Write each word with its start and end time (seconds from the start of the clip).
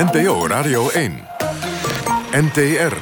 NPO 0.00 0.46
Radio 0.46 0.88
1. 0.88 1.26
NTR. 2.32 2.96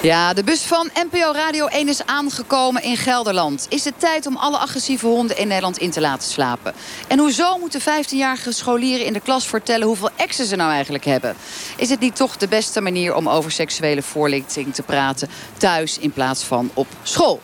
Ja, 0.00 0.32
de 0.32 0.44
bus 0.44 0.62
van 0.62 0.90
NPO 1.10 1.32
Radio 1.32 1.66
1 1.66 1.88
is 1.88 2.06
aangekomen 2.06 2.82
in 2.82 2.96
Gelderland. 2.96 3.66
Is 3.68 3.84
het 3.84 4.00
tijd 4.00 4.26
om 4.26 4.36
alle 4.36 4.56
agressieve 4.56 5.06
honden 5.06 5.38
in 5.38 5.48
Nederland 5.48 5.78
in 5.78 5.90
te 5.90 6.00
laten 6.00 6.28
slapen? 6.28 6.74
En 7.08 7.18
hoezo 7.18 7.58
moeten 7.58 7.80
15-jarige 7.80 8.52
scholieren 8.52 9.06
in 9.06 9.12
de 9.12 9.20
klas 9.20 9.46
vertellen 9.46 9.86
hoeveel 9.86 10.10
exen 10.16 10.46
ze 10.46 10.56
nou 10.56 10.70
eigenlijk 10.72 11.04
hebben? 11.04 11.34
Is 11.76 11.90
het 11.90 12.00
niet 12.00 12.16
toch 12.16 12.36
de 12.36 12.48
beste 12.48 12.80
manier 12.80 13.14
om 13.14 13.28
over 13.28 13.50
seksuele 13.50 14.02
voorlichting 14.02 14.74
te 14.74 14.82
praten 14.82 15.28
thuis 15.58 15.98
in 15.98 16.10
plaats 16.10 16.44
van 16.44 16.70
op 16.74 16.86
school? 17.02 17.40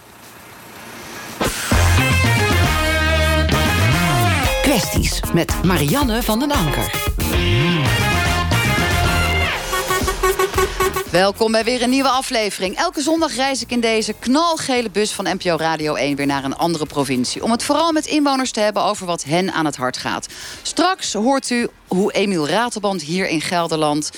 Met 5.32 5.64
Marianne 5.64 6.22
van 6.22 6.38
den 6.38 6.50
Anker. 6.50 6.90
Welkom 11.10 11.52
bij 11.52 11.64
weer 11.64 11.82
een 11.82 11.90
nieuwe 11.90 12.08
aflevering. 12.08 12.76
Elke 12.76 13.00
zondag 13.00 13.34
reis 13.34 13.62
ik 13.62 13.70
in 13.70 13.80
deze 13.80 14.12
knalgele 14.12 14.90
bus 14.90 15.12
van 15.12 15.24
NPO 15.24 15.56
Radio 15.56 15.94
1 15.94 16.16
weer 16.16 16.26
naar 16.26 16.44
een 16.44 16.56
andere 16.56 16.86
provincie. 16.86 17.42
Om 17.42 17.50
het 17.50 17.62
vooral 17.62 17.92
met 17.92 18.06
inwoners 18.06 18.50
te 18.50 18.60
hebben 18.60 18.84
over 18.84 19.06
wat 19.06 19.24
hen 19.24 19.52
aan 19.52 19.64
het 19.64 19.76
hart 19.76 19.96
gaat. 19.96 20.26
Straks 20.62 21.12
hoort 21.12 21.50
u 21.50 21.68
hoe 21.86 22.12
Emiel 22.12 22.48
Ratelband 22.48 23.02
hier 23.02 23.28
in 23.28 23.40
Gelderland 23.40 24.10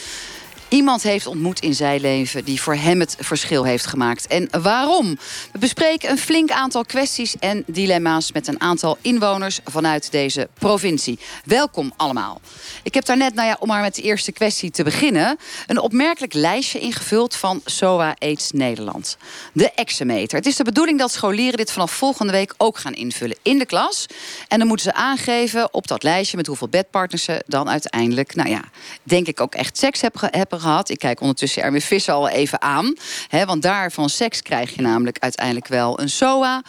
iemand 0.72 1.02
heeft 1.02 1.26
ontmoet 1.26 1.60
in 1.60 1.74
zijn 1.74 2.00
leven 2.00 2.44
die 2.44 2.60
voor 2.60 2.74
hem 2.74 3.00
het 3.00 3.16
verschil 3.20 3.64
heeft 3.64 3.86
gemaakt. 3.86 4.26
En 4.26 4.48
waarom? 4.62 5.18
We 5.52 5.58
bespreken 5.58 6.10
een 6.10 6.18
flink 6.18 6.50
aantal 6.50 6.84
kwesties 6.84 7.38
en 7.38 7.64
dilemma's 7.66 8.32
met 8.32 8.46
een 8.46 8.60
aantal 8.60 8.98
inwoners 9.00 9.60
vanuit 9.64 10.10
deze 10.10 10.48
provincie. 10.54 11.18
Welkom 11.44 11.92
allemaal. 11.96 12.40
Ik 12.82 12.94
heb 12.94 13.04
daarnet, 13.04 13.34
nou 13.34 13.48
ja, 13.48 13.56
om 13.60 13.68
maar 13.68 13.80
met 13.80 13.94
de 13.94 14.02
eerste 14.02 14.32
kwestie 14.32 14.70
te 14.70 14.82
beginnen, 14.82 15.38
een 15.66 15.78
opmerkelijk 15.78 16.34
lijstje 16.34 16.78
ingevuld 16.78 17.36
van 17.36 17.60
SOA 17.64 18.14
AIDS 18.18 18.50
Nederland. 18.50 19.16
De 19.52 19.72
exemeter. 19.72 20.38
Het 20.38 20.46
is 20.46 20.56
de 20.56 20.64
bedoeling 20.64 20.98
dat 20.98 21.12
scholieren 21.12 21.56
dit 21.56 21.72
vanaf 21.72 21.92
volgende 21.92 22.32
week 22.32 22.54
ook 22.56 22.78
gaan 22.78 22.94
invullen 22.94 23.36
in 23.42 23.58
de 23.58 23.66
klas. 23.66 24.06
En 24.48 24.58
dan 24.58 24.68
moeten 24.68 24.86
ze 24.86 24.94
aangeven 24.94 25.74
op 25.74 25.86
dat 25.86 26.02
lijstje 26.02 26.36
met 26.36 26.46
hoeveel 26.46 26.68
bedpartners 26.68 27.24
ze 27.24 27.42
dan 27.46 27.68
uiteindelijk, 27.68 28.34
nou 28.34 28.48
ja, 28.48 28.64
denk 29.02 29.26
ik 29.26 29.40
ook 29.40 29.54
echt 29.54 29.78
seks 29.78 30.00
hebben 30.00 30.60
gehad. 30.62 30.88
Ik 30.88 30.98
kijk 30.98 31.20
ondertussen 31.20 31.62
Erwin 31.62 31.80
Visser 31.80 32.14
al 32.14 32.28
even 32.28 32.62
aan. 32.62 32.94
Hè, 33.28 33.44
want 33.44 33.62
daar 33.62 33.92
van 33.92 34.08
seks 34.08 34.42
krijg 34.42 34.74
je 34.74 34.82
namelijk 34.82 35.18
uiteindelijk 35.18 35.66
wel 35.68 36.00
een 36.00 36.10
SOA. 36.10 36.62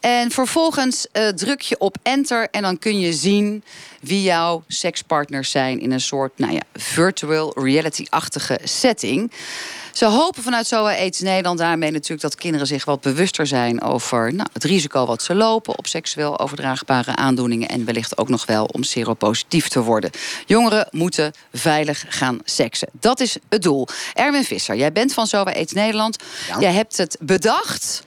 En 0.00 0.30
vervolgens 0.30 1.06
uh, 1.12 1.28
druk 1.28 1.60
je 1.60 1.78
op 1.78 1.96
enter 2.02 2.48
en 2.50 2.62
dan 2.62 2.78
kun 2.78 3.00
je 3.00 3.12
zien 3.12 3.64
wie 4.00 4.22
jouw 4.22 4.64
sekspartners 4.66 5.50
zijn 5.50 5.80
in 5.80 5.92
een 5.92 6.00
soort 6.00 6.38
nou 6.38 6.52
ja, 6.52 6.62
virtual 6.74 7.52
reality-achtige 7.54 8.58
setting. 8.64 9.32
Ze 9.92 10.04
hopen 10.04 10.42
vanuit 10.42 10.66
SOA 10.66 10.96
AIDS 10.96 11.20
Nederland 11.20 11.58
daarmee 11.58 11.90
natuurlijk 11.90 12.20
dat 12.20 12.34
kinderen 12.34 12.66
zich 12.66 12.84
wat 12.84 13.00
bewuster 13.00 13.46
zijn 13.46 13.82
over 13.82 14.34
nou, 14.34 14.48
het 14.52 14.64
risico 14.64 15.06
wat 15.06 15.22
ze 15.22 15.34
lopen 15.34 15.78
op 15.78 15.86
seksueel 15.86 16.38
overdraagbare 16.38 17.16
aandoeningen 17.16 17.68
en 17.68 17.84
wellicht 17.84 18.18
ook 18.18 18.28
nog 18.28 18.46
wel 18.46 18.64
om 18.64 18.82
seropositief 18.82 19.68
te 19.68 19.82
worden. 19.82 20.10
Jongeren 20.46 20.88
moeten 20.90 21.32
veilig 21.52 22.04
gaan 22.08 22.38
seksen. 22.44 22.88
Dat 22.92 23.20
is 23.20 23.36
het 23.48 23.62
doel. 23.62 23.88
Erwin 24.14 24.44
Visser, 24.44 24.76
jij 24.76 24.92
bent 24.92 25.14
van 25.14 25.26
SOA 25.26 25.52
AIDS 25.52 25.72
Nederland. 25.72 26.16
Jij 26.58 26.72
hebt 26.72 26.96
het 26.96 27.16
bedacht. 27.20 28.02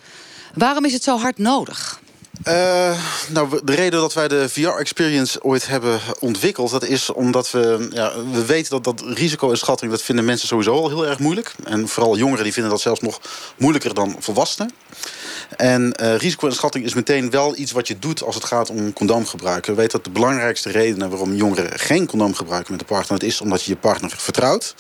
Waarom 0.54 0.86
is 0.86 0.94
het 0.94 1.04
zo 1.04 1.18
hard 1.18 1.38
nodig? 1.38 2.02
Uh, 2.48 3.00
nou, 3.30 3.60
de 3.64 3.76
reden 3.76 4.00
dat 4.00 4.14
wij 4.14 4.28
de 4.28 4.50
VR-experience 4.50 5.44
ooit 5.44 5.68
hebben 5.68 6.00
ontwikkeld... 6.20 6.72
dat 6.72 6.84
is 6.86 7.10
omdat 7.10 7.52
we, 7.52 7.88
ja, 7.92 8.12
we 8.32 8.46
weten 8.46 8.72
dat 8.72 8.84
dat 8.84 9.04
risico-inschatting... 9.18 9.92
dat 9.92 10.02
vinden 10.02 10.26
mensen 10.26 10.48
sowieso 10.48 10.74
al 10.74 10.90
heel 10.90 11.08
erg 11.08 11.20
moeilijk. 11.20 11.56
En 11.64 11.88
vooral 11.88 12.18
jongeren 12.18 12.44
die 12.44 12.54
vinden 12.54 12.72
dat 12.72 12.82
zelfs 12.82 13.00
nog 13.00 13.22
moeilijker 13.58 13.94
dan 13.94 14.16
volwassenen. 14.20 14.72
En 15.58 15.96
uh, 16.02 16.16
risico-inschatting 16.16 16.86
is 16.86 16.94
meteen 16.94 17.30
wel 17.30 17.58
iets 17.58 17.72
wat 17.72 17.88
je 17.88 18.00
doet 18.00 18.24
als 18.24 18.36
het 18.36 18.44
gaat 18.44 18.70
om 18.70 18.94
condoomgebruik. 18.94 19.66
We 19.66 19.74
weten 19.74 19.92
dat 19.92 20.04
de 20.04 20.20
belangrijkste 20.20 20.72
redenen 20.72 21.10
waarom 21.10 21.34
jongeren 21.34 21.80
geen 21.80 22.08
condoom 22.08 22.36
gebruiken 22.36 22.72
met 22.72 22.82
een 22.82 22.88
partner... 22.88 23.20
dat 23.20 23.30
is 23.30 23.42
omdat 23.42 23.64
je 23.64 23.72
je 23.72 23.78
partner 23.78 24.14
vertrouwt. 24.18 24.76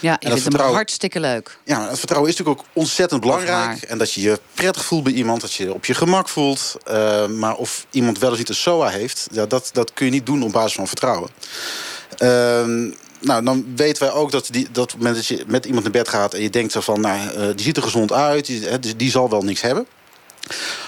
Ja, 0.00 0.16
je 0.20 0.38
vindt 0.38 0.58
hem 0.58 0.72
hartstikke 0.72 1.20
leuk. 1.20 1.58
Ja, 1.64 1.88
het 1.88 1.98
vertrouwen 1.98 2.30
is 2.30 2.36
natuurlijk 2.36 2.66
ook 2.66 2.72
ontzettend 2.72 3.20
belangrijk. 3.20 3.82
En 3.82 3.98
dat 3.98 4.12
je 4.12 4.20
je 4.20 4.40
prettig 4.54 4.84
voelt 4.84 5.04
bij 5.04 5.12
iemand, 5.12 5.40
dat 5.40 5.52
je 5.52 5.64
je 5.64 5.74
op 5.74 5.84
je 5.84 5.94
gemak 5.94 6.28
voelt. 6.28 6.76
Uh, 6.90 7.26
maar 7.26 7.54
of 7.54 7.86
iemand 7.90 8.18
wel 8.18 8.28
eens 8.28 8.38
niet 8.38 8.48
een 8.48 8.54
SOA 8.54 8.88
heeft, 8.88 9.28
ja, 9.32 9.46
dat, 9.46 9.70
dat 9.72 9.92
kun 9.92 10.06
je 10.06 10.12
niet 10.12 10.26
doen 10.26 10.42
op 10.42 10.52
basis 10.52 10.74
van 10.74 10.86
vertrouwen. 10.86 11.30
Uh, 12.18 12.92
nou, 13.20 13.44
dan 13.44 13.66
weten 13.76 14.02
wij 14.02 14.12
ook 14.12 14.30
dat, 14.30 14.48
die, 14.50 14.68
dat 14.72 14.84
op 14.84 14.88
het 14.88 14.98
moment 14.98 15.16
dat 15.16 15.26
je 15.26 15.44
met 15.46 15.64
iemand 15.64 15.82
naar 15.82 15.92
bed 15.92 16.08
gaat... 16.08 16.34
en 16.34 16.42
je 16.42 16.50
denkt 16.50 16.72
zo 16.72 16.80
van, 16.80 17.00
nou, 17.00 17.20
uh, 17.20 17.46
die 17.54 17.64
ziet 17.64 17.76
er 17.76 17.82
gezond 17.82 18.12
uit, 18.12 18.46
die, 18.46 18.78
die, 18.78 18.96
die 18.96 19.10
zal 19.10 19.30
wel 19.30 19.42
niks 19.42 19.60
hebben. 19.60 19.86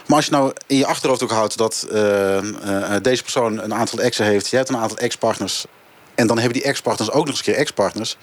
Maar 0.06 0.16
als 0.16 0.24
je 0.24 0.30
nou 0.30 0.52
in 0.66 0.76
je 0.76 0.86
achterhoofd 0.86 1.22
ook 1.22 1.30
houdt 1.30 1.56
dat 1.56 1.86
uh, 1.92 2.42
uh, 2.42 2.94
deze 3.02 3.22
persoon 3.22 3.62
een 3.62 3.74
aantal 3.74 3.98
exen 3.98 4.24
heeft... 4.24 4.48
jij 4.48 4.58
hebt 4.58 4.70
een 4.70 4.80
aantal 4.80 4.96
ex-partners... 4.96 5.64
en 6.14 6.26
dan 6.26 6.38
hebben 6.38 6.58
die 6.60 6.68
ex-partners 6.68 7.10
ook 7.10 7.26
nog 7.26 7.28
eens 7.28 7.38
een 7.38 7.52
keer 7.52 7.54
ex-partners... 7.54 8.16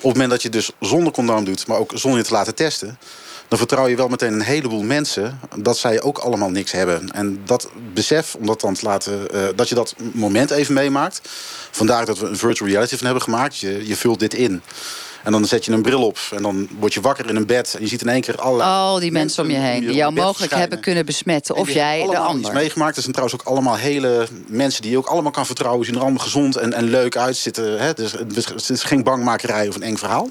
Op 0.00 0.06
het 0.06 0.12
moment 0.12 0.30
dat 0.30 0.42
je 0.42 0.48
dus 0.48 0.70
zonder 0.80 1.12
condoom 1.12 1.44
doet, 1.44 1.66
maar 1.66 1.78
ook 1.78 1.92
zonder 1.94 2.20
je 2.20 2.26
te 2.26 2.32
laten 2.32 2.54
testen... 2.54 2.98
dan 3.48 3.58
vertrouw 3.58 3.86
je 3.86 3.96
wel 3.96 4.08
meteen 4.08 4.32
een 4.32 4.40
heleboel 4.40 4.82
mensen 4.82 5.40
dat 5.56 5.78
zij 5.78 6.02
ook 6.02 6.18
allemaal 6.18 6.50
niks 6.50 6.72
hebben. 6.72 7.10
En 7.12 7.40
dat 7.44 7.70
besef, 7.94 8.34
om 8.34 8.46
dat 8.46 8.60
dan 8.60 8.74
te 8.74 8.84
laten, 8.84 9.26
uh, 9.34 9.48
dat 9.56 9.68
je 9.68 9.74
dat 9.74 9.94
moment 10.12 10.50
even 10.50 10.74
meemaakt... 10.74 11.20
vandaar 11.70 12.06
dat 12.06 12.18
we 12.18 12.26
een 12.26 12.36
virtual 12.36 12.68
reality 12.68 12.96
van 12.96 13.04
hebben 13.04 13.22
gemaakt. 13.22 13.58
Je, 13.58 13.86
je 13.86 13.96
vult 13.96 14.20
dit 14.20 14.34
in. 14.34 14.62
En 15.24 15.32
dan 15.32 15.44
zet 15.44 15.64
je 15.64 15.72
een 15.72 15.82
bril 15.82 16.02
op 16.02 16.18
en 16.34 16.42
dan 16.42 16.68
word 16.78 16.94
je 16.94 17.00
wakker 17.00 17.28
in 17.28 17.36
een 17.36 17.46
bed. 17.46 17.74
En 17.74 17.80
je 17.80 17.88
ziet 17.88 18.02
in 18.02 18.08
één 18.08 18.20
keer 18.20 18.36
alle 18.36 18.62
Al 18.62 18.98
die 18.98 19.12
mensen 19.12 19.44
om 19.44 19.50
je 19.50 19.56
heen 19.56 19.80
die 19.80 19.94
jou 19.94 20.12
mogelijk 20.12 20.52
hebben 20.54 20.80
kunnen 20.80 21.06
besmetten. 21.06 21.54
Of 21.56 21.70
jij 21.70 22.06
de 22.10 22.18
ander. 22.18 22.52
meegemaakt. 22.52 22.96
Er 22.96 23.02
zijn 23.02 23.14
trouwens 23.14 23.40
ook 23.40 23.46
allemaal 23.46 23.76
hele 23.76 24.26
mensen 24.46 24.82
die 24.82 24.90
je 24.90 24.98
ook 24.98 25.06
allemaal 25.06 25.32
kan 25.32 25.46
vertrouwen. 25.46 25.84
Zien 25.86 25.94
er 25.94 26.00
allemaal 26.00 26.22
gezond 26.22 26.56
en, 26.56 26.72
en 26.72 26.84
leuk 26.84 27.16
uitzitten. 27.16 27.80
Hè? 27.80 27.92
Dus 27.94 28.12
het 28.44 28.70
is 28.70 28.82
geen 28.82 29.02
bangmakerij 29.02 29.68
of 29.68 29.74
een 29.74 29.82
eng 29.82 29.96
verhaal. 29.96 30.30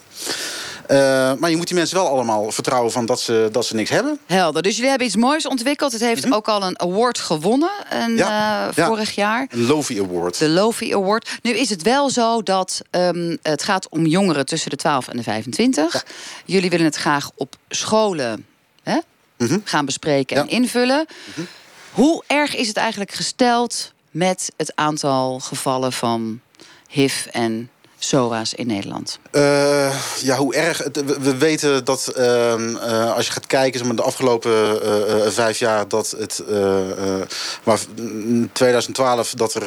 Uh, 0.92 0.98
maar 1.40 1.50
je 1.50 1.56
moet 1.56 1.68
die 1.68 1.76
mensen 1.76 1.98
wel 1.98 2.08
allemaal 2.08 2.52
vertrouwen 2.52 2.92
van 2.92 3.06
dat 3.06 3.22
ze, 3.22 3.50
dat 3.52 3.66
ze 3.66 3.76
niks 3.76 3.90
hebben. 3.90 4.20
Helder. 4.26 4.62
Dus 4.62 4.74
jullie 4.76 4.90
hebben 4.90 5.08
iets 5.08 5.16
moois 5.16 5.48
ontwikkeld. 5.48 5.92
Het 5.92 6.02
heeft 6.02 6.24
mm 6.24 6.30
-hmm. 6.30 6.38
ook 6.38 6.48
al 6.48 6.64
een 6.64 6.80
award 6.80 7.20
gewonnen 7.20 7.70
ja, 8.16 8.68
uh, 8.78 8.86
vorig 8.86 9.12
ja. 9.12 9.24
jaar. 9.24 9.48
Een 9.50 9.66
Lofi 9.66 10.02
Award. 10.02 10.40
De 10.40 10.50
Lofi 10.50 10.94
Award. 10.94 11.30
Nu 11.42 11.52
is 11.52 11.70
het 11.70 11.82
wel 11.82 12.10
zo 12.10 12.44
dat 12.44 12.82
um, 12.92 13.38
het 13.42 13.64
gaat 13.64 13.90
om 13.90 14.06
jongeren 14.06 14.46
tussen 14.46 14.70
de 14.70 14.76
12 14.76 15.08
en 15.08 15.18
de 15.18 15.24
25. 15.24 15.94
Ja. 15.94 16.02
Jullie 16.46 16.70
willen 16.70 16.86
het 16.86 16.96
graag 16.96 17.32
op 17.36 17.56
scholen 17.68 18.46
hè, 18.84 19.00
mm 19.38 19.48
-hmm. 19.48 19.62
gaan 19.64 19.86
bespreken 19.86 20.38
en 20.38 20.50
invullen. 20.50 21.06
Mm 21.08 21.34
-hmm. 21.34 21.48
Hoe 21.92 22.24
erg 22.28 22.56
is 22.56 22.68
het 22.68 22.78
eigenlijk 22.78 23.12
gesteld 23.12 23.94
met 24.12 24.52
het 24.58 24.72
aantal 24.76 25.40
gevallen 25.40 25.94
van 25.94 26.40
HIV 26.88 27.26
en 27.26 27.70
SOA's 28.00 28.54
in 28.54 28.68
Nederland? 28.68 29.20
Uh, 29.32 29.96
ja, 30.22 30.38
hoe 30.38 30.56
erg. 30.56 30.84
We, 30.92 31.20
we 31.20 31.38
weten 31.38 31.86
dat 31.86 32.14
uh, 32.18 32.54
uh, 32.58 33.16
als 33.16 33.26
je 33.26 33.32
gaat 33.32 33.48
kijken 33.48 33.96
de 33.96 34.02
afgelopen 34.02 34.82
vijf 35.34 35.60
jaar, 35.60 35.88
dat 35.88 36.16
het. 36.18 36.44
maar 37.64 37.80
in 37.96 38.50
2012 38.54 39.34
dat 39.34 39.54
er 39.54 39.64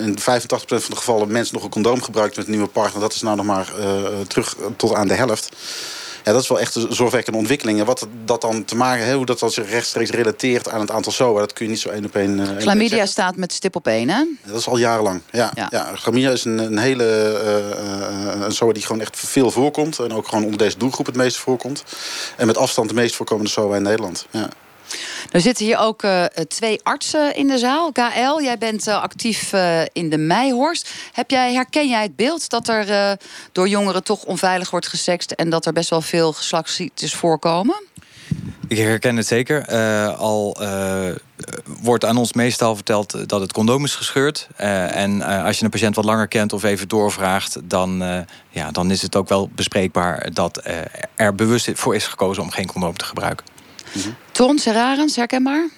in 0.00 0.18
85% 0.18 0.22
van 0.22 0.66
de 0.68 0.96
gevallen 0.96 1.32
mensen 1.32 1.54
nog 1.54 1.64
een 1.64 1.70
condoom 1.70 2.02
gebruikt 2.02 2.36
met 2.36 2.44
een 2.44 2.50
nieuwe 2.50 2.68
partner. 2.68 3.00
Dat 3.00 3.12
is 3.12 3.22
nou 3.22 3.36
nog 3.36 3.46
maar 3.46 3.72
terug 4.26 4.56
tot 4.76 4.94
aan 4.94 5.08
de 5.08 5.14
helft. 5.14 5.48
Ja, 6.28 6.34
dat 6.34 6.42
is 6.42 6.48
wel 6.48 6.60
echt 6.60 6.74
een 6.74 6.86
zorgwekkende 6.94 7.38
ontwikkeling. 7.38 7.78
En 7.78 7.84
wat 7.84 8.06
dat 8.24 8.40
dan 8.40 8.64
te 8.64 8.76
maken 8.76 9.04
heeft, 9.04 9.16
hoe 9.16 9.26
dat 9.26 9.38
dan 9.38 9.50
zich 9.50 9.70
rechtstreeks 9.70 10.10
relateert 10.10 10.68
aan 10.68 10.80
het 10.80 10.90
aantal 10.90 11.12
SOA, 11.12 11.40
dat 11.40 11.52
kun 11.52 11.64
je 11.64 11.70
niet 11.70 11.80
zo 11.80 11.88
één 11.88 12.04
op 12.04 12.14
één. 12.14 12.38
Uh, 12.38 12.48
Chlamydia 12.58 13.06
staat 13.06 13.36
met 13.36 13.52
stip 13.52 13.76
op 13.76 13.86
één, 13.86 14.08
hè? 14.08 14.24
dat 14.44 14.58
is 14.58 14.68
al 14.68 14.76
jarenlang. 14.76 15.22
Ja, 15.30 15.50
ja. 15.54 15.66
ja 15.70 15.90
chlamydia 15.94 16.30
is 16.30 16.44
een, 16.44 16.58
een 16.58 16.78
hele 16.78 17.40
uh, 18.36 18.44
een 18.44 18.52
SOA 18.52 18.72
die 18.72 18.82
gewoon 18.82 19.00
echt 19.00 19.16
veel 19.16 19.50
voorkomt. 19.50 19.98
En 19.98 20.12
ook 20.12 20.28
gewoon 20.28 20.44
onder 20.44 20.58
deze 20.58 20.78
doelgroep 20.78 21.06
het 21.06 21.16
meest 21.16 21.36
voorkomt. 21.36 21.84
En 22.36 22.46
met 22.46 22.56
afstand 22.56 22.88
de 22.88 22.94
meest 22.94 23.14
voorkomende 23.14 23.50
SOA 23.50 23.76
in 23.76 23.82
Nederland. 23.82 24.26
Ja. 24.30 24.48
Er 25.30 25.40
zitten 25.40 25.64
hier 25.64 25.78
ook 25.78 26.02
uh, 26.02 26.24
twee 26.24 26.80
artsen 26.82 27.36
in 27.36 27.46
de 27.46 27.58
zaal. 27.58 27.92
KL, 27.92 28.42
jij 28.42 28.58
bent 28.58 28.88
uh, 28.88 29.02
actief 29.02 29.52
uh, 29.52 29.80
in 29.92 30.10
de 30.10 30.18
Meihorst. 30.18 30.90
Heb 31.12 31.30
jij, 31.30 31.52
herken 31.52 31.88
jij 31.88 32.02
het 32.02 32.16
beeld 32.16 32.48
dat 32.48 32.68
er 32.68 33.16
door 33.52 33.68
jongeren 33.68 34.04
toch 34.04 34.24
onveilig 34.24 34.70
wordt 34.70 34.88
gesext... 34.88 35.30
en 35.30 35.50
dat 35.50 35.66
er 35.66 35.72
best 35.72 35.90
wel 35.90 36.00
veel 36.00 36.32
geslachtsziektes 36.32 37.14
voorkomen? 37.14 37.82
Ik 38.68 38.78
herken 38.78 39.16
het 39.16 39.26
zeker. 39.26 39.66
al 40.16 40.56
wordt 41.64 42.04
aan 42.04 42.16
ons 42.16 42.32
meestal 42.32 42.74
verteld 42.74 43.28
dat 43.28 43.40
het 43.40 43.52
condoom 43.52 43.84
is 43.84 43.94
gescheurd. 43.94 44.48
en 44.56 45.22
als 45.22 45.58
je 45.58 45.64
een 45.64 45.70
patiënt 45.70 45.94
wat 45.94 46.04
langer 46.04 46.28
kent 46.28 46.52
of 46.52 46.62
even 46.62 46.88
doorvraagt... 46.88 47.58
dan, 47.64 48.24
ja, 48.50 48.70
dan 48.70 48.90
is 48.90 49.02
het 49.02 49.16
ook 49.16 49.28
wel 49.28 49.50
bespreekbaar 49.54 50.32
dat 50.32 50.62
er 51.14 51.34
bewust 51.34 51.70
voor 51.74 51.94
is 51.94 52.06
gekozen 52.06 52.42
om 52.42 52.50
geen 52.50 52.66
condoom 52.66 52.96
te 52.96 53.04
gebruiken. 53.04 53.57
Mm 53.92 54.02
-hmm. 54.02 54.14
Ton 54.32 54.58
Serarens, 54.58 55.16
herkenbaar? 55.16 55.68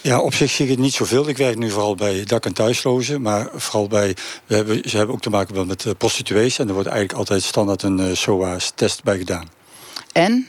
Ja, 0.00 0.20
op 0.20 0.34
zich 0.34 0.50
zie 0.50 0.64
ik 0.64 0.70
het 0.70 0.80
niet 0.80 0.92
zoveel. 0.92 1.28
Ik 1.28 1.36
werk 1.36 1.56
nu 1.56 1.70
vooral 1.70 1.94
bij 1.94 2.24
dak- 2.24 2.44
en 2.44 2.52
thuislozen. 2.52 3.22
Maar 3.22 3.48
vooral 3.54 3.88
bij. 3.88 4.16
We 4.46 4.54
hebben, 4.54 4.90
ze 4.90 4.96
hebben 4.96 5.14
ook 5.14 5.22
te 5.22 5.30
maken 5.30 5.66
met 5.66 5.84
uh, 5.84 5.92
prostituees. 5.98 6.58
En 6.58 6.68
er 6.68 6.74
wordt 6.74 6.88
eigenlijk 6.88 7.18
altijd 7.18 7.42
standaard 7.42 7.82
een 7.82 7.98
uh, 7.98 8.14
SOA-test 8.14 9.02
bij 9.04 9.18
gedaan. 9.18 9.48
En? 10.12 10.48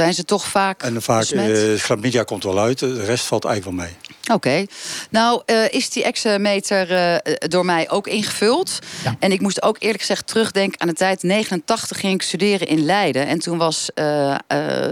Zijn 0.00 0.14
ze 0.14 0.24
toch 0.24 0.46
vaak. 0.46 0.82
En 0.82 1.02
vaak. 1.02 1.30
Uh, 1.30 1.78
chlamydia 1.78 2.22
komt 2.22 2.44
wel 2.44 2.58
uit. 2.58 2.78
De 2.78 3.04
rest 3.04 3.24
valt 3.24 3.44
eigenlijk 3.44 3.76
wel 3.76 3.86
mee. 3.86 3.96
Oké. 4.32 4.66
Nou, 5.10 5.42
uh, 5.46 5.72
is 5.72 5.90
die 5.90 6.04
exameter 6.04 6.90
uh, 6.90 7.34
door 7.38 7.64
mij 7.64 7.90
ook 7.90 8.06
ingevuld. 8.06 8.78
Ja. 9.04 9.16
En 9.18 9.32
ik 9.32 9.40
moest 9.40 9.62
ook 9.62 9.76
eerlijk 9.78 10.00
gezegd 10.00 10.26
terugdenken 10.26 10.80
aan 10.80 10.88
de 10.88 10.94
tijd. 10.94 11.22
89 11.22 12.00
ging 12.00 12.14
ik 12.14 12.22
studeren 12.22 12.66
in 12.66 12.84
Leiden. 12.84 13.26
En 13.26 13.38
toen 13.38 13.58
was 13.58 13.90
uh, 13.94 14.34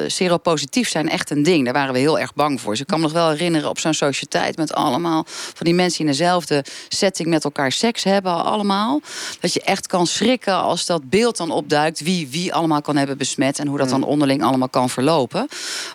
seropositief 0.06 0.88
zijn 0.88 1.08
echt 1.08 1.30
een 1.30 1.42
ding. 1.42 1.64
Daar 1.64 1.74
waren 1.74 1.92
we 1.92 1.98
heel 1.98 2.18
erg 2.18 2.34
bang 2.34 2.60
voor. 2.60 2.70
Dus 2.70 2.80
ik 2.80 2.86
kan 2.86 2.98
me 2.98 3.04
nog 3.04 3.12
wel 3.12 3.30
herinneren 3.30 3.68
op 3.68 3.78
zo'n 3.78 3.94
sociëteit... 3.94 4.56
met 4.56 4.74
allemaal 4.74 5.24
van 5.26 5.66
die 5.66 5.74
mensen 5.74 5.98
die 5.98 6.06
in 6.06 6.12
dezelfde 6.12 6.64
setting 6.88 7.28
met 7.28 7.44
elkaar 7.44 7.72
seks 7.72 8.04
hebben. 8.04 8.44
Allemaal. 8.44 9.00
Dat 9.40 9.52
je 9.52 9.62
echt 9.62 9.86
kan 9.86 10.06
schrikken 10.06 10.54
als 10.54 10.86
dat 10.86 11.10
beeld 11.10 11.36
dan 11.36 11.50
opduikt... 11.50 12.00
wie 12.00 12.28
wie 12.28 12.54
allemaal 12.54 12.82
kan 12.82 12.96
hebben 12.96 13.18
besmet... 13.18 13.58
en 13.58 13.66
hoe 13.66 13.78
dat 13.78 13.88
dan 13.88 14.02
onderling 14.02 14.42
allemaal 14.42 14.68
kan 14.68 14.90
verlopen. 14.98 15.48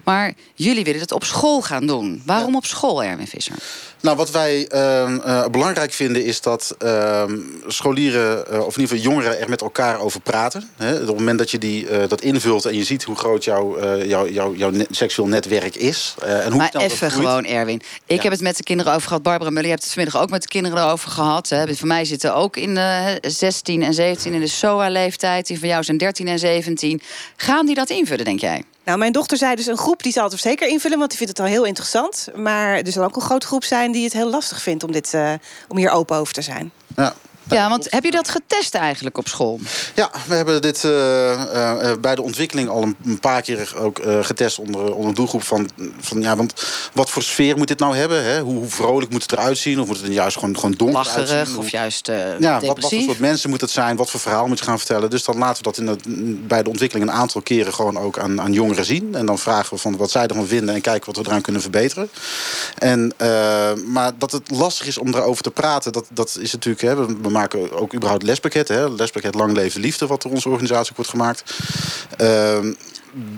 Maar 0.04 0.34
jullie 0.54 0.84
willen 0.84 1.02
het 1.02 1.12
op 1.12 1.24
school 1.24 1.62
gaan 1.62 1.88
doen. 1.88 2.22
Waarom 2.26 2.52
ja. 2.52 2.58
op 2.58 2.66
school, 2.66 3.04
Erwin 3.04 3.28
Visser? 3.28 3.56
Nou, 4.02 4.18
wat 4.18 4.32
wij 4.32 4.70
uh, 4.74 5.10
uh, 5.10 5.46
belangrijk 5.48 5.94
vinden 5.94 6.26
is 6.26 6.42
dat 6.42 6.76
uh, 6.84 7.24
scholieren, 7.68 8.46
uh, 8.52 8.60
of 8.60 8.76
in 8.76 8.82
ieder 8.82 8.98
geval 8.98 9.12
jongeren, 9.12 9.40
er 9.40 9.50
met 9.50 9.62
elkaar 9.62 10.00
over 10.00 10.22
praten. 10.22 10.70
Hè? 10.76 10.94
Op 10.94 11.08
het 11.08 11.18
moment 11.18 11.38
dat 11.38 11.52
je 11.52 11.58
die, 11.58 12.08
dat 12.08 12.22
invult 12.22 12.66
en 12.66 12.76
je 12.76 12.84
ziet 12.84 13.04
hoe 13.04 13.16
groot 13.16 13.44
jouw, 13.44 13.98
jouw, 14.06 14.28
jouw, 14.28 14.56
jouw 14.56 14.70
net, 14.70 14.88
seksueel 14.92 15.28
netwerk 15.28 15.76
is. 15.76 16.16
en 16.22 16.48
hoe 16.48 16.56
maar 16.56 16.76
even 16.76 17.12
gewoon, 17.12 17.46
Erwin. 17.46 17.82
Ik 18.06 18.16
ja. 18.16 18.22
heb 18.22 18.32
het 18.32 18.42
met 18.42 18.58
de 18.58 18.64
kinderen 18.64 18.94
over 18.94 19.08
gehad. 19.08 19.24
Barbara 19.24 19.50
Muller, 19.50 19.66
je 19.66 19.72
hebt 19.72 19.84
het 19.84 19.94
vanmiddag 19.94 20.22
ook 20.22 20.30
met 20.30 20.42
de 20.42 20.48
kinderen 20.48 20.78
erover 20.78 21.12
gehad. 21.12 21.50
Hè? 21.50 21.76
Van 21.76 21.88
mij 21.88 22.06
zitten 22.06 22.36
ook 22.36 22.58
in 22.58 22.76
de 22.76 23.18
16 23.22 23.84
en 23.84 23.94
17 23.94 24.34
in 24.34 24.40
de 24.40 24.48
SOA-leeftijd. 24.48 25.48
Die 25.48 25.60
van 25.60 25.68
jou 25.68 25.84
zijn 25.84 25.98
13 25.98 26.28
en 26.28 26.40
17. 26.40 27.02
Gaan 27.36 27.66
die 27.66 27.76
dat 27.76 27.90
invullen, 27.90 28.26
denk 28.26 28.40
jij? 28.40 28.64
Nou, 28.84 28.98
mijn 28.98 29.12
dochter 29.12 29.38
zei 29.38 29.56
dus 29.56 29.66
een 29.66 29.78
groep 29.78 30.04
die 30.04 30.12
zal 30.12 30.30
het 30.30 30.40
zeker 30.40 30.68
invullen, 30.68 30.98
want 30.98 31.10
die 31.10 31.18
vindt 31.18 31.38
het 31.38 31.48
al 31.48 31.54
heel 31.54 31.66
interessant. 31.66 32.28
Maar 32.36 32.78
er 32.78 32.92
zal 32.92 33.04
ook 33.04 33.16
een 33.16 33.22
grote 33.22 33.48
groep 33.48 33.64
zijn 33.64 33.92
die 33.92 34.04
het 34.04 34.14
heel 34.14 34.30
lastig 34.30 34.62
vindt 34.62 34.84
om, 34.84 34.92
dit, 34.92 35.14
uh, 35.14 35.34
om 35.68 35.78
hier 35.78 35.90
open 35.90 36.18
over 36.18 36.34
te 36.34 36.42
zijn. 36.42 36.72
Ja. 36.96 37.14
Ja, 37.50 37.70
want 37.70 37.88
heb 37.90 38.04
je 38.04 38.12
dat 38.12 38.30
getest 38.30 38.76
eigenlijk 38.76 39.18
op 39.18 39.28
school? 39.28 39.60
Ja, 39.96 40.12
we 40.28 40.36
hebben 40.36 40.62
dit 40.62 40.84
uh, 40.84 40.92
uh, 40.92 41.92
bij 42.02 42.16
de 42.16 42.22
ontwikkeling 42.22 42.70
al 42.70 42.84
een, 42.84 43.20
paar 43.20 43.42
keer 43.42 43.74
ook 43.78 44.00
uh, 44.00 44.24
getest 44.24 44.60
onder, 44.60 44.94
onder 44.94 45.08
een 45.08 45.14
doelgroep 45.14 45.44
van, 45.44 45.70
van 46.00 46.22
ja, 46.22 46.36
want 46.36 46.54
wat 46.94 47.10
voor 47.10 47.24
sfeer 47.24 47.58
moet 47.58 47.68
dit 47.68 47.80
nou 47.80 47.96
hebben? 47.96 48.24
Hè? 48.24 48.42
Hoe, 48.42 48.56
hoe 48.56 48.70
vrolijk 48.70 49.12
moet 49.12 49.22
het 49.22 49.32
eruit 49.32 49.58
zien? 49.58 49.80
Of 49.80 49.88
moet 49.88 50.02
het 50.02 50.14
juist 50.14 50.38
gewoon, 50.38 50.56
gewoon 50.56 50.72
donker 50.72 50.98
Lacherig, 50.98 51.32
uitzien? 51.32 51.58
of 51.58 51.70
juist 51.70 52.08
ja, 52.40 52.60
wat, 52.60 52.80
wat, 52.80 52.90
voor 52.90 53.02
soort 53.02 53.20
mensen 53.20 53.50
moet 53.50 53.62
het 53.62 53.70
zijn? 53.70 53.96
Wat 53.96 54.10
voor 54.10 54.20
verhaal 54.20 54.48
moet 54.48 54.60
je 54.60 54.66
gaan 54.66 54.78
vertellen? 54.78 55.10
Dus 55.10 55.24
dan 55.24 55.38
laten 55.38 55.58
we 55.58 55.64
dat 55.64 55.78
in 55.78 55.88
het, 55.88 56.48
bij 56.48 56.64
de 56.64 56.70
ontwikkeling 56.70 57.10
een 57.10 57.16
aantal 57.16 57.42
keren 57.42 57.74
gewoon 57.74 57.98
ook 57.98 58.20
aan, 58.20 58.42
aan 58.42 58.54
jongeren 58.54 58.86
zien. 58.86 59.16
En 59.16 59.26
dan 59.26 59.40
vragen 59.40 59.74
we 59.74 59.82
van 59.82 59.98
wat 59.98 60.12
zij 60.12 60.28
ervan 60.28 60.48
vinden 60.48 60.76
en 60.76 60.82
kijken 60.82 61.06
wat 61.06 61.24
we 61.24 61.30
eraan 61.30 61.42
kunnen 61.42 61.62
verbeteren. 61.62 62.10
En, 62.78 63.14
maar 63.86 64.12
dat 64.18 64.32
het 64.32 64.52
lastig 64.52 64.88
is 64.88 64.98
om 64.98 65.12
daarover 65.12 65.44
te 65.44 65.52
praten, 65.52 65.92
dat, 65.92 66.06
dat 66.10 66.38
is 66.42 66.52
natuurlijk, 66.52 66.82
hè, 66.82 66.96
maken 67.34 67.72
ook 67.72 67.94
überhaupt 67.94 68.22
het 68.22 68.32
lespakket. 68.32 68.68
Hè? 68.68 68.90
Lespakket 68.90 69.36
Lang 69.36 69.54
Leven 69.54 69.82
Liefde, 69.82 70.08
wat 70.08 70.22
door 70.22 70.32
onze 70.32 70.50
organisatie 70.50 70.94
wordt 70.96 71.12
gemaakt. 71.12 71.54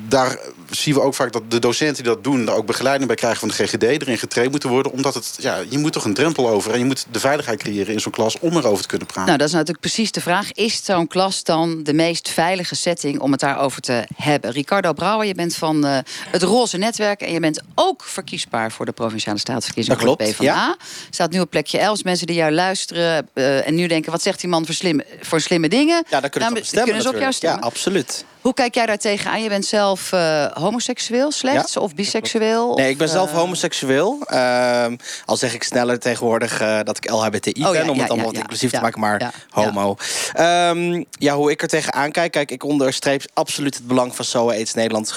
Daar 0.07 0.37
zien 0.69 0.93
we 0.93 1.01
ook 1.01 1.15
vaak 1.15 1.31
dat 1.31 1.51
de 1.51 1.59
docenten 1.59 2.03
die 2.03 2.13
dat 2.13 2.23
doen... 2.23 2.45
daar 2.45 2.55
ook 2.55 2.65
begeleiding 2.65 3.07
bij 3.07 3.15
krijgen 3.15 3.39
van 3.39 3.47
de 3.47 3.53
GGD... 3.53 3.83
erin 3.83 4.17
getraind 4.17 4.51
moeten 4.51 4.69
worden. 4.69 4.91
Omdat 4.91 5.13
het, 5.13 5.35
ja, 5.39 5.63
je 5.69 5.77
moet 5.77 5.93
toch 5.93 6.05
een 6.05 6.13
drempel 6.13 6.49
over... 6.49 6.71
en 6.71 6.79
je 6.79 6.85
moet 6.85 7.05
de 7.11 7.19
veiligheid 7.19 7.59
creëren 7.59 7.93
in 7.93 7.99
zo'n 7.99 8.11
klas 8.11 8.39
om 8.39 8.57
erover 8.57 8.81
te 8.81 8.87
kunnen 8.87 9.07
praten. 9.07 9.25
Nou, 9.25 9.37
dat 9.37 9.47
is 9.47 9.53
natuurlijk 9.53 9.79
precies 9.79 10.11
de 10.11 10.21
vraag. 10.21 10.51
Is 10.51 10.83
zo'n 10.83 11.07
klas 11.07 11.43
dan 11.43 11.83
de 11.83 11.93
meest 11.93 12.29
veilige 12.29 12.75
setting 12.75 13.19
om 13.19 13.31
het 13.31 13.39
daarover 13.39 13.81
te 13.81 14.07
hebben? 14.15 14.51
Ricardo 14.51 14.93
Brouwer, 14.93 15.27
je 15.27 15.35
bent 15.35 15.55
van 15.55 15.85
uh, 15.85 15.97
het 16.31 16.43
Roze 16.43 16.77
Netwerk... 16.77 17.21
en 17.21 17.33
je 17.33 17.39
bent 17.39 17.61
ook 17.75 18.03
verkiesbaar 18.03 18.71
voor 18.71 18.85
de 18.85 18.91
Provinciale 18.91 19.39
Staatsverkiezingen 19.39 19.99
dat 19.99 20.07
klopt, 20.07 20.31
PvdA. 20.31 20.43
Ja. 20.43 20.75
Staat 21.09 21.31
nu 21.31 21.39
op 21.39 21.49
plekje 21.49 21.77
11. 21.77 22.03
Mensen 22.03 22.27
die 22.27 22.35
jou 22.35 22.51
luisteren 22.51 23.29
uh, 23.33 23.67
en 23.67 23.75
nu 23.75 23.87
denken... 23.87 24.11
wat 24.11 24.21
zegt 24.21 24.39
die 24.39 24.49
man 24.49 24.65
voor 24.65 24.75
slimme, 24.75 25.05
voor 25.21 25.41
slimme 25.41 25.69
dingen? 25.69 26.03
Ja, 26.09 26.19
dan 26.19 26.29
kunnen, 26.29 26.53
nou, 26.53 26.63
ze, 26.63 26.81
kunnen 26.83 27.01
ze 27.01 27.09
op 27.09 27.17
jou 27.17 27.33
stemmen. 27.33 27.59
Ja, 27.59 27.65
absoluut. 27.65 28.25
Hoe 28.45 28.53
kijk 28.53 28.75
jij 28.75 28.85
daar 28.85 28.97
tegenaan? 28.97 29.41
Je 29.41 29.49
bent 29.49 29.65
zelf 29.65 30.11
uh, 30.11 30.45
homoseksueel 30.45 31.31
slechts 31.31 31.73
ja. 31.73 31.81
of 31.81 31.95
biseksueel? 31.95 32.75
Nee, 32.75 32.89
ik 32.89 32.97
ben 32.97 33.07
of, 33.07 33.13
zelf 33.13 33.31
uh... 33.31 33.37
homoseksueel. 33.37 34.19
Uh, 34.31 34.85
al 35.25 35.37
zeg 35.37 35.53
ik 35.53 35.63
sneller 35.63 35.99
tegenwoordig 35.99 36.61
uh, 36.61 36.79
dat 36.83 36.97
ik 36.97 37.09
LHBTI 37.09 37.63
oh, 37.63 37.71
ben... 37.71 37.83
Ja, 37.83 37.89
om 37.89 37.99
het 37.99 38.09
allemaal 38.09 38.31
wat 38.31 38.37
inclusief 38.37 38.71
te 38.71 38.79
maken, 38.79 38.99
maar 38.99 39.33
homo. 39.49 39.95
Ja. 40.33 40.69
Um, 40.69 41.05
ja, 41.09 41.35
hoe 41.35 41.51
ik 41.51 41.61
er 41.61 41.67
tegenaan 41.67 42.11
kijk... 42.11 42.31
Kijk, 42.31 42.51
ik 42.51 42.63
onderstreep 42.63 43.23
absoluut 43.33 43.75
het 43.75 43.87
belang 43.87 44.15
van 44.15 44.25
SOA 44.25 44.53
AIDS 44.53 44.73
Nederland. 44.73 45.13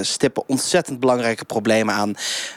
Stippen 0.00 0.42
ontzettend 0.46 1.00
belangrijke 1.00 1.44
problemen 1.44 1.94
aan. 1.94 2.14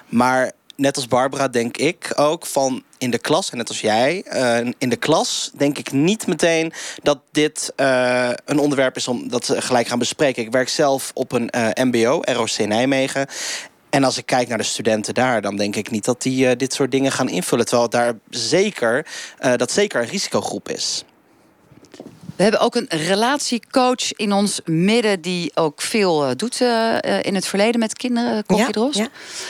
Maar 0.09 0.51
net 0.75 0.95
als 0.95 1.07
Barbara 1.07 1.47
denk 1.47 1.77
ik 1.77 2.13
ook 2.15 2.45
van 2.45 2.83
in 2.97 3.11
de 3.11 3.17
klas, 3.17 3.51
en 3.51 3.57
net 3.57 3.69
als 3.69 3.81
jij, 3.81 4.25
uh, 4.33 4.71
in 4.77 4.89
de 4.89 4.95
klas 4.95 5.51
denk 5.57 5.77
ik 5.77 5.91
niet 5.91 6.27
meteen 6.27 6.73
dat 7.03 7.19
dit 7.31 7.73
uh, 7.77 8.29
een 8.45 8.59
onderwerp 8.59 8.95
is 8.95 9.07
om 9.07 9.29
dat 9.29 9.53
gelijk 9.57 9.87
gaan 9.87 9.99
bespreken. 9.99 10.43
Ik 10.43 10.51
werk 10.51 10.69
zelf 10.69 11.11
op 11.13 11.31
een 11.31 11.49
uh, 11.55 11.69
MBO, 11.73 12.21
ROC 12.21 12.57
Nijmegen. 12.57 13.27
En 13.89 14.03
als 14.03 14.17
ik 14.17 14.25
kijk 14.25 14.47
naar 14.47 14.57
de 14.57 14.63
studenten 14.63 15.13
daar, 15.13 15.41
dan 15.41 15.55
denk 15.55 15.75
ik 15.75 15.91
niet 15.91 16.05
dat 16.05 16.21
die 16.21 16.55
dit 16.55 16.73
soort 16.73 16.91
dingen 16.91 17.11
gaan 17.11 17.29
invullen. 17.29 17.65
Terwijl 17.65 17.89
daar 17.89 18.13
zeker, 18.29 19.07
dat 19.55 19.71
zeker 19.71 20.01
een 20.01 20.07
risicogroep 20.07 20.69
is. 20.69 21.03
We 22.35 22.43
hebben 22.43 22.61
ook 22.61 22.75
een 22.75 22.87
relatiecoach 22.89 24.11
in 24.11 24.33
ons 24.33 24.59
midden 24.65 25.21
die 25.21 25.51
ook 25.53 25.81
veel 25.81 26.25
uh, 26.25 26.31
doet 26.35 26.61
uh, 26.61 26.97
in 27.21 27.35
het 27.35 27.47
verleden 27.47 27.79
met 27.79 27.93
kinderen, 27.93 28.45
Kokkie 28.45 28.65
ja, 28.65 28.71
Drost. 28.71 28.97
Ja. 28.97 29.07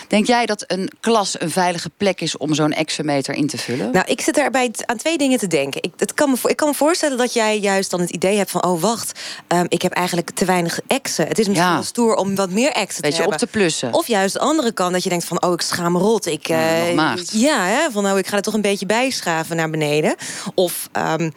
Denk 0.08 0.28
jij 0.28 0.46
dat 0.46 0.64
een 0.68 0.92
klas 1.00 1.42
een 1.42 1.52
veilige 1.52 1.90
plek 1.98 2.22
is 2.22 2.38
om 2.38 2.54
zo'n 2.54 2.72
exameter 2.72 3.34
in 3.34 3.48
te 3.48 3.58
vullen? 3.58 3.92
Nou, 3.92 4.06
ik 4.08 4.22
zit 4.22 4.36
daarbij 4.36 4.72
aan 4.86 4.98
twee 4.98 5.18
dingen 5.18 5.40
te 5.40 5.48
denken. 5.48 5.84
Ik, 5.84 5.92
het 5.98 6.14
kan 6.14 6.30
me, 6.30 6.38
ik 6.50 6.56
kan 6.56 6.68
me 6.68 6.74
voorstellen 6.74 7.18
dat 7.18 7.34
jij 7.34 7.60
juist 7.60 7.92
dan 7.92 8.00
het 8.00 8.10
idee 8.10 8.38
hebt 8.38 8.52
van... 8.52 8.64
oh, 8.64 8.82
wacht, 8.82 9.20
um, 9.48 9.66
ik 9.68 9.82
heb 9.82 9.92
eigenlijk 9.92 10.30
te 10.30 10.46
weinig 10.46 10.80
exen. 10.88 11.28
Het 11.28 11.40
is 11.40 11.48
misschien 11.48 11.70
ja. 11.70 11.76
wel 11.76 11.84
stoer 11.84 12.16
om 12.16 12.36
wat 12.36 12.50
meer 12.50 12.72
exen 12.72 13.02
te 13.02 13.10
hebben. 13.10 13.34
op 13.34 13.38
te 13.38 13.48
plussen. 13.48 13.94
Of 13.94 14.08
juist 14.08 14.34
de 14.34 14.40
andere 14.40 14.72
kant, 14.72 14.94
dat 14.94 15.04
je 15.04 15.10
denkt 15.10 15.26
van... 15.26 15.44
oh, 15.44 15.54
ik 15.54 15.62
schaam 15.62 15.92
me 15.92 16.00
rot. 16.00 16.26
Ik, 16.26 16.50
uh, 16.50 17.16
ja, 17.32 17.66
hè, 17.66 17.92
van 17.92 18.04
nou, 18.04 18.18
ik 18.18 18.28
ga 18.28 18.36
er 18.36 18.42
toch 18.42 18.54
een 18.54 18.62
beetje 18.62 18.86
bijschaven 18.86 19.56
naar 19.56 19.70
beneden. 19.70 20.16
Of 20.54 20.90
um, 21.18 21.32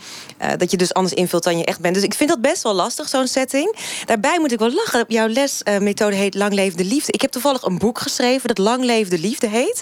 dat 0.56 0.70
je 0.70 0.76
dus 0.76 0.94
anders 0.94 1.14
invult 1.14 1.37
dan 1.44 1.58
je 1.58 1.64
echt 1.64 1.80
bent. 1.80 1.94
Dus 1.94 2.04
ik 2.04 2.14
vind 2.14 2.30
dat 2.30 2.40
best 2.40 2.62
wel 2.62 2.74
lastig, 2.74 3.08
zo'n 3.08 3.26
setting. 3.26 3.76
Daarbij 4.04 4.38
moet 4.38 4.52
ik 4.52 4.58
wel 4.58 4.72
lachen. 4.72 5.04
Jouw 5.08 5.28
lesmethode 5.28 6.16
heet 6.16 6.34
Lang 6.34 6.52
Leven 6.52 6.76
de 6.76 6.84
Liefde. 6.84 7.12
Ik 7.12 7.20
heb 7.20 7.30
toevallig 7.30 7.62
een 7.62 7.78
boek 7.78 7.98
geschreven 7.98 8.48
dat 8.48 8.58
Lang 8.58 8.84
Leven 8.84 9.10
de 9.10 9.18
Liefde 9.18 9.48
heet. 9.48 9.80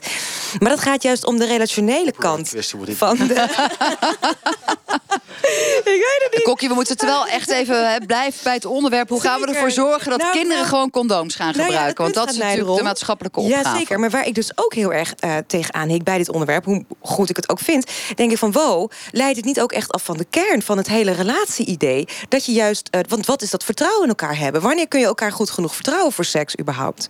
Maar 0.59 0.71
dat 0.71 0.81
gaat 0.81 1.03
juist 1.03 1.27
om 1.27 1.39
de 1.39 1.47
relationele 1.47 2.13
kant 2.13 2.55
van 2.97 3.17
de... 3.17 3.47
ik 5.43 5.83
weet 5.85 6.21
het 6.23 6.35
niet. 6.35 6.43
Kokkie, 6.43 6.69
we 6.69 6.75
moeten 6.75 6.93
het 6.93 7.05
wel 7.05 7.27
echt 7.27 7.51
even 7.51 7.91
hè, 7.93 7.99
blijven 8.07 8.41
bij 8.45 8.55
het 8.55 8.65
onderwerp. 8.65 9.09
Hoe 9.09 9.21
gaan 9.21 9.41
we 9.41 9.47
ervoor 9.47 9.71
zorgen 9.71 10.11
dat 10.11 10.21
nou, 10.21 10.33
kinderen 10.33 10.57
nou, 10.57 10.69
gewoon 10.69 10.91
condooms 10.91 11.35
gaan 11.35 11.53
nou 11.53 11.63
gebruiken? 11.63 12.05
Ja, 12.05 12.11
Want 12.11 12.15
dat 12.15 12.31
is 12.31 12.37
natuurlijk 12.37 12.77
de 12.77 12.83
maatschappelijke 12.83 13.41
opgave. 13.41 13.69
Ja, 13.69 13.77
zeker. 13.77 14.01
Maar 14.01 14.11
waar 14.11 14.27
ik 14.27 14.35
dus 14.35 14.51
ook 14.55 14.75
heel 14.75 14.93
erg 14.93 15.15
uh, 15.25 15.37
tegenaan 15.47 15.89
hik 15.89 16.05
bij 16.05 16.19
dit 16.19 16.29
onderwerp... 16.29 16.65
hoe 16.65 16.85
goed 17.01 17.31
ik 17.31 17.37
het 17.37 17.49
ook 17.49 17.59
vind, 17.59 17.91
denk 18.15 18.31
ik 18.31 18.39
van... 18.39 18.53
wow, 18.53 18.91
leidt 19.11 19.37
het 19.37 19.45
niet 19.45 19.61
ook 19.61 19.73
echt 19.73 19.93
af 19.93 20.05
van 20.05 20.17
de 20.17 20.27
kern 20.31 20.63
van 20.63 20.77
het 20.77 20.89
hele 20.89 21.11
relatie-idee... 21.11 22.09
dat 22.29 22.47
je 22.47 22.53
juist... 22.53 22.89
Uh, 22.91 23.01
want 23.09 23.27
wat 23.27 23.43
is 23.43 23.51
dat 23.51 23.65
vertrouwen 23.65 24.03
in 24.03 24.09
elkaar 24.09 24.39
hebben? 24.39 24.63
Wanneer 24.63 24.89
kun 24.89 25.01
je 25.01 25.07
elkaar 25.07 25.33
goed 25.33 25.51
genoeg 25.51 25.75
vertrouwen 25.75 26.13
voor 26.13 26.25
seks 26.25 26.59
überhaupt? 26.59 27.09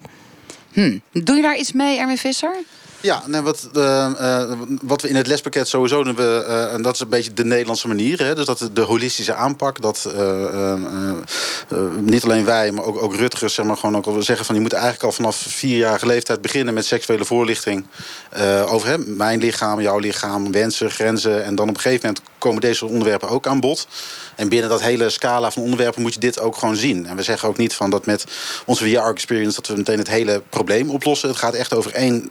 Hm. 0.73 0.99
Doe 1.13 1.37
je 1.37 1.43
daar 1.43 1.57
iets 1.57 1.73
mee, 1.73 1.99
Erwin 1.99 2.19
Visser? 2.19 2.57
Ja, 3.01 3.23
nee, 3.27 3.41
wat, 3.41 3.69
uh, 3.77 4.11
uh, 4.21 4.51
wat 4.83 5.03
we 5.03 5.09
in 5.09 5.17
het 5.17 5.27
lespakket 5.27 5.69
sowieso 5.69 6.05
doen, 6.05 6.17
uh, 6.19 6.73
en 6.73 6.83
dat 6.83 6.95
is 6.95 7.01
een 7.01 7.09
beetje 7.09 7.33
de 7.33 7.45
Nederlandse 7.45 7.89
manier. 7.89 8.19
Hè, 8.19 8.35
dus 8.35 8.45
dat 8.45 8.71
de 8.73 8.81
holistische 8.81 9.35
aanpak, 9.35 9.81
dat 9.81 10.13
niet 12.01 12.25
alleen 12.25 12.45
wij, 12.45 12.73
maar 12.73 12.85
ook, 12.85 13.03
ook 13.03 13.15
Rutgers, 13.15 13.55
zeg 13.55 13.67
maar, 13.67 13.77
gewoon 13.77 13.97
ook 13.97 14.07
al 14.07 14.23
zeggen 14.23 14.47
van 14.47 14.55
je 14.55 14.61
moet 14.61 14.73
eigenlijk 14.73 15.05
al 15.05 15.13
vanaf 15.13 15.37
vierjarige 15.37 16.07
leeftijd 16.07 16.43
beginnen 16.43 16.75
met 16.75 16.85
seksuele 16.85 17.25
voorlichting 17.25 17.87
over 18.67 18.89
hè, 18.89 18.99
mijn 18.99 19.39
lichaam, 19.39 19.81
jouw 19.81 19.99
lichaam, 19.99 20.53
wensen, 20.53 20.91
grenzen. 20.91 21.45
En 21.45 21.55
dan 21.55 21.69
op 21.69 21.75
een 21.75 21.81
gegeven 21.81 22.07
moment 22.07 22.25
komen 22.39 22.61
deze 22.61 22.87
onderwerpen 22.87 23.29
ook 23.29 23.47
aan 23.47 23.61
bod. 23.61 23.87
En 24.35 24.49
binnen 24.49 24.71
dat 24.71 24.83
hele 24.83 25.11
scala 25.11 25.51
van 25.51 25.63
onderwerpen 25.63 26.03
moet 26.03 26.15
je 26.15 26.21
dit 26.21 26.41
ook 26.41 26.57
gewoon 26.57 26.77
zien. 26.77 27.07
En 27.07 27.17
we 27.17 27.23
zeggen 27.23 27.49
ook 27.49 27.57
niet 27.57 27.75
van 27.75 27.91
dat 27.91 28.07
met 28.07 28.25
onze 28.65 28.85
VR-experience 28.85 29.55
dat 29.55 29.67
we 29.67 29.77
meteen 29.77 29.99
het 29.99 30.09
hele 30.09 30.43
probleem 30.49 30.91
oplossen. 30.91 31.29
Het 31.29 31.39
gaat 31.39 31.55
echt 31.55 31.75
over 31.75 31.93
één 31.93 32.31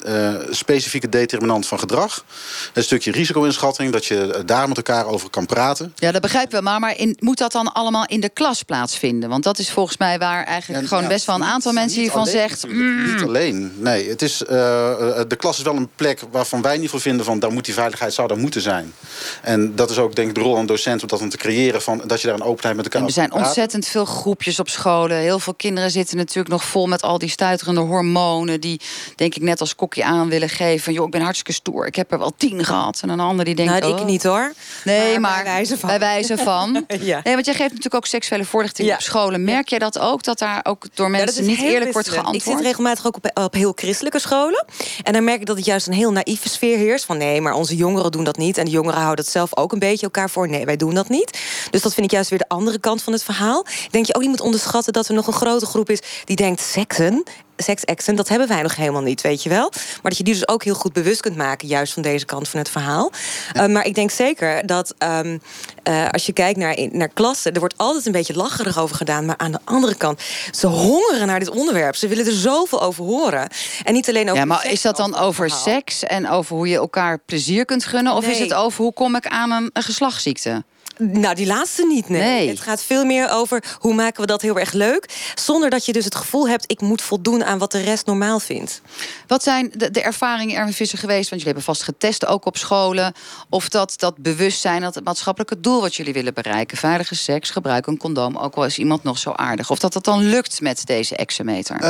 specifieke 0.56 1.10
determinant 1.10 1.68
van 1.68 1.80
gedrag. 1.80 2.26
Een 2.74 2.84
stukje 2.84 3.12
risico-inschatting, 3.12 3.92
dat 3.92 4.06
je 4.06 4.44
daar 4.46 4.68
met 4.68 4.78
elkaar 4.78 5.06
over 5.06 5.30
kan 5.30 5.46
praten. 5.46 5.94
Ja, 5.96 6.12
dat 6.12 6.22
begrijpen 6.22 6.58
we. 6.58 6.64
Maar, 6.64 6.80
maar 6.80 6.98
in, 6.98 7.18
moet 7.20 7.38
dat 7.38 7.52
dan 7.52 7.74
allemaal 7.74 8.06
in 8.06 8.20
de 8.20 8.30
klas 8.30 8.64
plaatsvinden? 8.64 9.30
Want 9.30 9.44
dat 9.44 9.60
is 9.60 9.72
volgens 9.72 9.98
mij 9.98 10.18
waar 10.20 10.44
eigenlijk 10.44 10.88
gewoon 10.88 11.08
best 11.08 11.26
wel 11.26 11.36
een 11.36 11.44
aantal 11.44 11.74
mensen 11.74 12.02
hiervan 12.02 12.26
zegt. 12.26 12.68
Mm. 12.68 13.14
Niet 13.14 13.24
alleen. 13.24 13.74
Nee, 13.78 14.10
het 14.10 14.22
is, 14.22 14.38
de 14.38 15.36
klas 15.38 15.58
is 15.58 15.64
wel 15.64 15.76
een 15.76 15.90
plek 15.96 16.20
waarvan 16.32 16.62
wij 16.62 16.74
in 16.74 16.82
ieder 16.82 16.96
geval 16.96 17.10
vinden 17.10 17.26
van 17.26 17.40
daar 17.40 17.52
moet 17.52 17.66
die 17.66 17.74
veiligheid 17.74 18.14
zou 18.14 18.28
daar 18.28 18.38
moeten 18.38 18.62
zijn. 18.62 18.94
En 19.42 19.76
dat 19.76 19.90
is 19.90 19.98
ook 19.98 20.16
denk 20.16 20.30
ik 20.30 20.36
de 20.36 20.42
rol 20.42 20.56
van 20.56 20.66
docent 20.66 21.02
om 21.02 21.08
dat 21.08 21.20
dan 21.20 21.30
te 21.30 21.38
creëren 21.38 21.82
van 21.82 22.02
dat 22.06 22.22
je 22.22 22.28
daar 22.28 22.36
een 22.36 22.44
openheid 22.44 22.76
met 22.76 22.86
elkaar. 22.86 23.02
En 23.02 23.08
er 23.08 23.14
zijn 23.14 23.34
ontzettend 23.34 23.88
veel 23.88 24.06
groepjes 24.06 24.60
op 24.60 24.70
scholen. 24.70 25.18
Heel 25.18 25.40
veel 25.40 25.54
kinderen 25.54 25.92
zitten 25.92 26.18
natuurlijk 26.18 26.50
nog 26.50 26.64
vol 26.64 26.88
met 26.88 27.02
al 27.02 27.18
die 27.18 27.30
stuiterende 27.30 27.82
hormonen 27.82 28.62
die 28.62 28.82
denk 29.16 29.36
ik 29.36 29.42
net 29.42 29.60
als 29.60 29.76
kokje 29.76 30.04
aan 30.04 30.30
willen 30.30 30.45
geven. 30.50 30.94
Joh, 30.94 31.06
ik 31.06 31.12
ben 31.12 31.22
hartstikke 31.22 31.54
stoer. 31.54 31.86
Ik 31.86 31.96
heb 31.96 32.12
er 32.12 32.20
wel 32.20 32.34
tien 32.38 32.66
gehad. 32.66 33.00
En 33.02 33.10
een 33.10 33.20
ander 33.20 33.46
die 33.46 33.56
denkt. 33.56 33.80
Nou, 33.80 33.94
ik 33.94 34.00
oh. 34.00 34.06
niet 34.06 34.24
hoor. 34.24 34.54
Nee, 34.84 35.20
maar, 35.20 35.44
bij 35.44 35.54
wijze 35.54 35.78
van. 35.78 35.90
Bij 35.90 36.00
wijze 36.00 36.38
van. 36.38 36.86
ja. 37.00 37.22
Nee, 37.24 37.34
want 37.34 37.46
jij 37.46 37.56
geeft 37.56 37.70
natuurlijk 37.70 37.96
ook 37.96 38.06
seksuele 38.06 38.46
voorlichting 38.46 38.94
op 38.94 39.02
scholen. 39.02 39.44
Merk 39.44 39.70
jij 39.70 39.80
dat 39.80 40.00
ook? 40.00 40.24
Dat 40.24 40.40
daar 40.40 40.60
ook 40.64 40.86
door 40.94 41.10
mensen 41.10 41.46
niet 41.46 41.62
eerlijk 41.62 41.94
wordt 41.94 42.10
geantwoord? 42.10 42.36
Ik 42.36 42.42
zit 42.42 42.60
regelmatig 42.60 43.08
ook 43.08 43.16
op, 43.16 43.32
op 43.34 43.54
heel 43.54 43.72
christelijke 43.76 44.20
scholen. 44.20 44.66
En 45.04 45.14
dan 45.14 45.24
merk 45.24 45.40
ik 45.40 45.46
dat 45.46 45.56
het 45.56 45.66
juist 45.66 45.88
een 45.88 45.94
heel 45.94 46.12
naïeve 46.12 46.50
sfeer 46.50 46.78
heerst. 46.78 47.06
Van 47.06 47.18
nee, 47.18 47.42
maar 47.42 47.54
onze 47.54 47.76
jongeren 47.76 48.12
doen 48.12 48.24
dat 48.24 48.38
niet. 48.38 48.58
En 48.58 48.66
de 48.66 48.72
jongeren 48.72 49.02
houden 49.02 49.24
het 49.24 49.34
zelf 49.34 49.58
ook 49.58 49.72
een 49.72 49.80
beetje 49.80 50.06
elkaar 50.06 50.30
voor. 50.30 50.50
Nee, 50.50 50.66
wij 50.66 50.78
doen 50.78 50.94
dat 50.94 51.10
niet. 51.10 51.40
Dus 51.70 51.82
dat 51.82 51.94
vind 51.94 52.06
ik 52.06 52.12
juist 52.12 52.30
weer 52.30 52.40
de 52.40 52.50
andere 52.50 52.80
kant 52.80 53.02
van 53.02 53.14
het 53.14 53.24
verhaal. 53.24 53.66
Denk 53.90 54.06
je 54.06 54.16
ook 54.16 54.22
niet 54.22 54.30
moet 54.30 54.42
onderschatten 54.42 54.94
dat 54.94 55.08
er 55.08 55.14
nog 55.14 55.28
een 55.28 55.34
grote 55.34 55.66
groep 55.66 55.90
is 55.90 56.00
die 56.26 56.36
denkt 56.36 56.62
seksen 56.62 57.24
seksexen, 57.58 58.16
dat 58.16 58.28
hebben 58.28 58.48
wij 58.48 58.62
nog 58.62 58.76
helemaal 58.76 59.02
niet, 59.02 59.22
weet 59.22 59.44
je 59.44 59.50
wel. 59.50 59.70
Maar 59.72 60.00
dat 60.02 60.18
je 60.18 60.24
die 60.24 60.34
dus 60.34 60.48
ook 60.48 60.64
heel 60.64 60.74
goed 60.74 60.94
bewust 60.94 61.22
kunt 61.22 61.36
maken, 61.36 61.68
juist 61.68 61.94
van 61.94 62.02
deze 62.02 62.26
kant 62.26 62.50
van 62.50 62.60
het 62.60 62.70
verhaal. 62.70 63.12
Uh, 63.54 63.66
maar 63.66 63.86
ik 63.86 63.96
denk 63.96 64.12
zeker 64.12 64.66
dat 64.66 64.94
um, 65.00 65.42
uh, 65.90 66.10
als 66.10 66.26
je 66.26 66.34
kijkt 66.34 66.60
naar, 66.60 66.78
naar 66.92 67.10
klassen, 67.10 67.54
er 67.54 67.60
wordt 67.60 67.78
altijd 67.78 68.06
een 68.06 68.12
beetje 68.12 68.36
lacherig 68.36 68.80
over 68.80 68.96
gedaan. 68.96 69.26
Maar 69.26 69.38
aan 69.38 69.52
de 69.52 69.60
andere 69.64 69.96
kant, 69.96 70.22
ze 70.52 70.68
hongeren 70.68 71.28
naar 71.28 71.40
dit 71.40 71.50
onderwerp. 71.50 71.96
Ze 71.96 72.08
willen 72.08 72.26
er 72.26 72.32
zoveel 72.32 72.82
over 72.82 73.04
horen. 73.04 73.50
En 73.84 73.94
niet 73.94 74.10
alleen 74.10 74.26
over. 74.26 74.38
Ja, 74.38 74.46
maar 74.46 74.72
is 74.72 74.82
dat 74.82 74.98
dan 74.98 75.16
over 75.16 75.50
seks 75.50 76.04
en 76.04 76.30
over 76.30 76.56
hoe 76.56 76.68
je 76.68 76.76
elkaar 76.76 77.20
plezier 77.26 77.66
kunt 77.66 77.86
gunnen? 77.86 78.14
Of 78.14 78.26
Nee. 78.26 78.34
is 78.34 78.40
het 78.40 78.54
over 78.54 78.84
hoe 78.84 78.94
kom 78.94 79.16
ik 79.16 79.28
aan 79.28 79.52
een, 79.52 79.70
een 79.74 79.84
geslachtsziekte? 79.84 80.64
Nou, 80.98 81.36
die 81.36 81.46
laatste 81.46 81.86
niet, 81.86 82.10
nee. 82.10 82.22
Nee. 82.22 82.50
Het 82.50 82.60
gaat 82.62 82.84
veel 82.84 83.06
meer 83.06 83.30
over 83.32 83.64
hoe 83.80 83.94
maken 83.94 84.22
we 84.22 84.28
dat 84.28 84.42
heel 84.42 84.60
erg 84.60 84.72
leuk. 84.72 85.32
Zonder 85.36 85.70
dat 85.70 85.86
je 85.86 85.94
dus 85.94 86.06
het 86.06 86.16
gevoel 86.16 86.48
hebt, 86.50 86.64
ik 86.72 86.82
moet 86.82 87.02
voldoen 87.02 87.44
aan 87.44 87.58
wat 87.58 87.72
de 87.72 87.82
rest 87.82 88.06
normaal 88.06 88.40
vindt. 88.40 88.82
Wat 89.28 89.44
zijn 89.44 89.72
de, 89.76 89.92
de 89.92 90.02
ervaringen 90.02 90.56
Erwin 90.58 90.74
Visser 90.74 90.98
geweest? 91.00 91.30
Want 91.30 91.42
jullie 91.42 91.46
hebben 91.46 91.64
vast 91.64 91.84
getest, 91.84 92.26
ook 92.26 92.46
op 92.46 92.58
scholen. 92.58 93.14
Of 93.50 93.70
dat, 93.70 93.94
dat 93.98 94.18
bewustzijn, 94.18 94.82
dat 94.82 94.96
het 94.96 95.04
maatschappelijke 95.04 95.60
doel 95.60 95.82
wat 95.82 95.96
jullie 95.96 96.14
willen 96.14 96.34
bereiken. 96.34 96.78
Veilige 96.78 97.16
seks, 97.16 97.50
gebruik 97.50 97.88
een 97.88 97.98
condoom. 97.98 98.38
Ook 98.38 98.56
al 98.56 98.66
is 98.66 98.78
iemand 98.78 99.04
nog 99.04 99.18
zo 99.18 99.32
aardig. 99.32 99.70
Of 99.70 99.80
dat 99.80 99.94
dat 99.94 100.04
dan 100.04 100.20
lukt 100.30 100.62
met 100.62 100.86
deze 100.86 101.16
exemeter. 101.16 101.76
Eh, 101.76 101.90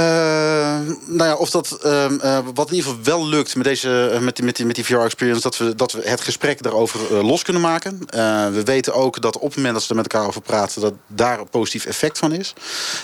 nou 1.05 1.23
ja, 1.29 1.35
of 1.35 1.49
dat 1.49 1.71
ehm, 1.71 2.19
eh, 2.19 2.39
wat 2.53 2.69
in 2.69 2.75
ieder 2.75 2.89
geval 2.91 3.03
wel 3.03 3.27
lukt 3.27 3.55
met, 3.55 3.65
deze, 3.65 4.09
eh, 4.13 4.19
met, 4.19 4.35
die- 4.35 4.45
met, 4.45 4.55
die, 4.55 4.65
met 4.65 4.75
die 4.75 4.85
VR-experience... 4.85 5.41
Dat 5.41 5.57
we, 5.57 5.75
dat 5.75 5.91
we 5.91 6.01
het 6.09 6.21
gesprek 6.21 6.61
daarover 6.63 7.23
los 7.23 7.43
kunnen 7.43 7.61
maken. 7.61 7.99
Eh, 8.09 8.19
we 8.49 8.63
weten 8.63 8.93
ook 8.95 9.21
dat 9.21 9.35
op 9.35 9.47
het 9.47 9.55
moment 9.55 9.73
dat 9.73 9.83
ze 9.83 9.89
er 9.89 9.95
met 9.95 10.13
elkaar 10.13 10.27
over 10.27 10.41
praten... 10.41 10.81
dat 10.81 10.93
daar 11.07 11.39
een 11.39 11.49
positief 11.49 11.85
effect 11.85 12.17
van 12.17 12.31
is. 12.31 12.53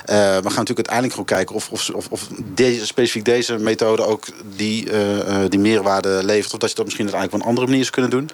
Eh, 0.05 0.15
we 0.15 0.49
gaan 0.49 0.63
natuurlijk 0.65 0.89
uiteindelijk 0.89 1.11
gewoon 1.11 1.25
kijken 1.25 1.55
of, 1.55 1.69
of, 1.69 1.89
of, 1.89 2.07
of 2.09 2.27
deze, 2.53 2.85
specifiek 2.85 3.25
deze 3.25 3.57
methode... 3.57 4.01
ook 4.01 4.25
die, 4.55 4.91
eh, 4.91 5.43
eh, 5.43 5.49
die 5.49 5.59
meerwaarde 5.59 6.21
levert. 6.23 6.53
Of 6.53 6.59
dat 6.59 6.69
je 6.69 6.75
dat 6.75 6.85
misschien 6.85 7.05
uiteindelijk 7.05 7.33
op 7.33 7.39
een 7.41 7.55
andere 7.55 7.67
manier 7.67 7.83
zou 7.83 7.93
kunnen 7.93 8.11
doen. 8.11 8.29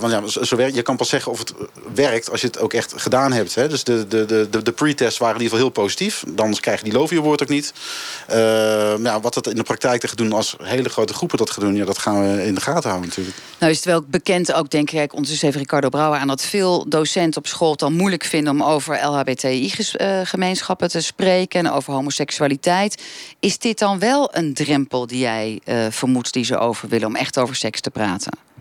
Want 0.00 0.36
ja, 0.36 0.44
zo, 0.44 0.56
werkt, 0.56 0.74
je 0.74 0.82
kan 0.82 0.96
pas 0.96 1.08
zeggen 1.08 1.32
of 1.32 1.38
het 1.38 1.54
werkt 1.94 2.30
als 2.30 2.40
je 2.40 2.46
het 2.46 2.58
ook 2.58 2.72
echt 2.72 2.92
gedaan 2.96 3.32
hebt. 3.32 3.54
Hè? 3.54 3.68
Dus 3.68 3.84
de, 3.84 4.08
de, 4.08 4.26
de, 4.26 4.62
de, 4.62 4.74
waren 5.18 5.36
in 5.36 5.42
ieder 5.42 5.42
geval 5.42 5.58
heel 5.58 5.68
positief. 5.68 6.24
Anders 6.36 6.60
krijg 6.60 6.78
je 6.78 6.84
die 6.84 6.92
Lovie 6.92 7.18
Award 7.18 7.42
ook 7.42 7.48
niet. 7.48 7.72
Ja, 8.28 9.20
wat 9.20 9.34
dat 9.34 9.46
in 9.46 9.56
de 9.56 9.62
praktijk 9.62 10.06
te 10.06 10.16
doen 10.16 10.32
als 10.32 10.56
hele 10.62 10.88
grote 10.88 11.14
groepen 11.14 11.38
dat 11.38 11.50
gaan 11.50 11.64
doen... 11.64 11.74
Ja, 11.74 11.84
dat 11.84 11.98
gaan 11.98 12.36
we 12.36 12.44
in 12.44 12.54
de 12.54 12.60
gaten 12.60 12.88
houden 12.90 13.08
natuurlijk. 13.08 13.36
Nou 13.58 13.72
is 13.72 13.76
het 13.76 13.86
wel 13.86 14.02
bekend 14.06 14.52
ook, 14.52 14.70
denk 14.70 14.90
ik, 14.90 15.12
ondertussen 15.12 15.46
heeft 15.46 15.58
Ricardo 15.58 15.88
Brouwer 15.88 16.20
aan... 16.20 16.26
dat 16.26 16.42
veel 16.42 16.61
docenten 16.88 17.40
op 17.40 17.46
school 17.46 17.70
het 17.70 17.78
dan 17.78 17.92
moeilijk 17.92 18.24
vinden 18.24 18.52
om 18.52 18.62
over 18.62 19.04
LHBTI-gemeenschappen 19.04 20.88
te 20.88 21.00
spreken... 21.00 21.60
en 21.60 21.70
over 21.70 21.92
homoseksualiteit. 21.92 23.02
Is 23.40 23.58
dit 23.58 23.78
dan 23.78 23.98
wel 23.98 24.36
een 24.36 24.54
drempel 24.54 25.06
die 25.06 25.18
jij 25.18 25.60
eh, 25.64 25.86
vermoedt 25.90 26.32
die 26.32 26.44
ze 26.44 26.58
over 26.58 26.88
willen... 26.88 27.06
om 27.06 27.16
echt 27.16 27.38
over 27.38 27.56
seks 27.56 27.80
te 27.80 27.90
praten? 27.90 28.51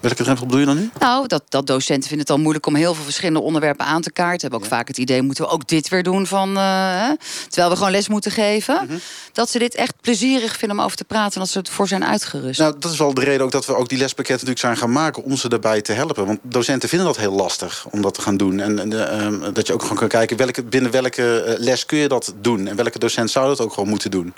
Welke 0.00 0.22
drempel 0.22 0.44
bedoel 0.46 0.60
je 0.60 0.66
dan 0.66 0.76
nu? 0.76 0.90
Nou, 0.98 1.26
dat, 1.26 1.42
dat 1.48 1.66
docenten 1.66 2.08
vinden 2.08 2.18
het 2.18 2.26
dan 2.26 2.40
moeilijk 2.40 2.66
om 2.66 2.74
heel 2.74 2.94
veel 2.94 3.04
verschillende 3.04 3.40
onderwerpen 3.40 3.86
aan 3.86 4.02
te 4.02 4.12
kaarten. 4.12 4.40
Hebben 4.40 4.60
ook 4.60 4.66
vaak 4.66 4.88
het 4.88 4.98
idee, 4.98 5.22
moeten 5.22 5.44
we 5.44 5.50
ook 5.50 5.68
dit 5.68 5.88
weer 5.88 6.02
doen 6.02 6.26
van... 6.26 6.56
eh, 6.56 7.10
terwijl 7.48 7.70
we 7.70 7.76
gewoon 7.76 7.90
les 7.90 8.08
moeten 8.08 8.30
geven. 8.30 9.00
Dat 9.32 9.50
ze 9.50 9.58
dit 9.58 9.74
echt 9.74 9.94
plezierig 10.00 10.56
vinden 10.56 10.78
om 10.78 10.84
over 10.84 10.96
te 10.96 11.04
praten... 11.04 11.32
en 11.32 11.40
dat 11.40 11.48
ze 11.48 11.60
ervoor 11.62 11.88
zijn 11.88 12.04
uitgerust. 12.04 12.60
Nou, 12.60 12.74
dat 12.78 12.92
is 12.92 12.98
wel 12.98 13.14
de 13.14 13.20
reden 13.20 13.44
ook 13.44 13.50
dat 13.50 13.66
we 13.66 13.76
ook 13.76 13.88
die 13.88 13.98
lespakketten 13.98 14.46
natuurlijk 14.46 14.78
zijn 14.78 14.88
gaan 14.88 15.02
maken... 15.02 15.22
om 15.22 15.36
ze 15.36 15.48
daarbij 15.48 15.82
te 15.82 15.92
helpen. 15.92 16.26
Want 16.26 16.38
docenten 16.42 16.88
vinden 16.88 17.06
dat 17.06 17.16
heel 17.16 17.32
lastig 17.32 17.86
om 17.90 18.02
dat 18.02 18.14
te 18.14 18.22
gaan 18.22 18.36
doen. 18.36 18.60
En, 18.60 18.78
en 18.78 18.92
eh, 18.92 19.20
ehm, 19.20 19.52
dat 19.52 19.66
je 19.66 19.72
ook 19.72 19.82
gewoon 19.82 19.96
kan 19.96 20.08
kijken 20.08 20.36
welke, 20.36 20.64
binnen 20.64 20.90
welke 20.90 21.42
eh, 21.42 21.54
les 21.58 21.86
kun 21.86 21.98
je 21.98 22.08
dat 22.08 22.34
doen. 22.40 22.66
En 22.66 22.76
welke 22.76 22.98
docent 22.98 23.30
zou 23.30 23.46
dat 23.46 23.60
ook 23.60 23.72
gewoon 23.72 23.88
moeten 23.88 24.10
doen. 24.10 24.34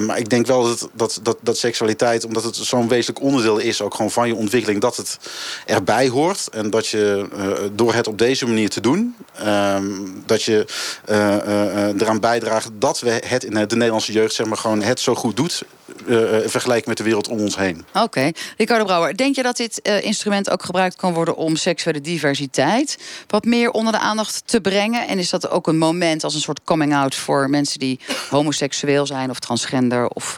Maar 0.00 0.18
ik 0.18 0.28
denk 0.28 0.46
wel 0.46 0.62
dat, 0.62 0.88
dat, 0.92 1.20
dat, 1.22 1.36
dat 1.40 1.58
seksualiteit, 1.58 2.24
omdat 2.24 2.44
het 2.44 2.56
zo'n 2.56 2.88
wezenlijk 2.88 3.24
onderdeel 3.24 3.58
is... 3.58 3.82
ook 3.82 3.94
gewoon 3.94 4.10
van 4.10 4.26
je 4.26 4.34
ontwikkeling, 4.34 4.57
dat 4.66 4.96
het 4.96 5.18
erbij 5.66 6.08
hoort. 6.08 6.48
En 6.48 6.70
dat 6.70 6.86
je 6.86 7.28
eh, 7.36 7.68
door 7.72 7.94
het 7.94 8.06
op 8.06 8.18
deze 8.18 8.46
manier 8.46 8.68
te 8.68 8.80
doen... 8.80 9.16
ehm, 9.34 9.84
dat 10.26 10.42
je 10.42 10.66
eh, 11.04 11.36
eh, 11.36 12.00
eraan 12.00 12.20
bijdraagt 12.20 12.70
dat 12.72 13.00
we 13.00 13.22
het 13.26 13.44
in 13.44 13.54
de 13.54 13.76
Nederlandse 13.76 14.12
jeugd... 14.12 14.34
zeg 14.34 14.46
maar 14.46 14.56
gewoon 14.56 14.82
het 14.82 15.00
zo 15.00 15.14
goed 15.14 15.36
doet... 15.36 15.62
eh, 16.06 16.16
vergelijken 16.44 16.88
met 16.88 16.96
de 16.98 17.04
wereld 17.04 17.28
om 17.28 17.38
ons 17.40 17.56
heen. 17.56 17.84
Oké. 17.94 18.30
Ricardo 18.56 18.84
Brouwer, 18.84 19.16
denk 19.16 19.34
je 19.36 19.42
dat 19.42 19.56
dit 19.56 19.78
instrument 20.02 20.50
ook 20.50 20.62
gebruikt 20.62 20.96
kan 20.96 21.12
worden 21.12 21.36
om 21.36 21.56
seksuele 21.56 22.00
diversiteit 22.00 22.98
wat 23.26 23.44
meer 23.44 23.70
onder 23.70 23.92
de 23.92 23.98
aandacht 23.98 24.42
te 24.44 24.60
brengen? 24.60 25.08
En 25.08 25.18
is 25.18 25.30
dat 25.30 25.50
ook 25.50 25.66
een 25.66 25.78
moment 25.78 26.24
als 26.24 26.34
een 26.34 26.40
soort 26.40 26.60
coming-out 26.64 27.14
voor 27.14 27.50
mensen 27.50 27.78
die 27.78 28.00
homoseksueel 28.30 29.06
zijn 29.06 29.30
of 29.30 29.38
transgender? 29.38 30.08
Of... 30.08 30.36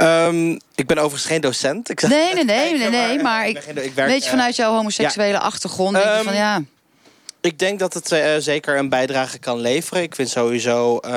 Ehm, 0.00 0.58
ik 0.74 0.86
ben 0.86 0.98
overigens 0.98 1.24
geen 1.24 1.40
docent. 1.40 1.90
Ik 1.90 2.02
Nee, 2.02 2.34
nee, 2.34 2.44
nee, 2.44 2.78
nee, 2.78 2.88
nee. 2.90 3.22
Maar 3.22 3.48
ik 3.48 3.64
ik, 3.64 3.94
werk, 3.94 4.08
weet 4.10 4.24
je 4.24 4.30
vanuit 4.30 4.56
jouw 4.56 4.72
homoseksuele 4.72 5.38
achtergrond, 5.38 5.92
denk 5.92 6.04
je 6.04 6.10
Ehm, 6.10 6.24
van 6.24 6.34
ja. 6.34 6.62
Ik 7.42 7.58
denk 7.58 7.78
dat 7.78 7.94
het 7.94 8.12
eh, 8.12 8.34
zeker 8.38 8.78
een 8.78 8.88
bijdrage 8.88 9.38
kan 9.38 9.60
leveren. 9.60 10.02
Ik 10.02 10.14
vind 10.14 10.28
sowieso, 10.28 10.98
eh, 10.98 11.12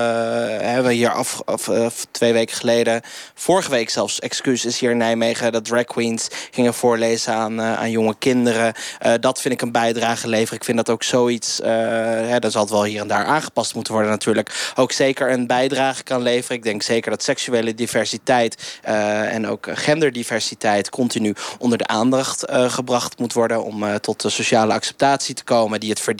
hebben 0.60 0.86
we 0.86 0.94
hier 0.94 1.12
af, 1.12 1.42
eh, 1.46 1.88
twee 2.12 2.34
weken 2.34 2.56
geleden, 2.56 3.01
vorige 3.34 3.70
week 3.70 3.89
zelfs, 3.89 4.20
excuus 4.20 4.65
is 4.65 4.80
hier 4.80 4.92
in 4.92 4.98
Nijmegen, 4.98 5.51
dat 5.51 5.65
drag 5.65 5.84
queens 5.84 6.27
gingen 6.51 6.74
voorlezen 6.74 7.34
aan, 7.34 7.62
aan 7.62 7.92
jonge 7.92 8.15
kinderen. 8.20 8.74
Dat 9.20 9.42
vind 9.42 9.53
ik 9.53 9.62
een 9.62 9.72
bijdrage 9.72 10.27
leveren. 10.27 10.58
Ik 10.58 10.63
vind 10.63 10.77
dat 10.77 10.89
ook 10.89 11.03
zoiets, 11.03 11.60
hè, 11.63 12.39
dat 12.39 12.51
zal 12.51 12.70
wel 12.70 12.84
hier 12.84 13.01
en 13.01 13.08
daar 13.08 13.25
aangepast 13.25 13.75
moeten 13.75 13.94
worden 13.94 14.12
natuurlijk, 14.12 14.74
ook 14.75 14.92
zeker 14.92 15.32
een 15.32 15.48
bijdrage 15.48 16.03
kan 16.03 16.22
leveren. 16.22 16.58
Ik 16.58 16.63
denk 16.63 16.84
zeker 16.84 17.12
dat 17.12 17.24
seksuele 17.24 17.75
diversiteit 17.75 18.80
en 18.82 19.48
ook 19.48 19.68
genderdiversiteit 19.72 20.89
continu 20.89 21.36
onder 21.60 21.77
de 21.77 21.88
aandacht 21.88 22.44
gebracht 22.50 23.20
moet 23.20 23.34
worden 23.34 23.63
om 23.63 24.00
tot 24.00 24.22
de 24.22 24.30
sociale 24.30 24.74
acceptatie 24.74 25.36
te 25.36 25.44
komen 25.44 25.80
die 25.80 25.89
het 25.89 26.00
verdient. 26.00 26.12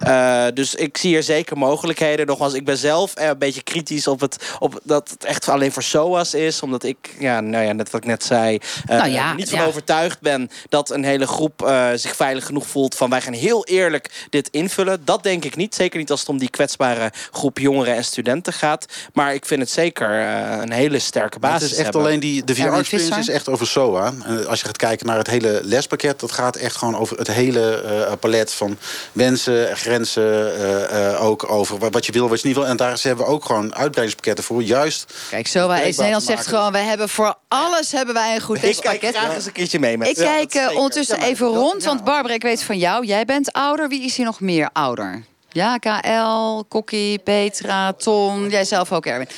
Eh, 0.00 0.46
dus 0.54 0.74
ik 0.74 0.96
zie 0.96 1.10
hier 1.10 1.22
zeker 1.22 1.56
mogelijkheden. 1.58 2.26
Nogmaals, 2.26 2.54
ik 2.54 2.64
ben 2.64 2.76
zelf 2.76 3.14
eh, 3.14 3.26
een 3.26 3.38
beetje 3.38 3.62
kritisch 3.62 4.06
op, 4.06 4.20
het, 4.20 4.56
op 4.58 4.80
dat 4.82 5.10
het 5.10 5.24
echt 5.24 5.48
alleen 5.48 5.72
voor 5.72 5.82
SOA's 5.82 6.34
is. 6.34 6.62
Omdat 6.62 6.84
ik, 6.84 7.14
ja, 7.18 7.40
nou 7.40 7.64
ja, 7.64 7.72
net 7.72 7.90
wat 7.90 8.00
ik 8.00 8.06
net 8.06 8.24
zei, 8.24 8.58
eh, 8.86 8.98
Nou 8.98 9.10
ja, 9.10 9.28
er 9.28 9.34
niet 9.34 9.50
van 9.50 9.58
ja. 9.58 9.64
overtuigd 9.66 10.20
ben 10.20 10.50
dat 10.68 10.90
een 10.90 11.04
hele 11.04 11.26
groep 11.26 11.62
eh, 11.62 11.88
zich 11.94 12.16
veilig 12.16 12.46
genoeg 12.46 12.66
voelt 12.66 12.94
van 12.94 13.10
wij 13.10 13.20
gaan 13.20 13.32
heel 13.32 13.64
eerlijk 13.64 14.26
dit 14.30 14.48
invullen. 14.48 15.04
Dat 15.04 15.22
denk 15.22 15.44
ik 15.44 15.56
niet. 15.56 15.74
Zeker 15.74 15.98
niet 15.98 16.10
als 16.10 16.20
het 16.20 16.28
om 16.28 16.38
die 16.38 16.50
kwetsbare 16.50 17.12
groep 17.30 17.58
jongeren 17.58 17.96
en 17.96 18.04
studenten 18.04 18.52
gaat. 18.52 18.86
Maar 19.12 19.34
ik 19.34 19.46
vind 19.46 19.60
het 19.60 19.70
zeker 19.70 20.20
eh, 20.20 20.58
een 20.60 20.72
hele 20.72 20.98
sterke 20.98 21.38
basis. 21.38 21.62
het 21.62 21.70
is 21.70 21.76
echt 21.76 21.84
hebben. 21.84 22.02
alleen 22.02 22.20
die, 22.20 22.44
de 22.44 22.54
VR-experience 22.54 23.18
is 23.18 23.28
echt 23.28 23.48
over 23.48 23.66
SOA. 23.66 24.12
En 24.24 24.46
als 24.46 24.60
je 24.60 24.66
gaat 24.66 24.76
kijken 24.76 25.06
naar 25.06 25.18
het 25.18 25.26
hele 25.26 25.60
lespakket, 25.62 26.20
dat 26.20 26.32
gaat 26.32 26.56
echt 26.56 26.76
gewoon 26.76 26.96
over 26.96 27.18
het 27.18 27.28
hele 27.28 27.82
eh, 27.82 28.12
palet 28.20 28.52
van 28.52 28.78
wensen, 29.18 29.76
grenzen, 29.76 30.56
eh, 30.56 31.12
eh, 31.14 31.24
ook 31.24 31.50
over 31.50 31.78
wa- 31.78 31.90
wat 31.90 32.06
je 32.06 32.12
wil, 32.12 32.28
wat 32.28 32.40
je 32.40 32.46
niet 32.46 32.56
wil. 32.56 32.66
En 32.66 32.76
daar 32.76 32.98
hebben 33.02 33.24
we 33.26 33.30
ook 33.32 33.44
gewoon 33.44 33.74
uitbreidingspakketten 33.74 34.44
voor. 34.44 34.62
Juist. 34.62 35.14
Kijk, 35.30 35.46
zo 35.46 35.68
Nederland 35.68 36.22
zegt 36.22 36.46
gewoon, 36.46 36.72
wij 36.72 36.84
hebben 36.84 37.08
voor 37.08 37.34
alles 37.48 37.92
hebben 37.92 38.14
wij 38.14 38.34
een 38.34 38.40
goed 38.40 38.56
Ik 38.56 38.62
kijk 38.62 38.74
lespakket. 38.76 39.16
graag 39.16 39.34
eens 39.34 39.46
een 39.46 39.52
keertje 39.52 39.78
mee 39.78 39.98
met 39.98 40.08
Ik 40.08 40.16
Ja, 40.16 40.24
kijk 40.24 40.54
eh, 40.54 40.76
ondertussen 40.76 41.20
even 41.22 41.46
rond, 41.46 41.84
want 41.84 42.04
Barbara, 42.04 42.34
ik 42.34 42.42
weet 42.42 42.62
van 42.62 42.78
jou, 42.78 43.04
jij 43.06 43.24
bent 43.24 43.52
ouder. 43.52 43.88
Wie 43.88 44.04
is 44.04 44.16
hier 44.16 44.26
nog 44.26 44.40
meer 44.40 44.70
ouder? 44.72 45.22
Ja, 45.50 45.76
KL, 45.78 46.64
Kokkie, 46.68 47.18
Petra, 47.18 47.92
Ton, 47.92 48.48
jij 48.48 48.64
zelf 48.64 48.92
ook, 48.92 49.06
Erwin. 49.06 49.28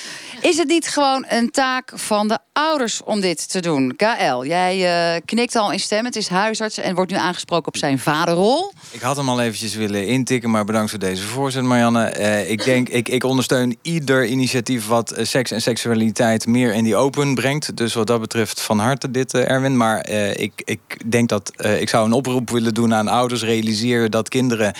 Is 0.40 0.56
het 0.56 0.68
niet 0.68 0.88
gewoon 0.88 1.24
een 1.28 1.50
taak 1.50 1.92
van 1.94 2.28
de 2.28 2.38
ouders 2.52 3.02
om 3.04 3.20
dit 3.20 3.50
te 3.50 3.60
doen? 3.60 3.96
KL, 3.96 4.42
jij 4.44 5.14
uh, 5.14 5.20
knikt 5.24 5.56
al 5.56 5.72
in 5.72 5.80
stem. 5.80 6.04
Het 6.04 6.16
is 6.16 6.28
huisarts 6.28 6.78
en 6.78 6.94
wordt 6.94 7.10
nu 7.10 7.16
aangesproken 7.16 7.66
op 7.66 7.76
zijn 7.76 7.98
vaderrol. 7.98 8.72
Ik 8.92 9.00
had 9.00 9.16
hem 9.16 9.28
al 9.28 9.40
eventjes 9.40 9.74
willen 9.74 10.06
intikken, 10.06 10.50
maar 10.50 10.64
bedankt 10.64 10.90
voor 10.90 10.98
deze 10.98 11.22
voorzet, 11.22 11.62
Marianne. 11.62 12.18
Uh, 12.18 12.50
ik 12.50 12.64
denk, 12.64 12.88
ik, 12.88 13.08
ik 13.08 13.24
ondersteun 13.24 13.76
ieder 13.82 14.26
initiatief 14.26 14.86
wat 14.86 15.18
uh, 15.18 15.24
seks 15.24 15.50
en 15.50 15.62
seksualiteit 15.62 16.46
meer 16.46 16.74
in 16.74 16.84
die 16.84 16.96
open 16.96 17.34
brengt. 17.34 17.76
Dus 17.76 17.94
wat 17.94 18.06
dat 18.06 18.20
betreft 18.20 18.60
van 18.60 18.78
harte 18.78 19.10
dit, 19.10 19.34
Erwin. 19.34 19.76
Maar 19.76 20.08
ik, 20.36 20.62
ik 20.64 20.80
denk 21.10 21.28
dat 21.28 21.52
ik 21.78 21.88
zou 21.88 22.06
een 22.06 22.12
oproep 22.12 22.50
willen 22.50 22.74
doen 22.74 22.94
aan 22.94 23.08
ouders. 23.08 23.42
Realiseer 23.42 24.10
dat 24.10 24.28
kinderen 24.28 24.74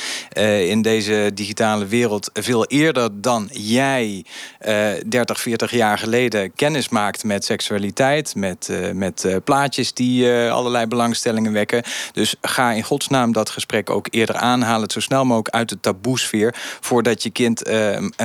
in 0.68 0.82
deze 0.82 1.30
digitale 1.34 1.86
wereld 1.86 2.30
veel 2.32 2.66
eerder 2.66 3.20
dan 3.20 3.48
jij 3.52 4.24
30, 5.06 5.40
40 5.40 5.70
jaar 5.70 5.98
geleden 5.98 6.54
kennis 6.54 6.88
maakt 6.88 7.24
met 7.24 7.44
seksualiteit, 7.44 8.34
met, 8.34 8.68
met 8.94 9.40
plaatjes 9.44 9.94
die 9.94 10.30
allerlei 10.30 10.86
belangstellingen 10.86 11.52
wekken. 11.52 11.82
Dus 12.12 12.34
ga 12.40 12.72
in 12.72 12.82
godsnaam 12.82 13.32
dat 13.32 13.50
gesprek 13.50 13.90
ook 14.00 14.14
eerder 14.14 14.36
aanhalen, 14.36 14.82
het 14.82 14.92
zo 14.92 15.00
snel 15.00 15.24
mogelijk 15.24 15.54
uit 15.54 15.68
de 15.68 15.80
taboesfeer, 15.80 16.54
voordat 16.80 17.22
je 17.22 17.30
kind 17.30 17.62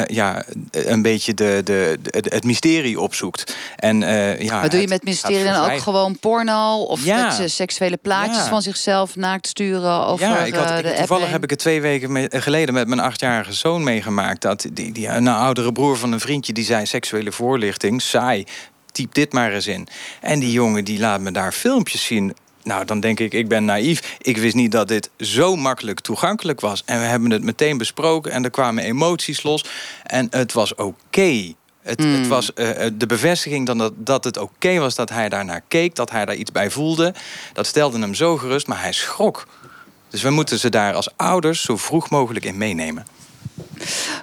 ja, 0.08 0.44
een 0.72 1.02
beetje 1.02 1.34
de, 1.34 1.62
de, 1.64 1.98
de, 2.02 2.24
het 2.30 2.44
mysterie 2.44 3.00
opzoekt. 3.00 3.56
En, 3.76 4.00
ja, 4.40 4.62
Wat 4.62 4.72
doe 4.72 4.82
je 4.82 4.88
met 4.88 5.04
mysterie 5.04 5.44
dan 5.44 5.72
ook 5.72 5.80
gewoon 5.80 6.20
porno 6.20 6.82
of 6.82 7.06
ja. 7.06 7.38
met 7.38 7.52
seksuele 7.52 7.98
plaatjes 7.98 8.44
van 8.44 8.62
zichzelf 8.62 9.16
naakt 9.16 9.48
sturen 9.48 10.06
over 10.06 10.28
ja, 10.28 10.38
ik 10.38 10.56
had, 10.56 10.80
ik, 10.80 10.96
Toevallig 10.96 11.30
heb 11.30 11.44
ik 11.44 11.50
het 11.50 11.60
twee 11.60 11.82
weken 11.82 12.30
geleden 12.42 12.74
met 12.74 12.88
mijn 12.88 13.00
achtjarige 13.00 13.54
zoon 13.54 13.84
meegemaakt. 13.84 14.42
Dat 14.42 14.66
die, 14.74 14.92
die, 14.92 15.08
een 15.08 15.28
oudere 15.28 15.72
broer 15.72 15.98
van 15.98 16.12
een 16.12 16.20
vriendje 16.20 16.54
die 16.54 16.64
zei 16.64 16.86
seksuele 16.86 17.32
voorlichting, 17.32 18.02
saai, 18.02 18.46
typ 18.92 19.14
dit 19.14 19.34
maar 19.34 19.54
eens 19.54 19.68
in. 19.68 19.88
En 20.22 20.40
die 20.40 20.52
jongen 20.52 20.84
die 20.84 21.00
laat 21.00 21.22
me 21.22 21.32
daar 21.32 21.52
filmpjes 21.52 22.06
zien. 22.06 22.36
Nou, 22.66 22.86
dan 22.86 23.00
denk 23.00 23.20
ik, 23.20 23.34
ik 23.34 23.48
ben 23.48 23.66
naïef. 23.66 24.18
Ik 24.22 24.38
wist 24.38 24.56
niet 24.56 24.72
dat 24.72 24.88
dit 24.88 25.10
zo 25.20 25.56
makkelijk 25.56 26.00
toegankelijk 26.00 26.62
was. 26.62 26.84
En 26.86 27.00
we 27.00 27.06
hebben 27.06 27.32
het 27.32 27.44
meteen 27.44 27.78
besproken 27.78 28.32
en 28.32 28.44
er 28.44 28.50
kwamen 28.50 28.84
emoties 28.84 29.44
los. 29.44 29.66
En 30.04 30.28
het 30.30 30.54
was 30.54 30.76
oké. 30.76 31.54
Het, 31.82 32.00
het, 32.00 32.00
hmm. 32.00 32.28
was 32.28 32.52
uh, 32.56 32.70
de 32.94 33.06
bevestiging 33.06 33.66
dan 33.66 33.78
dat, 33.78 33.94
dat 33.96 34.24
het 34.24 34.38
oké 34.38 34.78
was 34.80 34.96
dat 34.96 35.10
hij 35.10 35.30
daar 35.30 35.46
naar 35.46 35.62
keek, 35.68 35.96
dat 35.96 36.12
hij 36.12 36.26
daar 36.26 36.36
iets 36.36 36.52
bij 36.52 36.72
voelde. 36.72 37.14
Dat 37.54 37.66
stelde 37.66 38.00
hem 38.00 38.14
zo 38.14 38.38
gerust, 38.38 38.68
maar 38.68 38.82
hij 38.82 38.94
schrok. 38.94 39.48
Dus 40.10 40.22
we 40.22 40.30
moeten 40.30 40.60
ze 40.60 40.70
daar 40.70 40.94
als 40.94 41.10
ouders 41.16 41.62
zo 41.62 41.78
vroeg 41.78 42.10
mogelijk 42.10 42.46
in 42.46 42.58
meenemen. 42.58 43.06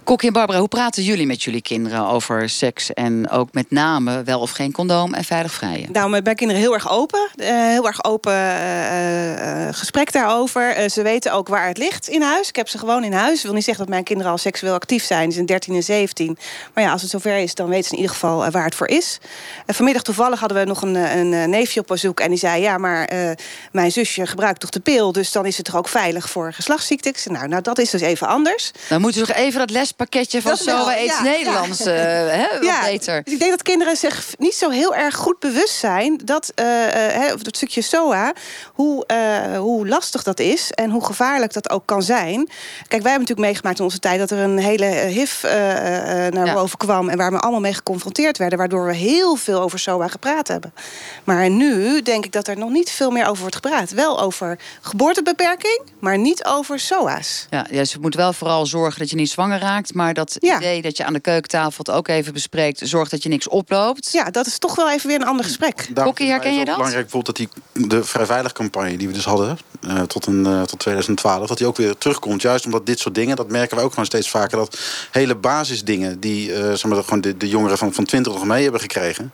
Kokkie 0.05 0.29
en 0.29 0.35
Barbara, 0.35 0.59
hoe 0.59 0.69
praten 0.69 1.03
jullie 1.03 1.27
met 1.27 1.43
jullie 1.43 1.63
kinderen 1.63 2.07
over 2.07 2.49
seks 2.49 2.93
en 2.93 3.31
ook 3.31 3.53
met 3.53 3.71
name 3.71 4.23
wel 4.23 4.41
of 4.41 4.51
geen 4.51 4.73
condoom 4.73 5.15
en 5.15 5.25
veilig 5.25 5.53
vrijen? 5.53 5.93
Nou, 5.93 6.11
met 6.11 6.25
mijn 6.25 6.37
kinderen 6.37 6.63
heel 6.63 6.75
erg 6.75 6.91
open. 6.91 7.31
Uh, 7.37 7.47
heel 7.49 7.87
erg 7.87 8.05
open 8.05 8.33
uh, 8.33 9.31
uh, 9.31 9.69
gesprek 9.71 10.13
daarover. 10.13 10.91
ze 10.91 11.03
weten 11.03 11.33
ook 11.33 11.49
waar 11.49 11.67
het 11.67 11.79
ligt 11.79 12.09
in 12.09 12.23
huis. 12.23 12.49
Ik 12.49 12.57
heb 12.57 12.69
ze 12.69 12.79
gewoon 12.79 13.05
in 13.05 13.13
huis. 13.13 13.39
Ik 13.39 13.45
wil 13.45 13.55
niet 13.55 13.65
zeggen 13.65 13.85
dat 13.85 13.93
mijn 13.93 14.05
kinderen 14.05 14.33
al 14.33 14.39
seksueel 14.39 14.75
actief 14.75 15.05
zijn. 15.05 15.29
Ze 15.29 15.35
zijn 15.35 15.47
13 15.47 15.75
en 15.75 15.83
17. 15.83 16.39
Maar 16.75 16.85
ja, 16.85 16.93
als 16.93 17.03
het 17.03 17.11
zover 17.11 17.37
is, 17.37 17.55
dan 17.55 17.69
weten 17.69 17.85
ze 17.85 17.91
in 17.91 17.97
ieder 17.97 18.13
geval 18.13 18.51
waar 18.51 18.65
het 18.65 18.75
voor 18.75 18.89
is. 18.89 19.19
vanmiddag 19.67 20.03
toevallig 20.03 20.41
hadden 20.41 20.59
we 20.59 20.65
nog 20.65 20.83
een, 20.83 20.95
een 20.95 21.51
neefje 21.51 21.81
op 21.81 21.87
bezoek. 21.87 22.21
En 22.21 22.29
die 22.29 22.39
zei, 22.39 22.63
ja, 22.63 22.79
maar 22.79 23.11
mijn 23.73 23.93
zusje 23.93 24.27
gebruikt 24.27 24.61
toch 24.61 24.71
de 24.71 24.81
pil. 24.81 25.13
Dus 25.13 25.33
dan 25.33 25.47
is 25.47 25.57
het 25.57 25.67
toch 25.67 25.77
ook 25.77 25.89
veilig 25.89 26.31
voor 26.31 26.53
geslachtsziektes. 26.53 27.27
Nou, 27.27 27.49
nou, 27.49 27.63
dat 27.63 27.79
is 27.79 27.91
dus 27.91 28.01
even 28.01 28.27
anders. 28.27 28.71
Dan 28.89 29.01
moeten 29.01 29.21
we 29.21 29.27
nog 29.29 29.37
even 29.43 29.59
dat 29.59 29.71
lespakketje 29.71 30.43
van 30.43 30.57
zo 30.57 30.91
iets 30.91 31.21
Nederlands 31.21 31.79
ja. 31.79 31.91
Hè, 31.91 32.47
ja, 32.61 32.81
beter. 32.83 33.23
Dus 33.25 33.33
ik 33.33 33.39
denk 33.39 33.51
dat 33.51 33.63
kinderen 33.63 33.97
zich 33.97 34.35
niet 34.39 34.55
zo 34.55 34.71
heel 34.71 34.95
erg 34.95 35.15
goed 35.15 35.39
bewust 35.39 35.75
zijn 35.75 36.21
dat 36.25 36.53
uh, 36.61 37.27
uh, 37.27 37.33
dat 37.43 37.57
stukje 37.57 37.83
SOA, 37.83 38.33
hoe, 38.73 39.07
hoe 39.59 39.89
lastig 39.89 40.23
dat 40.23 40.41
is 40.41 40.71
en 40.71 40.91
hoe 40.91 41.05
gevaarlijk 41.05 41.53
dat 41.53 41.71
ook 41.71 41.87
kan 41.87 42.03
zijn. 42.03 42.49
Kijk, 42.89 43.03
wij 43.03 43.11
hebben 43.11 43.21
natuurlijk 43.21 43.49
meegemaakt 43.49 43.79
in 43.79 43.85
onze 43.85 43.99
tijd 43.99 44.19
dat 44.19 44.31
er 44.31 44.39
een 44.39 44.59
hele 44.59 44.85
HIV 44.85 45.43
naar 46.31 46.55
boven 46.55 46.79
kwam 46.79 47.09
en 47.09 47.17
waar 47.17 47.31
we 47.31 47.39
allemaal 47.39 47.61
mee 47.61 47.75
geconfronteerd 47.75 48.39
werden, 48.39 48.59
waardoor 48.59 48.87
we 48.87 48.95
heel 48.95 49.37
veel 49.37 49.61
over 49.61 49.79
SOA 49.79 50.09
gepraat 50.09 50.49
hebben. 50.49 50.75
Maar 51.25 51.51
nu 51.51 52.03
denk 52.03 52.25
ik 52.25 52.33
dat 52.33 52.49
er 52.49 52.59
nog 52.59 52.71
niet 52.71 52.91
veel 52.91 53.11
meer 53.11 53.27
over 53.27 53.41
wordt 53.41 53.55
gepraat. 53.55 53.91
Wel 53.91 54.21
over 54.21 54.59
geboortebeperking, 54.81 55.81
maar 55.99 56.19
niet 56.19 56.45
over 56.45 56.81
SOA's. 56.81 57.47
Ja, 57.51 57.67
ja, 57.71 57.85
ze 57.85 58.01
moet 58.01 58.15
wel 58.15 58.33
vooral 58.33 58.67
zorgen 58.67 58.99
dat 58.99 59.11
je 59.11 59.17
niet 59.17 59.32
zwanger 59.33 59.59
raakt. 59.59 59.95
Maar 59.95 60.15
dat 60.15 60.37
idee 60.41 60.83
dat 60.83 60.97
je 60.97 61.05
aan 61.05 61.13
de 61.13 61.21
keukentafel 61.21 61.85
het 61.85 61.91
ook 61.91 62.09
even 62.09 62.33
bespreekt... 62.33 62.81
zorgt 62.85 63.11
dat 63.11 63.23
je 63.23 63.29
niks 63.29 63.49
oploopt. 63.49 64.13
Ja, 64.13 64.31
dat 64.31 64.47
is 64.47 64.59
toch 64.59 64.75
wel 64.75 64.91
even 64.91 65.09
weer 65.09 65.21
een 65.21 65.27
ander 65.27 65.45
gesprek. 65.45 65.89
Kokkie, 65.95 66.29
herken 66.29 66.55
je 66.55 66.65
dat? 66.65 66.77
belangrijk 66.77 67.11
bijvoorbeeld 67.11 67.37
dat 67.37 67.49
die, 67.73 67.89
de 67.89 68.05
Vrijveilig 68.05 68.53
campagne... 68.53 68.97
die 68.97 69.07
we 69.07 69.15
dus 69.15 69.25
hadden 69.25 69.59
uh, 69.81 70.01
tot, 70.01 70.27
een, 70.27 70.47
uh, 70.47 70.63
tot 70.63 70.79
2012... 70.79 71.47
dat 71.47 71.59
die 71.59 71.67
ook 71.67 71.77
weer 71.77 71.99
terugkomt. 71.99 72.43
Juist 72.43 72.65
omdat 72.65 72.87
dit 72.87 72.99
soort 72.99 73.15
dingen, 73.15 73.37
dat 73.37 73.49
merken 73.49 73.77
we 73.77 73.83
ook 73.83 73.91
gewoon 73.91 74.07
steeds 74.07 74.31
vaker... 74.31 74.59
dat 74.59 74.79
hele 75.11 75.35
basisdingen 75.35 76.21
die 76.21 76.51
uh, 76.51 76.57
zeg 76.59 76.85
maar, 76.85 77.05
gewoon 77.05 77.21
de, 77.21 77.37
de 77.37 77.49
jongeren 77.49 77.79
van, 77.79 77.93
van 77.93 78.05
20 78.05 78.33
nog 78.33 78.45
mee 78.45 78.63
hebben 78.63 78.81
gekregen... 78.81 79.33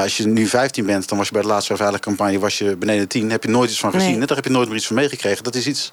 als 0.00 0.16
je 0.16 0.26
nu 0.26 0.46
15 0.46 0.86
bent, 0.86 1.08
dan 1.08 1.18
was 1.18 1.26
je 1.26 1.32
bij 1.32 1.42
de 1.42 1.48
laatste 1.48 1.74
Vrijveilig 1.74 2.00
campagne... 2.00 2.38
was 2.38 2.58
je 2.58 2.76
beneden 2.76 3.08
10, 3.08 3.30
heb 3.30 3.42
je 3.44 3.50
nooit 3.50 3.70
iets 3.70 3.80
van 3.80 3.92
gezien. 3.92 4.18
Nee. 4.18 4.26
Daar 4.26 4.36
heb 4.36 4.46
je 4.46 4.52
nooit 4.52 4.68
meer 4.68 4.76
iets 4.76 4.86
van 4.86 4.96
meegekregen. 4.96 5.44
Dat 5.44 5.54
is 5.54 5.66
iets 5.66 5.92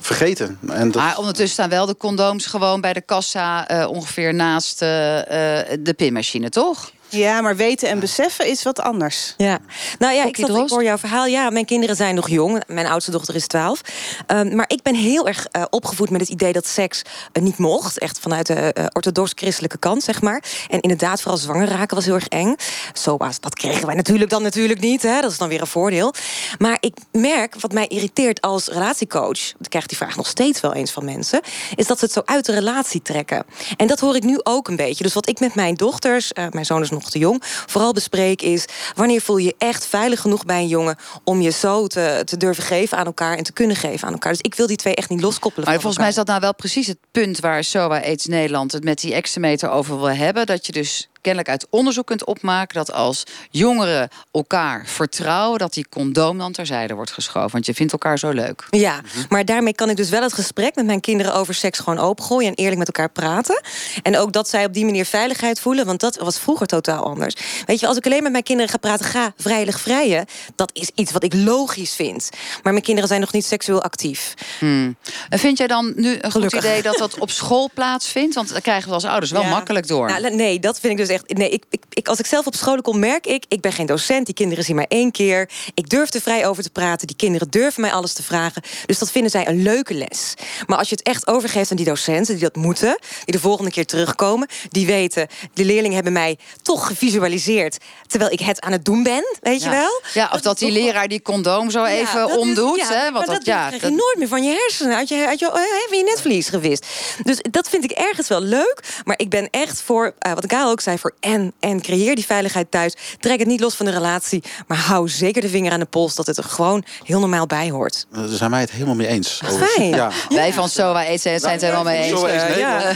vergeten. 0.00 0.58
En 0.68 0.90
dat... 0.90 1.02
Maar 1.02 1.18
ondertussen 1.18 1.52
staan 1.52 1.68
wel 1.68 1.86
de 1.86 1.96
condooms 1.96 2.46
gewoon 2.46 2.79
bij 2.80 2.92
de 2.92 3.00
kassa... 3.00 3.66
ongeveer 3.86 4.34
naast 4.34 4.78
de 4.78 5.94
pinmachine, 5.96 6.48
toch? 6.48 6.92
Ja, 7.10 7.40
maar 7.40 7.56
weten 7.56 7.88
en 7.88 8.00
beseffen 8.00 8.46
is 8.46 8.62
wat 8.62 8.80
anders. 8.80 9.34
Ja, 9.36 9.58
nou 9.98 10.14
ja, 10.14 10.24
ik, 10.24 10.36
zat, 10.36 10.48
ik 10.48 10.68
hoor 10.68 10.84
jouw 10.84 10.98
verhaal. 10.98 11.26
Ja, 11.26 11.50
mijn 11.50 11.64
kinderen 11.64 11.96
zijn 11.96 12.14
nog 12.14 12.28
jong. 12.28 12.62
Mijn 12.66 12.86
oudste 12.86 13.10
dochter 13.10 13.34
is 13.34 13.46
12. 13.46 13.80
Um, 14.26 14.54
maar 14.54 14.64
ik 14.68 14.82
ben 14.82 14.94
heel 14.94 15.26
erg 15.26 15.46
uh, 15.56 15.64
opgevoed 15.70 16.10
met 16.10 16.20
het 16.20 16.30
idee 16.30 16.52
dat 16.52 16.66
seks 16.66 17.02
uh, 17.32 17.42
niet 17.42 17.58
mocht. 17.58 17.98
Echt 17.98 18.18
vanuit 18.18 18.46
de 18.46 18.74
uh, 18.78 18.84
orthodox-christelijke 18.92 19.78
kant, 19.78 20.02
zeg 20.02 20.22
maar. 20.22 20.42
En 20.68 20.80
inderdaad, 20.80 21.20
vooral 21.20 21.38
zwanger 21.38 21.68
raken 21.68 21.96
was 21.96 22.04
heel 22.04 22.14
erg 22.14 22.28
eng. 22.28 22.54
Zo 22.92 23.16
was, 23.16 23.40
dat 23.40 23.54
kregen 23.54 23.86
wij 23.86 23.94
natuurlijk 23.94 24.30
dan 24.30 24.42
natuurlijk 24.42 24.80
niet. 24.80 25.02
Hè? 25.02 25.20
Dat 25.20 25.30
is 25.30 25.38
dan 25.38 25.48
weer 25.48 25.60
een 25.60 25.66
voordeel. 25.66 26.14
Maar 26.58 26.76
ik 26.80 26.96
merk, 27.12 27.60
wat 27.60 27.72
mij 27.72 27.86
irriteert 27.86 28.40
als 28.40 28.66
relatiecoach... 28.66 29.40
ik 29.60 29.68
krijg 29.68 29.86
die 29.86 29.96
vraag 29.96 30.16
nog 30.16 30.26
steeds 30.26 30.60
wel 30.60 30.74
eens 30.74 30.90
van 30.90 31.04
mensen... 31.04 31.40
is 31.74 31.86
dat 31.86 31.98
ze 31.98 32.04
het 32.04 32.14
zo 32.14 32.22
uit 32.24 32.46
de 32.46 32.52
relatie 32.52 33.02
trekken. 33.02 33.44
En 33.76 33.86
dat 33.86 34.00
hoor 34.00 34.16
ik 34.16 34.22
nu 34.22 34.40
ook 34.42 34.68
een 34.68 34.76
beetje. 34.76 35.04
Dus 35.04 35.14
wat 35.14 35.28
ik 35.28 35.40
met 35.40 35.54
mijn 35.54 35.74
dochters... 35.74 36.32
mijn 36.50 36.64
zoon 36.64 36.82
is 36.82 36.90
nog 36.90 36.99
nog 37.00 37.10
te 37.10 37.18
jong, 37.18 37.42
vooral 37.66 37.92
bespreek 37.92 38.42
is... 38.42 38.64
wanneer 38.94 39.20
voel 39.20 39.36
je 39.36 39.44
je 39.44 39.54
echt 39.58 39.86
veilig 39.86 40.20
genoeg 40.20 40.44
bij 40.44 40.60
een 40.60 40.68
jongen... 40.68 40.96
om 41.24 41.40
je 41.40 41.50
zo 41.50 41.86
te, 41.86 42.22
te 42.24 42.36
durven 42.36 42.64
geven 42.64 42.98
aan 42.98 43.06
elkaar 43.06 43.36
en 43.36 43.44
te 43.44 43.52
kunnen 43.52 43.76
geven 43.76 44.06
aan 44.06 44.12
elkaar. 44.12 44.32
Dus 44.32 44.40
ik 44.40 44.54
wil 44.54 44.66
die 44.66 44.76
twee 44.76 44.94
echt 44.94 45.08
niet 45.08 45.20
loskoppelen 45.20 45.68
Maar 45.68 45.78
volgens 45.78 45.98
mij 45.98 46.08
is 46.08 46.14
dat 46.14 46.26
nou 46.26 46.40
wel 46.40 46.54
precies 46.54 46.86
het 46.86 46.98
punt... 47.10 47.40
waar 47.40 47.64
SOA 47.64 48.02
AIDS 48.02 48.26
Nederland 48.26 48.72
het 48.72 48.84
met 48.84 49.00
die 49.00 49.14
exemeter 49.14 49.70
over 49.70 49.96
wil 49.98 50.10
hebben. 50.10 50.46
Dat 50.46 50.66
je 50.66 50.72
dus 50.72 51.08
kennelijk 51.20 51.50
uit 51.50 51.66
onderzoek 51.70 52.06
kunt 52.06 52.24
opmaken 52.24 52.74
dat 52.74 52.92
als 52.92 53.24
jongeren 53.50 54.08
elkaar 54.32 54.86
vertrouwen, 54.86 55.58
dat 55.58 55.74
die 55.74 55.86
condoom 55.88 56.38
dan 56.38 56.52
terzijde 56.52 56.94
wordt 56.94 57.10
geschoven. 57.10 57.50
Want 57.50 57.66
je 57.66 57.74
vindt 57.74 57.92
elkaar 57.92 58.18
zo 58.18 58.30
leuk. 58.30 58.66
Ja, 58.70 59.00
maar 59.28 59.44
daarmee 59.44 59.74
kan 59.74 59.90
ik 59.90 59.96
dus 59.96 60.08
wel 60.08 60.22
het 60.22 60.32
gesprek 60.32 60.74
met 60.74 60.86
mijn 60.86 61.00
kinderen 61.00 61.34
over 61.34 61.54
seks 61.54 61.78
gewoon 61.78 61.98
opengooien 61.98 62.48
en 62.48 62.54
eerlijk 62.54 62.78
met 62.78 62.86
elkaar 62.86 63.10
praten. 63.10 63.62
En 64.02 64.18
ook 64.18 64.32
dat 64.32 64.48
zij 64.48 64.64
op 64.64 64.74
die 64.74 64.84
manier 64.84 65.04
veiligheid 65.04 65.60
voelen, 65.60 65.86
want 65.86 66.00
dat 66.00 66.16
was 66.16 66.38
vroeger 66.38 66.66
totaal 66.66 67.04
anders. 67.04 67.34
Weet 67.66 67.80
je, 67.80 67.86
als 67.86 67.96
ik 67.96 68.06
alleen 68.06 68.22
met 68.22 68.32
mijn 68.32 68.44
kinderen 68.44 68.70
ga 68.70 68.78
praten, 68.78 69.06
ga 69.06 69.32
vrijelijk 69.36 69.78
vrijen, 69.78 70.26
dat 70.54 70.70
is 70.72 70.90
iets 70.94 71.12
wat 71.12 71.24
ik 71.24 71.34
logisch 71.34 71.94
vind. 71.94 72.28
Maar 72.62 72.72
mijn 72.72 72.84
kinderen 72.84 73.08
zijn 73.08 73.20
nog 73.20 73.32
niet 73.32 73.44
seksueel 73.44 73.82
actief. 73.82 74.34
Hmm. 74.58 74.96
En 75.28 75.38
vind 75.38 75.58
jij 75.58 75.66
dan 75.66 75.92
nu 75.96 76.18
een 76.20 76.32
goed 76.32 76.52
idee 76.52 76.82
dat 76.82 76.98
dat 76.98 77.18
op 77.18 77.30
school 77.30 77.70
plaatsvindt? 77.74 78.34
Want 78.34 78.52
daar 78.52 78.60
krijgen 78.60 78.88
we 78.88 78.94
als 78.94 79.04
ouders 79.04 79.30
wel 79.30 79.44
makkelijk 79.44 79.86
door. 79.86 80.06
Nou, 80.06 80.34
nee, 80.34 80.60
dat 80.60 80.80
vind 80.80 80.92
ik 80.92 80.98
dus 80.98 81.08
Nee, 81.26 81.50
ik, 81.50 81.64
ik, 81.70 81.82
ik, 81.88 82.08
als 82.08 82.18
ik 82.18 82.26
zelf 82.26 82.46
op 82.46 82.54
scholen 82.54 82.82
kom, 82.82 82.98
merk 82.98 83.26
ik. 83.26 83.44
Ik 83.48 83.60
ben 83.60 83.72
geen 83.72 83.86
docent. 83.86 84.26
Die 84.26 84.34
kinderen 84.34 84.64
zien 84.64 84.76
mij 84.76 84.86
één 84.88 85.10
keer. 85.10 85.50
Ik 85.74 85.88
durf 85.88 86.14
er 86.14 86.20
vrij 86.20 86.46
over 86.46 86.62
te 86.62 86.70
praten. 86.70 87.06
Die 87.06 87.16
kinderen 87.16 87.50
durven 87.50 87.80
mij 87.80 87.92
alles 87.92 88.12
te 88.12 88.22
vragen. 88.22 88.62
Dus 88.86 88.98
dat 88.98 89.10
vinden 89.10 89.30
zij 89.30 89.48
een 89.48 89.62
leuke 89.62 89.94
les. 89.94 90.34
Maar 90.66 90.78
als 90.78 90.88
je 90.88 90.94
het 90.94 91.06
echt 91.06 91.26
overgeeft 91.26 91.70
aan 91.70 91.76
die 91.76 91.86
docenten 91.86 92.34
die 92.34 92.42
dat 92.42 92.56
moeten, 92.56 92.98
die 93.24 93.34
de 93.34 93.40
volgende 93.40 93.70
keer 93.70 93.86
terugkomen, 93.86 94.48
die 94.68 94.86
weten, 94.86 95.28
de 95.54 95.64
leerlingen 95.64 95.94
hebben 95.94 96.12
mij 96.12 96.38
toch 96.62 96.86
gevisualiseerd 96.86 97.78
terwijl 98.06 98.32
ik 98.32 98.40
het 98.40 98.60
aan 98.60 98.72
het 98.72 98.84
doen 98.84 99.02
ben, 99.02 99.24
weet 99.40 99.62
je 99.62 99.70
wel? 99.70 100.02
Ja, 100.12 100.30
of 100.32 100.40
dat, 100.40 100.58
die 100.58 100.70
leraar 100.70 101.08
die 101.08 101.22
condoom 101.22 101.70
zo 101.70 101.84
even 101.84 102.38
omdoet. 102.38 102.78
ja, 102.78 102.92
hè? 102.92 103.12
Want 103.12 103.26
dat, 103.26 103.44
ja, 103.44 103.66
krijg 103.66 103.82
je 103.82 103.88
nooit 103.88 104.16
meer 104.18 104.28
van 104.28 104.42
je 104.42 104.50
hersenen, 104.50 104.96
uit 104.96 105.08
je, 105.08 105.26
uit 105.26 105.38
je, 105.38 105.46
uh, 105.46 105.98
je 105.98 106.04
netvlies 106.04 106.48
gewist. 106.48 106.86
Dus 107.22 107.38
dat 107.50 107.68
vind 107.68 107.84
ik 107.84 107.90
ergens 107.90 108.28
wel 108.28 108.40
leuk. 108.40 108.82
Maar 109.04 109.18
ik 109.18 109.28
ben 109.28 109.50
echt 109.50 109.82
voor, 109.82 110.14
uh, 110.26 110.32
wat 110.32 110.44
Gaal 110.52 110.70
ook 110.70 110.80
zei, 110.80 110.98
voor 111.00 111.14
en. 111.20 111.52
En 111.60 111.80
creëer 111.80 112.14
die 112.14 112.24
veiligheid 112.26 112.70
thuis. 112.70 112.94
Trek 113.20 113.38
het 113.38 113.48
niet 113.48 113.60
los 113.60 113.74
van 113.74 113.86
de 113.86 113.92
relatie. 113.92 114.42
Maar 114.66 114.78
hou 114.78 115.08
zeker 115.08 115.42
de 115.42 115.48
vinger 115.48 115.72
aan 115.72 115.80
de 115.80 115.86
pols 115.86 116.14
dat 116.14 116.26
het 116.26 116.36
er 116.36 116.44
gewoon 116.44 116.84
heel 117.04 117.20
normaal 117.20 117.46
bij 117.46 117.70
hoort. 117.70 118.06
Daar 118.12 118.28
zijn 118.28 118.50
wij 118.50 118.60
het 118.60 118.70
helemaal 118.70 118.94
mee 118.94 119.06
eens. 119.06 119.40
Fijn. 119.74 119.88
Ja. 119.88 120.10
Wij 120.28 120.52
van 120.52 120.68
SOA 120.68 121.04
Aids 121.06 121.22
zijn 121.22 121.40
het 121.42 121.60
helemaal 121.60 121.84
mee 121.84 122.02
eens. 122.02 122.22
Eh, 122.22 122.58
ja. 122.58 122.92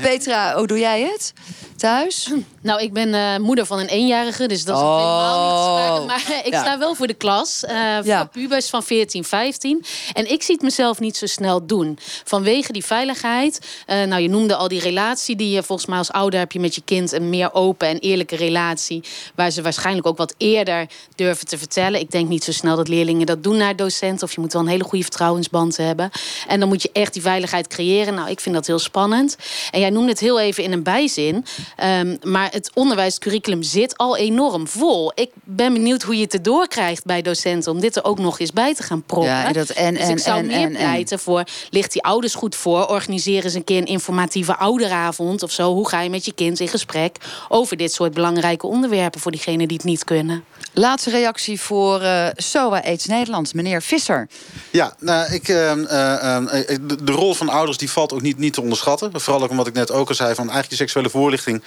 Petra, 0.00 0.56
hoe 0.56 0.66
doe 0.66 0.78
jij 0.78 1.00
het? 1.02 1.32
Thuis? 1.76 2.30
Nou, 2.62 2.80
ik 2.82 2.92
ben 2.92 3.14
eh, 3.14 3.38
moeder 3.38 3.66
van 3.66 3.78
een 3.78 3.86
eenjarige, 3.86 4.46
dus 4.48 4.64
dat 4.64 4.76
is 4.76 4.82
Oh. 4.82 4.96
helemaal 4.96 6.00
niet 6.00 6.20
sprake. 6.20 6.28
Maar 6.36 6.40
ik 6.46 6.52
Ja. 6.52 6.60
sta 6.60 6.78
wel 6.78 6.94
voor 6.94 7.06
de 7.06 7.14
klas, 7.14 7.64
eh 7.64 7.98
voor 8.04 8.26
pubers 8.32 8.68
van 8.68 8.82
14, 8.82 9.24
15. 9.24 9.84
En 10.12 10.30
ik 10.30 10.42
zie 10.42 10.54
het 10.54 10.62
mezelf 10.64 11.00
niet 11.00 11.16
zo 11.16 11.26
snel 11.26 11.66
doen. 11.66 11.98
Vanwege 12.24 12.72
die 12.72 12.84
veiligheid. 12.84 13.58
Eh, 13.86 14.02
nou, 14.02 14.22
je 14.22 14.28
noemde 14.28 14.54
al 14.56 14.68
die 14.68 14.80
relatie 14.80 15.36
die 15.36 15.50
je 15.50 15.62
volgens 15.62 15.88
mij 15.88 15.98
als 15.98 16.10
ouder 16.10 16.38
heb 16.38 16.52
je 16.52 16.60
met 16.60 16.74
je 16.74 16.82
kind 16.84 17.12
een 17.12 17.28
meer 17.28 17.47
open 17.54 17.88
en 17.88 17.98
eerlijke 17.98 18.36
relatie. 18.36 19.02
Waar 19.34 19.50
ze 19.50 19.62
waarschijnlijk 19.62 20.06
ook 20.06 20.16
wat 20.16 20.34
eerder 20.36 20.86
durven 21.14 21.46
te 21.46 21.58
vertellen. 21.58 22.00
Ik 22.00 22.10
denk 22.10 22.28
niet 22.28 22.44
zo 22.44 22.52
snel 22.52 22.76
dat 22.76 22.88
leerlingen 22.88 23.26
dat 23.26 23.42
doen 23.42 23.56
naar 23.56 23.76
docenten. 23.76 24.26
Of 24.26 24.34
je 24.34 24.40
moet 24.40 24.52
wel 24.52 24.62
een 24.62 24.68
hele 24.68 24.84
goede 24.84 25.04
vertrouwensband 25.04 25.76
hebben. 25.76 26.10
En 26.46 26.60
dan 26.60 26.68
moet 26.68 26.82
je 26.82 26.90
echt 26.92 27.12
die 27.12 27.22
veiligheid 27.22 27.66
creëren. 27.66 28.14
Nou, 28.14 28.30
ik 28.30 28.40
vind 28.40 28.54
dat 28.54 28.66
heel 28.66 28.78
spannend. 28.78 29.36
En 29.70 29.80
jij 29.80 29.90
noemde 29.90 30.10
het 30.10 30.20
heel 30.20 30.40
even 30.40 30.64
in 30.64 30.72
een 30.72 30.82
bijzin. 30.82 31.44
Ehm, 31.76 32.16
maar 32.22 32.48
het 32.50 32.70
onderwijscurriculum 32.74 33.62
zit 33.62 33.96
al 33.96 34.16
enorm 34.16 34.68
vol. 34.68 35.12
Ik 35.14 35.30
ben 35.44 35.72
benieuwd 35.72 36.02
hoe 36.02 36.16
je 36.16 36.22
het 36.22 36.34
erdoor 36.34 36.68
krijgt 36.68 37.04
bij 37.04 37.22
docenten 37.22 37.72
om 37.72 37.80
dit 37.80 37.96
er 37.96 38.04
ook 38.04 38.18
nog 38.18 38.40
eens 38.40 38.52
bij 38.52 38.74
te 38.74 38.82
gaan 38.82 39.02
proppen. 39.02 39.30
Ja, 39.30 39.46
en 39.46 39.52
dat 39.52 39.68
en, 39.68 39.94
dus 39.94 40.02
en, 40.02 40.10
ik 40.10 40.18
zou 40.18 40.38
en, 40.38 40.46
meer 40.46 40.56
en, 40.56 40.76
en. 40.76 40.90
pleiten 40.90 41.18
voor 41.18 41.44
ligt 41.70 41.92
die 41.92 42.02
ouders 42.02 42.34
goed 42.34 42.56
voor, 42.56 42.86
organiseer 42.86 43.44
eens 43.44 43.54
een 43.54 43.64
keer 43.64 43.78
een 43.78 43.86
informatieve 43.86 44.56
ouderavond 44.56 45.42
of 45.42 45.52
zo. 45.52 45.74
Hoe 45.74 45.88
ga 45.88 46.00
je 46.00 46.10
met 46.10 46.24
je 46.24 46.32
kind 46.32 46.60
in 46.60 46.68
gesprek 46.68 47.16
over 47.48 47.76
dit 47.76 47.92
soort 47.92 48.14
belangrijke 48.14 48.66
onderwerpen 48.66 49.20
voor 49.20 49.30
diegenen 49.30 49.68
die 49.68 49.76
het 49.76 49.86
niet 49.86 50.04
kunnen? 50.04 50.44
Laatste 50.72 51.10
reactie 51.10 51.60
voor 51.60 52.00
eh 52.00 52.26
SOA 52.36 52.82
Aids 52.84 53.06
Nederland, 53.06 53.54
meneer 53.54 53.82
Visser. 53.82 54.28
Ja, 54.70 54.94
nou, 54.98 55.32
ik, 55.32 55.48
ehm, 55.48 55.84
eh, 55.84 56.34
ehm, 56.34 56.46
eh, 56.46 56.78
de, 56.80 57.04
de 57.04 57.12
rol 57.12 57.34
van 57.34 57.48
ouders 57.48 57.78
die 57.78 57.90
valt 57.90 58.12
ook 58.12 58.22
niet, 58.22 58.38
niet 58.38 58.52
te 58.52 58.60
onderschatten. 58.60 59.20
Vooral 59.20 59.42
ook 59.42 59.50
omdat 59.50 59.66
ik 59.66 59.74
net 59.74 59.92
ook 59.92 60.08
al 60.08 60.14
zei... 60.14 60.34
van 60.34 60.44
eigenlijk 60.44 60.70
je 60.70 60.76
seksuele 60.76 61.10
voorlichting 61.10 61.62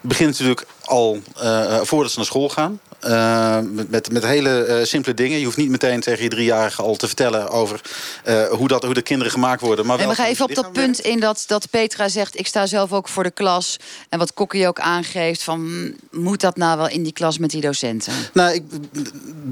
begint 0.00 0.30
natuurlijk 0.30 0.66
al 0.84 1.20
eh, 1.36 1.80
voordat 1.80 2.10
ze 2.10 2.16
naar 2.16 2.26
school 2.26 2.48
gaan. 2.48 2.80
Eh, 3.04 3.58
met, 3.88 4.12
met, 4.12 4.24
hele 4.24 4.64
eh, 4.64 4.84
simpele 4.84 5.14
dingen. 5.14 5.38
Je 5.38 5.44
hoeft 5.44 5.56
niet 5.56 5.68
meteen 5.68 6.00
tegen 6.00 6.22
je 6.22 6.28
driejarige 6.28 6.82
al 6.82 6.96
te 6.96 7.06
vertellen... 7.06 7.48
over 7.48 7.80
eh, 8.24 8.46
hoe, 8.46 8.68
dat, 8.68 8.84
hoe 8.84 8.94
de 8.94 9.02
kinderen 9.02 9.32
gemaakt 9.32 9.60
worden. 9.60 9.86
Maar 9.86 9.98
En 9.98 10.08
we 10.08 10.14
gaan 10.14 10.26
even 10.26 10.44
op 10.44 10.54
dat 10.54 10.72
punt 10.72 10.98
in 10.98 11.20
dat, 11.20 11.44
dat 11.46 11.70
Petra 11.70 12.08
zegt... 12.08 12.38
ik 12.38 12.46
sta 12.46 12.66
zelf 12.66 12.92
ook 12.92 13.08
voor 13.08 13.22
de 13.22 13.30
klas. 13.30 13.76
En 14.08 14.18
wat 14.18 14.34
Kokkie 14.34 14.68
ook 14.68 14.80
aangeeft 14.80 15.42
van... 15.42 15.60
mm, 15.60 15.96
moet 16.10 16.40
dat 16.40 16.56
nou 16.56 16.76
wel 16.76 16.88
in 16.88 17.02
die 17.02 17.12
klas 17.12 17.38
met 17.38 17.50
die 17.50 17.60
docenten? 17.60 18.12
Nou, 18.32 18.54
ik, 18.54 18.62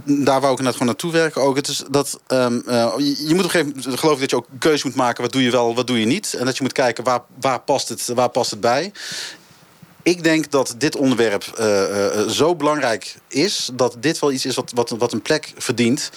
daar 0.05 0.41
wou 0.41 0.53
ik 0.53 0.61
net 0.61 0.73
gewoon 0.73 0.89
naartoe 0.89 1.13
werken 1.13 1.43
ook. 1.43 1.57
Het 1.57 1.69
is 1.69 1.83
dat, 1.91 2.21
ehm, 2.27 2.61
eh, 2.67 2.93
je, 2.97 3.27
je 3.29 3.35
moet 3.35 3.45
op 3.45 3.45
een 3.45 3.51
gegeven 3.51 3.73
moment 3.77 4.01
geloof 4.01 4.15
ik 4.15 4.21
dat 4.21 4.31
je 4.31 4.37
ook 4.37 4.47
keuze 4.59 4.87
moet 4.87 4.97
maken. 4.97 5.23
Wat 5.23 5.33
doe 5.33 5.43
je 5.43 5.51
wel, 5.51 5.75
wat 5.75 5.87
doe 5.87 6.01
je 6.01 6.07
niet. 6.07 6.35
En 6.35 6.45
dat 6.45 6.57
je 6.57 6.63
moet 6.63 6.73
kijken 6.73 7.05
waar, 7.05 7.23
waar, 7.41 7.61
past, 7.61 7.89
het, 7.89 8.07
waar 8.15 8.29
past 8.29 8.51
het 8.51 8.61
bij. 8.61 8.93
Ik 10.03 10.23
denk 10.23 10.51
dat 10.51 10.75
dit 10.79 10.97
onderwerp 10.97 11.45
zo 12.29 12.57
belangrijk 12.57 13.17
is... 13.33 13.71
dat 13.75 13.97
dit 14.01 14.19
wel 14.19 14.33
iets 14.33 14.47
is 14.47 14.55
wat, 14.55 14.73
wat, 14.75 14.91
wat 14.91 15.13
een 15.13 15.23
plek 15.23 15.53
verdient. 15.57 16.11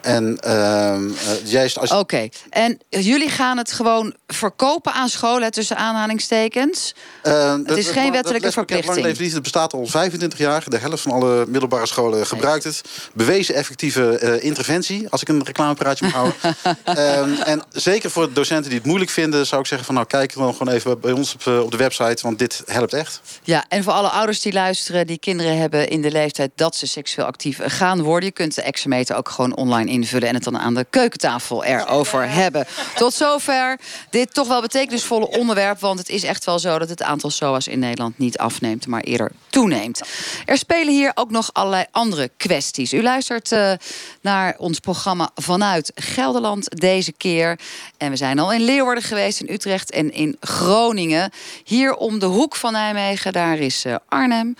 En 0.00 0.38
ehm, 0.38 1.10
eh, 1.10 1.44
juist 1.44 1.78
als 1.78 1.90
Oké, 1.90 2.28
en 2.50 2.78
jullie 2.88 3.30
gaan 3.30 3.58
het 3.58 3.72
gewoon 3.72 4.14
verkopen 4.26 4.92
aan 4.92 5.08
scholen... 5.08 5.50
tussen 5.50 5.76
aanhalingstekens? 5.76 6.94
Eh, 7.22 7.56
Het 7.64 7.76
is 7.76 7.88
geen 7.88 8.12
wettelijke 8.12 8.52
verplichting. 8.52 8.94
Lang 8.94 9.06
Leven 9.06 9.22
Liefde 9.22 9.40
bestaat 9.40 9.72
al 9.72 9.86
25 9.86 10.38
jaar. 10.38 10.64
De 10.68 10.78
helft 10.78 11.02
van 11.02 11.12
alle 11.12 11.44
middelbare 11.48 11.86
scholen 11.86 12.26
gebruikt 12.26 12.64
het. 12.64 12.80
Bewezen 13.14 13.54
effectieve 13.54 14.18
eh, 14.18 14.44
interventie, 14.44 15.08
als 15.08 15.20
ik 15.20 15.28
een 15.28 15.44
reclamepraatje 15.44 16.04
mag 16.04 16.14
houden. 16.14 16.34
Ehm, 16.84 17.32
en 17.42 17.62
zeker 17.70 18.10
voor 18.10 18.32
docenten 18.32 18.68
die 18.70 18.78
het 18.78 18.86
moeilijk 18.86 19.10
vinden... 19.10 19.46
zou 19.46 19.60
ik 19.60 19.66
zeggen 19.66 19.86
van 19.86 19.94
nou 19.94 20.06
kijk 20.06 20.34
dan 20.34 20.54
gewoon 20.54 20.74
even 20.74 21.00
bij 21.00 21.12
ons 21.12 21.34
op, 21.34 21.46
op 21.46 21.70
de 21.70 21.76
website. 21.76 22.22
Want 22.22 22.38
dit 22.38 22.62
helpt 22.66 22.92
echt. 22.92 23.20
Ja, 23.42 23.64
en 23.68 23.82
voor 23.82 23.92
alle 23.92 24.08
ouders 24.08 24.40
die 24.40 24.52
luisteren... 24.52 25.06
die 25.06 25.18
kinderen 25.18 25.58
hebben 25.58 25.88
in 25.88 26.02
de 26.02 26.10
leeftijd 26.10 26.50
dat 26.62 26.76
ze 26.76 26.86
seksueel 26.86 27.26
actief 27.26 27.60
gaan 27.62 28.02
worden... 28.02 28.28
je 28.28 28.34
kunt 28.34 28.54
de 28.54 28.62
exameter 28.62 29.16
ook 29.16 29.28
gewoon 29.28 29.56
online 29.56 29.90
invullen... 29.90 30.28
en 30.28 30.34
het 30.34 30.44
dan 30.44 30.58
aan 30.58 30.74
de 30.74 30.86
keukentafel 30.90 31.64
erover 31.64 32.30
hebben. 32.30 32.66
Tot 32.94 33.14
zover 33.14 33.78
dit 34.10 34.34
toch 34.34 34.48
wel 34.48 34.60
betekenisvolle 34.60 35.28
onderwerp... 35.28 35.80
want 35.80 35.98
het 35.98 36.08
is 36.08 36.22
echt 36.22 36.44
wel 36.44 36.58
zo 36.58 36.78
dat 36.78 36.88
het 36.88 37.02
aantal 37.02 37.30
SOA's 37.30 37.66
in 37.66 37.78
Nederland 37.78 38.18
niet 38.18 38.38
afneemt... 38.38 38.86
maar 38.86 39.00
eerder 39.00 39.32
toeneemt. 39.48 40.00
Er 40.44 40.58
spelen 40.58 40.92
hier 40.92 41.12
ook 41.14 41.30
nog 41.30 41.50
allerlei 41.52 41.84
andere 41.90 42.30
kwesties. 42.36 42.92
U 42.92 43.02
luistert 43.02 43.52
eh, 43.52 43.72
naar 44.20 44.54
ons 44.58 44.78
programma 44.78 45.30
vanuit 45.34 45.92
Gelderland 45.94 46.80
deze 46.80 47.12
keer. 47.12 47.58
En 47.96 48.10
we 48.10 48.16
zijn 48.16 48.38
al 48.38 48.52
in 48.52 48.64
Leeuwarden 48.64 49.04
geweest, 49.04 49.40
in 49.40 49.54
Utrecht 49.54 49.90
en 49.90 50.12
in 50.12 50.36
Groningen. 50.40 51.30
Hier 51.64 51.94
om 51.94 52.18
de 52.18 52.26
hoek 52.26 52.56
van 52.56 52.72
Nijmegen, 52.72 53.32
daar 53.32 53.58
is 53.58 53.84
eh, 53.84 53.94
Arnhem 54.08 54.56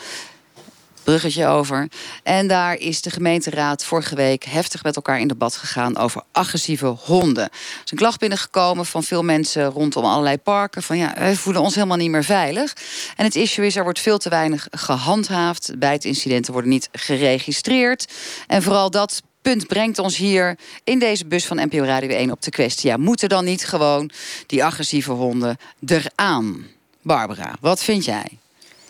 bruggetje 1.02 1.46
over. 1.46 1.88
En 2.22 2.48
daar 2.48 2.74
is 2.74 3.00
de 3.00 3.10
gemeenteraad 3.10 3.84
vorige 3.84 4.14
week 4.14 4.44
heftig 4.44 4.82
met 4.82 4.96
elkaar 4.96 5.20
in 5.20 5.28
debat 5.28 5.56
gegaan 5.56 5.96
over 5.96 6.22
agressieve 6.32 6.86
honden. 6.86 7.44
Er 7.44 7.80
is 7.84 7.90
een 7.90 7.96
klacht 7.96 8.20
binnengekomen 8.20 8.86
van 8.86 9.02
veel 9.02 9.22
mensen 9.22 9.64
rondom 9.64 10.04
allerlei 10.04 10.38
parken. 10.38 10.82
Van 10.82 10.96
ja, 10.96 11.14
we 11.18 11.36
voelen 11.36 11.62
ons 11.62 11.74
helemaal 11.74 11.96
niet 11.96 12.10
meer 12.10 12.24
veilig. 12.24 12.76
En 13.16 13.24
het 13.24 13.36
issue 13.36 13.66
is, 13.66 13.76
er 13.76 13.82
wordt 13.82 14.00
veel 14.00 14.18
te 14.18 14.28
weinig 14.28 14.68
gehandhaafd. 14.70 15.72
Bij 15.78 15.92
het 15.92 16.04
incidenten 16.04 16.52
worden 16.52 16.70
niet 16.70 16.88
geregistreerd. 16.92 18.12
En 18.46 18.62
vooral 18.62 18.90
dat 18.90 19.22
punt 19.42 19.66
brengt 19.66 19.98
ons 19.98 20.16
hier 20.16 20.58
in 20.84 20.98
deze 20.98 21.26
bus 21.26 21.46
van 21.46 21.56
NPO 21.56 21.82
Radio 21.82 22.08
1 22.08 22.30
op 22.30 22.42
de 22.42 22.50
kwestie. 22.50 22.90
Ja, 22.90 22.96
moeten 22.96 23.28
dan 23.28 23.44
niet 23.44 23.66
gewoon 23.66 24.10
die 24.46 24.64
agressieve 24.64 25.12
honden 25.12 25.56
eraan? 25.86 26.66
Barbara, 27.02 27.54
wat 27.60 27.82
vind 27.82 28.04
jij? 28.04 28.38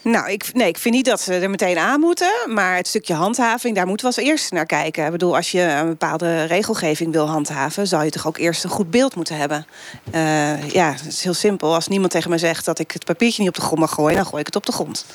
Nou, 0.03 0.31
ik, 0.31 0.51
nee, 0.53 0.69
ik 0.69 0.79
vind 0.79 0.95
niet 0.95 1.05
dat 1.05 1.21
ze 1.21 1.35
er 1.35 1.51
meteen 1.51 1.79
aan 1.79 2.01
moeten. 2.01 2.33
Maar 2.49 2.77
het 2.77 2.87
stukje 2.87 3.15
handhaving, 3.15 3.75
daar 3.75 3.87
moeten 3.87 4.09
we 4.09 4.17
als 4.17 4.25
eerste 4.25 4.55
naar 4.55 4.67
kijken. 4.67 5.05
Ik 5.05 5.11
bedoel, 5.11 5.37
als 5.37 5.51
je 5.51 5.61
een 5.61 5.88
bepaalde 5.88 6.45
regelgeving 6.45 7.12
wil 7.12 7.29
handhaven... 7.29 7.87
zou 7.87 8.05
je 8.05 8.11
toch 8.11 8.27
ook 8.27 8.38
eerst 8.38 8.65
een 8.65 8.71
goed 8.71 8.91
beeld 8.91 9.15
moeten 9.15 9.37
hebben. 9.37 9.67
Eh, 10.11 10.71
ja, 10.71 10.93
het 10.93 11.07
is 11.07 11.23
heel 11.23 11.35
simpel. 11.35 11.75
Als 11.75 11.88
niemand 11.88 12.12
tegen 12.12 12.31
me 12.31 12.38
zegt 12.38 12.65
dat 12.65 12.79
ik 12.79 12.91
het 12.91 13.05
papiertje 13.05 13.41
niet 13.41 13.51
op 13.51 13.55
de 13.57 13.61
grond 13.61 13.81
mag 13.81 13.93
gooien... 13.95 14.17
dan 14.17 14.27
gooi 14.27 14.41
ik 14.41 14.47
het 14.47 14.57
op 14.57 14.67
de 14.67 14.73
grond. 14.73 15.07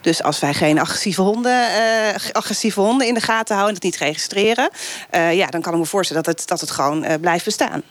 Dus 0.00 0.22
als 0.22 0.40
wij 0.40 0.54
geen 0.54 0.78
agressieve 0.78 1.22
honden, 1.22 1.68
eh, 1.68 2.30
agressieve 2.32 2.80
honden 2.80 3.06
in 3.06 3.14
de 3.14 3.20
gaten 3.20 3.54
houden... 3.56 3.68
en 3.68 3.74
het 3.74 3.92
niet 3.92 4.08
registreren... 4.08 4.70
eh, 5.10 5.34
ja, 5.34 5.46
dan 5.46 5.60
kan 5.60 5.72
ik 5.72 5.78
me 5.78 5.86
voorstellen 5.86 6.22
dat 6.22 6.38
het, 6.38 6.48
dat 6.48 6.60
het 6.60 6.70
gewoon 6.70 7.06
blijft 7.20 7.44
bestaan. 7.44 7.82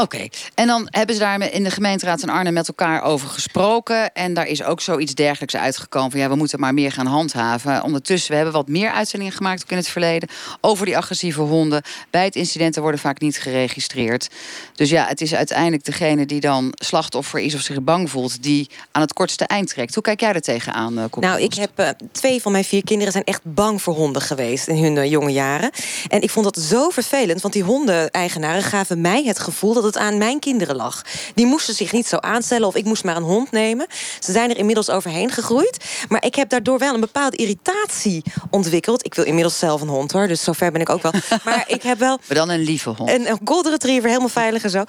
Oké, 0.00 0.28
en 0.54 0.66
dan 0.66 0.86
hebben 0.90 1.14
ze 1.14 1.20
daar 1.20 1.52
in 1.52 1.64
de 1.64 1.70
gemeenteraad 1.70 2.22
in 2.22 2.28
Arnhem 2.28 2.52
met 2.52 2.68
elkaar 2.68 3.02
over 3.02 3.28
gesproken. 3.28 4.12
En 4.12 4.34
daar 4.34 4.46
is 4.46 4.62
ook 4.62 4.80
zoiets 4.80 5.14
dergelijks 5.14 5.56
uitgekomen 5.56 6.10
van 6.10 6.20
ja, 6.20 6.28
we 6.28 6.34
moeten 6.34 6.60
maar 6.60 6.74
meer 6.74 6.92
gaan 6.92 7.06
handhaven. 7.06 7.82
Ondertussen, 7.82 8.30
we 8.30 8.36
hebben 8.36 8.54
wat 8.54 8.68
meer 8.68 8.90
uitzendingen 8.90 9.34
gemaakt 9.34 9.62
ook 9.62 9.70
in 9.70 9.76
het 9.76 9.88
verleden 9.88 10.28
over 10.60 10.86
die 10.86 10.96
agressieve 10.96 11.40
honden. 11.40 11.82
Bij 12.10 12.24
het 12.24 12.36
incidenten 12.36 12.82
worden 12.82 13.00
vaak 13.00 13.20
niet 13.20 13.38
geregistreerd. 13.38 14.28
Dus 14.74 14.90
ja, 14.90 15.06
het 15.06 15.20
is 15.20 15.34
uiteindelijk 15.34 15.84
degene 15.84 16.26
die 16.26 16.40
dan 16.40 16.72
slachtoffer 16.74 17.40
is 17.40 17.54
of 17.54 17.60
zich 17.60 17.82
bang 17.82 18.10
voelt, 18.10 18.42
die 18.42 18.70
aan 18.92 19.02
het 19.02 19.12
kortste 19.12 19.46
eind 19.46 19.68
trekt. 19.68 19.94
Hoe 19.94 20.02
kijk 20.02 20.20
jij 20.20 20.32
er 20.32 20.40
tegenaan? 20.40 20.98
Uh, 20.98 21.04
nou, 21.20 21.40
ik 21.40 21.54
heb 21.54 21.80
uh, 21.80 21.88
twee 22.12 22.42
van 22.42 22.52
mijn 22.52 22.64
vier 22.64 22.84
kinderen 22.84 23.12
zijn 23.12 23.24
echt 23.24 23.40
bang 23.44 23.82
voor 23.82 23.94
honden 23.94 24.22
geweest 24.22 24.68
in 24.68 24.82
hun 24.84 24.96
uh, 24.96 25.10
jonge 25.10 25.32
jaren. 25.32 25.70
En 26.08 26.22
ik 26.22 26.30
vond 26.30 26.44
dat 26.54 26.64
zo 26.64 26.90
vervelend, 26.90 27.40
want 27.40 27.54
die 27.54 27.62
hondeneigenaren 27.62 28.62
gaven 28.62 29.00
mij 29.00 29.24
het 29.24 29.38
gevoel 29.38 29.74
dat 29.74 29.84
het 29.86 29.96
aan 29.96 30.18
mijn 30.18 30.38
kinderen 30.38 30.76
lag. 30.76 31.02
Die 31.34 31.46
moesten 31.46 31.74
zich 31.74 31.92
niet 31.92 32.06
zo 32.06 32.16
aanstellen 32.16 32.68
of 32.68 32.74
ik 32.74 32.84
moest 32.84 33.04
maar 33.04 33.16
een 33.16 33.22
hond 33.22 33.50
nemen. 33.50 33.86
Ze 34.20 34.32
zijn 34.32 34.50
er 34.50 34.56
inmiddels 34.56 34.90
overheen 34.90 35.30
gegroeid. 35.30 35.84
Maar 36.08 36.24
ik 36.24 36.34
heb 36.34 36.48
daardoor 36.48 36.78
wel 36.78 36.94
een 36.94 37.00
bepaalde 37.00 37.36
irritatie 37.36 38.22
ontwikkeld. 38.50 39.04
Ik 39.04 39.14
wil 39.14 39.24
inmiddels 39.24 39.58
zelf 39.58 39.80
een 39.80 39.88
hond 39.88 40.12
hoor, 40.12 40.28
dus 40.28 40.42
zover 40.42 40.72
ben 40.72 40.80
ik 40.80 40.88
ook 40.88 41.02
wel. 41.02 41.12
Maar 41.44 41.64
ik 41.66 41.82
heb 41.82 41.98
wel. 41.98 42.18
Maar 42.26 42.36
dan 42.36 42.48
een 42.48 42.62
lieve 42.62 42.90
hond. 42.90 43.10
Een, 43.10 43.30
een 43.30 43.40
golden 43.44 43.72
retriever, 43.72 44.08
helemaal 44.08 44.28
veilig 44.28 44.62
en 44.62 44.70
zo. 44.70 44.78
Uh, 44.78 44.84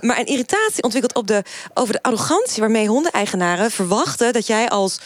maar 0.00 0.18
een 0.18 0.26
irritatie 0.26 0.82
ontwikkeld 0.82 1.14
op 1.14 1.26
de, 1.26 1.42
over 1.74 1.92
de 1.92 2.02
arrogantie 2.02 2.60
waarmee 2.60 2.88
hondeneigenaren 2.88 3.70
verwachten 3.70 4.32
dat 4.32 4.46
jij 4.46 4.68
als 4.68 4.98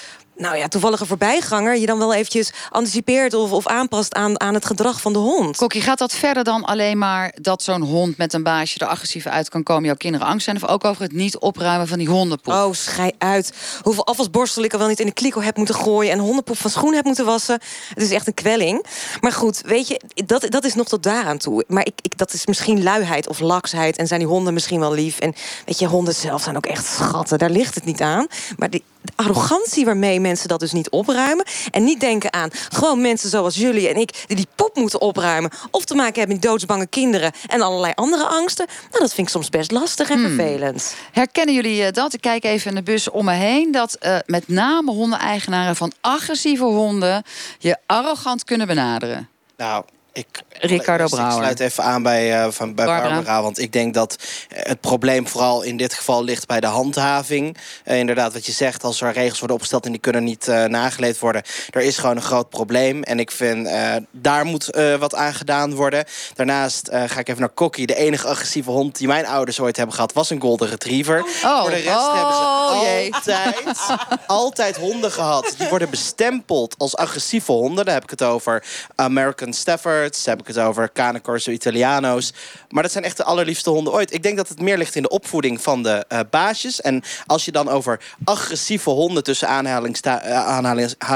nou 0.43 0.57
ja, 0.57 0.69
toevallige 0.69 1.07
voorbijganger 1.07 1.77
je 1.77 1.87
dan 1.87 1.99
wel 1.99 2.15
eventjes 2.15 2.53
anticipeert 2.71 3.35
of, 3.35 3.53
of 3.53 3.67
aanpast 3.67 4.15
aan, 4.15 4.41
aan 4.41 4.55
het 4.55 4.65
gedrag 4.65 5.01
van 5.01 5.13
de 5.13 5.19
hond. 5.19 5.57
Kokkie, 5.57 5.83
gaat 5.83 5.99
dat 5.99 6.13
verder 6.13 6.45
dan 6.45 6.65
alleen 6.65 6.99
maar 6.99 7.33
dat 7.41 7.63
zo'n 7.63 7.83
hond 7.83 8.17
met 8.17 8.33
een 8.33 8.43
baasje 8.43 8.79
er 8.79 8.87
agressief 8.87 9.27
uit 9.27 9.49
kan 9.49 9.63
komen, 9.63 9.85
jouw 9.85 9.95
kinderen 9.95 10.27
angst 10.27 10.45
zijn? 10.45 10.57
Of 10.57 10.67
ook 10.67 10.85
over 10.85 11.03
het 11.03 11.13
niet 11.13 11.39
opruimen 11.39 11.89
van 11.89 11.99
die 11.99 12.09
hondenpoep? 12.09 12.55
Oh, 12.55 12.73
schei 12.73 13.11
uit. 13.19 13.53
Hoeveel 13.83 14.07
afwasborstel 14.07 14.63
ik 14.63 14.73
al 14.73 14.79
wel 14.79 14.89
niet 14.89 15.01
in 15.01 15.07
de 15.07 15.13
kliko 15.13 15.41
heb 15.41 15.57
moeten 15.57 15.75
gooien 15.75 16.13
en 16.13 16.19
hondenpoep 16.19 16.59
van 16.59 16.71
schoen 16.71 16.95
heb 16.95 17.05
moeten 17.05 17.25
wassen. 17.25 17.61
Het 17.89 18.03
is 18.03 18.11
echt 18.11 18.27
een 18.27 18.35
kwelling. 18.35 18.87
Maar 19.21 19.33
goed, 19.33 19.61
weet 19.65 19.89
je, 19.89 20.01
dat, 20.27 20.47
dat 20.49 20.65
is 20.65 20.75
nog 20.75 20.89
tot 20.89 21.03
daaraan 21.03 21.39
toe. 21.39 21.65
Maar 21.69 21.87
ik, 21.87 21.99
ik, 22.03 22.19
dat 22.19 22.33
is 22.33 22.47
misschien 22.47 22.83
luiheid 22.83 23.29
of 23.29 23.41
laksheid 23.41 23.97
en 23.97 24.07
zijn 24.07 24.21
die 24.21 24.29
honden 24.29 24.55
misschien 24.55 24.81
wel 24.81 24.93
lief. 24.93 25.19
En 25.19 25.35
weet 25.67 25.79
je, 25.79 25.87
honden 25.87 26.15
zelf 26.15 26.43
zijn 26.43 26.57
ook 26.57 26.67
echt 26.67 26.87
schatten. 26.87 27.39
Daar 27.39 27.51
ligt 27.51 27.75
het 27.75 27.85
niet 27.85 28.01
aan. 28.01 28.27
Maar 28.57 28.71
die, 28.71 28.83
de 29.03 29.13
arrogantie 29.17 29.85
waarmee 29.85 30.21
mensen 30.21 30.49
dat 30.49 30.61
dus 30.61 30.73
niet 30.73 30.91
opruimen. 30.91 31.45
En 31.71 31.85
niet 31.85 32.01
denken 32.01 32.33
aan 32.33 32.51
gewoon 32.53 33.01
mensen 33.01 33.29
zoals 33.31 33.57
jullie 33.57 33.89
en 33.89 33.97
ik... 33.97 34.25
die 34.27 34.37
die 34.37 34.47
poep 34.55 34.77
moeten 34.77 35.01
opruimen. 35.01 35.51
Of 35.71 35.85
te 35.85 35.95
maken 35.95 36.19
hebben 36.19 36.37
met 36.37 36.45
doodsbange 36.45 36.87
kinderen... 36.87 37.33
en 37.47 37.61
allerlei 37.61 37.93
andere 37.95 38.27
angsten. 38.27 38.67
Nou, 38.67 39.01
dat 39.01 39.15
vind 39.15 39.27
ik 39.27 39.33
soms 39.33 39.49
best 39.49 39.71
lastig 39.71 40.11
en 40.11 40.21
Hmm. 40.23 40.37
vervelend. 40.37 40.95
Herkennen 41.13 41.55
jullie 41.55 41.85
eh, 41.85 41.93
dat? 41.93 42.15
Ik 42.15 42.21
kijk 42.21 42.45
even 42.45 42.71
in 42.71 42.77
de 42.77 42.83
bus 42.83 43.11
om 43.11 43.25
me 43.25 43.33
heen. 43.33 43.73
Dat 43.73 43.95
eh, 43.95 44.17
met 44.27 44.49
name 44.49 44.91
hondeneigenaren 44.91 45.77
van 45.77 45.93
agressieve 46.01 46.65
honden... 46.65 47.23
je 47.59 47.77
arrogant 47.87 48.45
kunnen 48.45 48.67
benaderen. 48.67 49.29
Nou, 49.57 49.85
ik, 50.13 50.43
Ricardo 50.51 51.05
ik 51.05 51.11
Brouwer. 51.11 51.37
sluit 51.37 51.61
even 51.61 51.85
aan 51.85 52.03
bij, 52.03 52.43
eh, 52.43 52.51
van, 52.51 52.75
bij 52.75 52.87
Barbara. 52.87 53.15
Barbara. 53.15 53.43
Want 53.43 53.59
ik 53.59 53.73
denk 53.73 53.95
dat 53.95 54.17
het 54.49 54.81
probleem 54.81 55.29
vooral 55.29 55.63
in 55.63 55.77
dit 55.77 55.95
geval 55.95 56.25
ligt 56.25 56.47
bij 56.47 56.61
de 56.61 56.67
handhaving. 56.67 57.57
Eh, 57.85 57.99
inderdaad, 57.99 58.33
wat 58.33 58.47
je 58.47 58.53
zegt, 58.53 58.85
als 58.85 59.01
er 59.01 59.13
regels 59.13 59.39
worden 59.39 59.57
opgesteld 59.57 59.85
en 59.87 59.93
die 59.93 60.01
kunnen 60.01 60.25
niet 60.25 60.49
eh, 60.49 60.65
nageleefd 60.65 61.19
worden. 61.19 61.43
Er 61.71 61.81
is 61.81 61.99
gewoon 61.99 62.17
een 62.17 62.23
groot 62.23 62.49
probleem. 62.49 63.03
En 63.03 63.19
ik 63.19 63.31
vind, 63.31 63.71
daar 64.11 64.45
moet 64.45 64.67
wat 64.99 65.15
aan 65.15 65.35
gedaan 65.35 65.75
worden. 65.75 66.05
Daarnaast 66.35 66.89
ga 66.91 67.19
ik 67.19 67.29
even 67.29 67.41
naar 67.41 67.49
Kokkie. 67.49 67.87
De 67.87 67.95
enige 67.95 68.27
agressieve 68.27 68.71
hond 68.71 68.99
die 68.99 69.07
mijn 69.07 69.27
ouders 69.27 69.61
ooit 69.61 69.77
hebben 69.77 69.95
gehad, 69.95 70.13
was 70.13 70.31
een 70.31 70.41
Golden 70.41 70.69
Retriever. 70.69 71.25
Oh, 71.45 71.61
Voor 71.61 71.71
de 71.71 71.77
rest 71.77 71.97
oh, 71.97 72.15
hebben 72.15 72.35
ze 72.35 72.85
jee. 72.85 73.13
altijd, 73.13 74.27
altijd 74.27 74.77
honden 74.77 75.13
gehad. 75.13 75.55
Die 75.59 75.69
worden 75.69 75.91
bestempeld 75.91 76.75
als 76.79 76.97
agressieve 76.97 77.53
honden. 77.53 77.85
Daar 77.85 77.95
heb 77.95 78.03
ik 78.03 78.11
het 78.11 78.23
over 78.23 78.65
American 78.95 79.53
Staffords. 79.53 80.02
Heb 80.25 80.41
ik 80.41 80.47
het 80.47 80.59
over 80.59 80.93
Cane 80.93 81.21
Corso 81.21 81.51
Italiano's. 81.51 82.33
Maar 82.69 82.83
dat 82.83 82.93
zijn 82.93 83.05
echt 83.05 83.17
de 83.17 83.25
allerliefste 83.25 83.71
honden 83.71 83.93
ooit. 83.93 84.13
Ik 84.15 84.23
denk 84.23 84.37
dat 84.37 84.49
het 84.49 84.61
meer 84.61 84.79
ligt 84.79 84.95
in 84.95 85.03
de 85.03 85.09
opvoeding 85.09 85.61
van 85.63 85.83
de 85.83 86.05
eh, 86.09 86.21
baasjes. 86.31 86.81
En 86.81 87.03
als 87.27 87.45
je 87.45 87.53
dan 87.53 87.69
over 87.69 88.01
agressieve 88.25 88.91
honden 88.91 89.23
tussen 89.25 89.49
aanhalingsta- 89.49 90.23
eh, 90.23 90.47
aanhalings, 90.47 90.95
uh, 91.05 91.11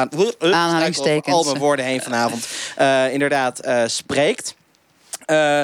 Aanhalingstekens. 0.52 1.36
Al 1.36 1.44
mijn 1.44 1.58
woorden 1.58 1.84
heen 1.84 2.02
vanavond. 2.02 2.46
eh, 2.76 3.12
inderdaad 3.12 3.58
eh, 3.58 3.82
spreekt. 3.86 4.54
Eh, 5.24 5.62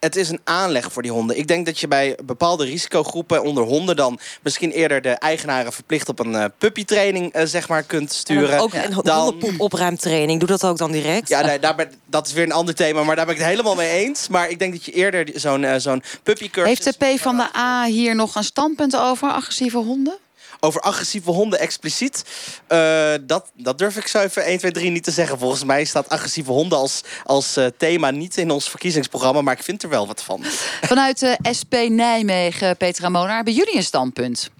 het 0.00 0.16
is 0.16 0.28
een 0.28 0.40
aanleg 0.44 0.92
voor 0.92 1.02
die 1.02 1.10
honden. 1.10 1.38
Ik 1.38 1.46
denk 1.48 1.66
dat 1.66 1.78
je 1.78 1.88
bij 1.88 2.16
bepaalde 2.24 2.64
risicogroepen 2.64 3.42
onder 3.42 3.64
honden 3.64 3.96
dan 3.96 4.18
misschien 4.42 4.70
eerder 4.70 5.02
de 5.02 5.10
eigenaren 5.10 5.72
verplicht 5.72 6.08
op 6.08 6.18
een 6.18 6.34
eh, 6.34 6.44
puppytraining 6.58 7.32
eh, 7.32 7.46
zeg 7.46 7.68
maar 7.68 7.82
kunt 7.82 8.12
sturen. 8.12 8.50
En 8.50 8.56
dan 8.56 8.60
ook 8.60 8.72
een 8.74 9.02
Dan- 9.02 9.54
opruimtraining. 9.58 10.38
Doe 10.38 10.48
dat 10.48 10.64
ook 10.64 10.78
dan 10.78 10.92
direct. 10.92 11.28
ja, 11.28 11.40
nee, 11.40 11.58
daar 11.58 11.74
ben, 11.74 11.92
dat 12.06 12.26
is 12.26 12.32
weer 12.32 12.44
een 12.44 12.52
ander 12.52 12.74
thema, 12.74 13.02
maar 13.02 13.16
daar 13.16 13.24
ben 13.26 13.34
ik 13.34 13.40
het 13.40 13.50
helemaal 13.50 13.74
mee 13.74 13.90
eens. 13.90 14.28
Maar 14.28 14.48
ik 14.50 14.58
denk 14.58 14.72
dat 14.72 14.84
je 14.84 14.92
eerder 14.92 15.28
zo'n 15.34 15.64
eh, 15.64 15.74
zo'n 15.78 16.02
puppycursus... 16.22 16.84
Heeft 16.84 16.98
de 16.98 17.14
P 17.16 17.20
van 17.20 17.36
de 17.36 17.56
A 17.56 17.84
hier 17.84 18.14
nog 18.14 18.34
een 18.34 18.44
standpunt 18.44 18.96
over 18.96 19.28
agressieve 19.30 19.78
honden? 19.78 20.14
Over 20.60 20.80
agressieve 20.80 21.30
honden 21.30 21.58
expliciet. 21.58 22.24
eh, 22.66 23.12
dat, 23.20 23.50
dat 23.54 23.78
durf 23.78 23.96
ik 23.96 24.06
zo 24.06 24.18
even 24.20 24.44
1, 24.44 24.58
2, 24.58 24.72
3 24.72 24.90
niet 24.90 25.04
te 25.04 25.10
zeggen. 25.10 25.38
Volgens 25.38 25.64
mij 25.64 25.84
staat 25.84 26.08
agressieve 26.08 26.50
honden 26.50 26.78
als, 26.78 27.00
als 27.24 27.56
eh, 27.56 27.66
thema 27.76 28.10
niet 28.10 28.36
in 28.36 28.50
ons 28.50 28.68
verkiezingsprogramma. 28.68 29.40
Maar 29.40 29.54
ik 29.54 29.62
vind 29.62 29.82
er 29.82 29.88
wel 29.88 30.06
wat 30.06 30.22
van. 30.22 30.44
Vanuit 30.80 31.18
de 31.18 31.38
SP 31.58 31.74
Nijmegen, 31.88 32.76
Petra 32.76 33.08
Monaar, 33.08 33.36
hebben 33.36 33.54
jullie 33.54 33.76
een 33.76 33.82
standpunt? 33.82 34.50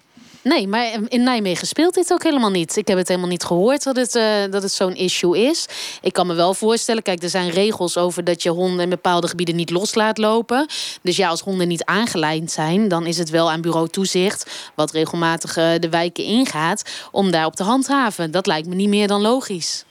Nee, 0.43 0.67
maar 0.67 0.99
in 1.07 1.23
Nijmegen 1.23 1.67
speelt 1.67 1.93
dit 1.93 2.13
ook 2.13 2.23
helemaal 2.23 2.49
niet. 2.49 2.77
Ik 2.77 2.87
heb 2.87 2.97
het 2.97 3.07
helemaal 3.07 3.29
niet 3.29 3.43
gehoord 3.43 3.83
dat 3.83 3.95
het, 3.95 4.15
eh, 4.15 4.23
dat 4.49 4.63
het 4.63 4.71
zo'n 4.71 4.95
issue 4.95 5.39
is. 5.49 5.65
Ik 6.01 6.13
kan 6.13 6.27
me 6.27 6.33
wel 6.33 6.53
voorstellen, 6.53 7.03
kijk, 7.03 7.23
er 7.23 7.29
zijn 7.29 7.49
regels 7.49 7.97
over 7.97 8.23
dat 8.23 8.43
je 8.43 8.49
honden 8.49 8.83
in 8.83 8.89
bepaalde 8.89 9.27
gebieden 9.27 9.55
niet 9.55 9.69
los 9.69 9.95
laat 9.95 10.17
lopen. 10.17 10.67
Dus 11.01 11.17
ja, 11.17 11.29
als 11.29 11.41
honden 11.41 11.67
niet 11.67 11.83
aangelijnd 11.83 12.51
zijn, 12.51 12.87
dan 12.87 13.05
is 13.05 13.17
het 13.17 13.29
wel 13.29 13.51
aan 13.51 13.61
bureau 13.61 13.87
toezicht, 13.87 14.71
wat 14.75 14.91
regelmatig 14.91 15.57
eh, 15.57 15.69
de 15.79 15.89
wijken 15.89 16.23
ingaat, 16.23 16.83
om 17.11 17.31
daarop 17.31 17.55
te 17.55 17.63
handhaven. 17.63 18.31
Dat 18.31 18.45
lijkt 18.45 18.67
me 18.67 18.75
niet 18.75 18.89
meer 18.89 19.07
dan 19.07 19.21
logisch. 19.21 19.85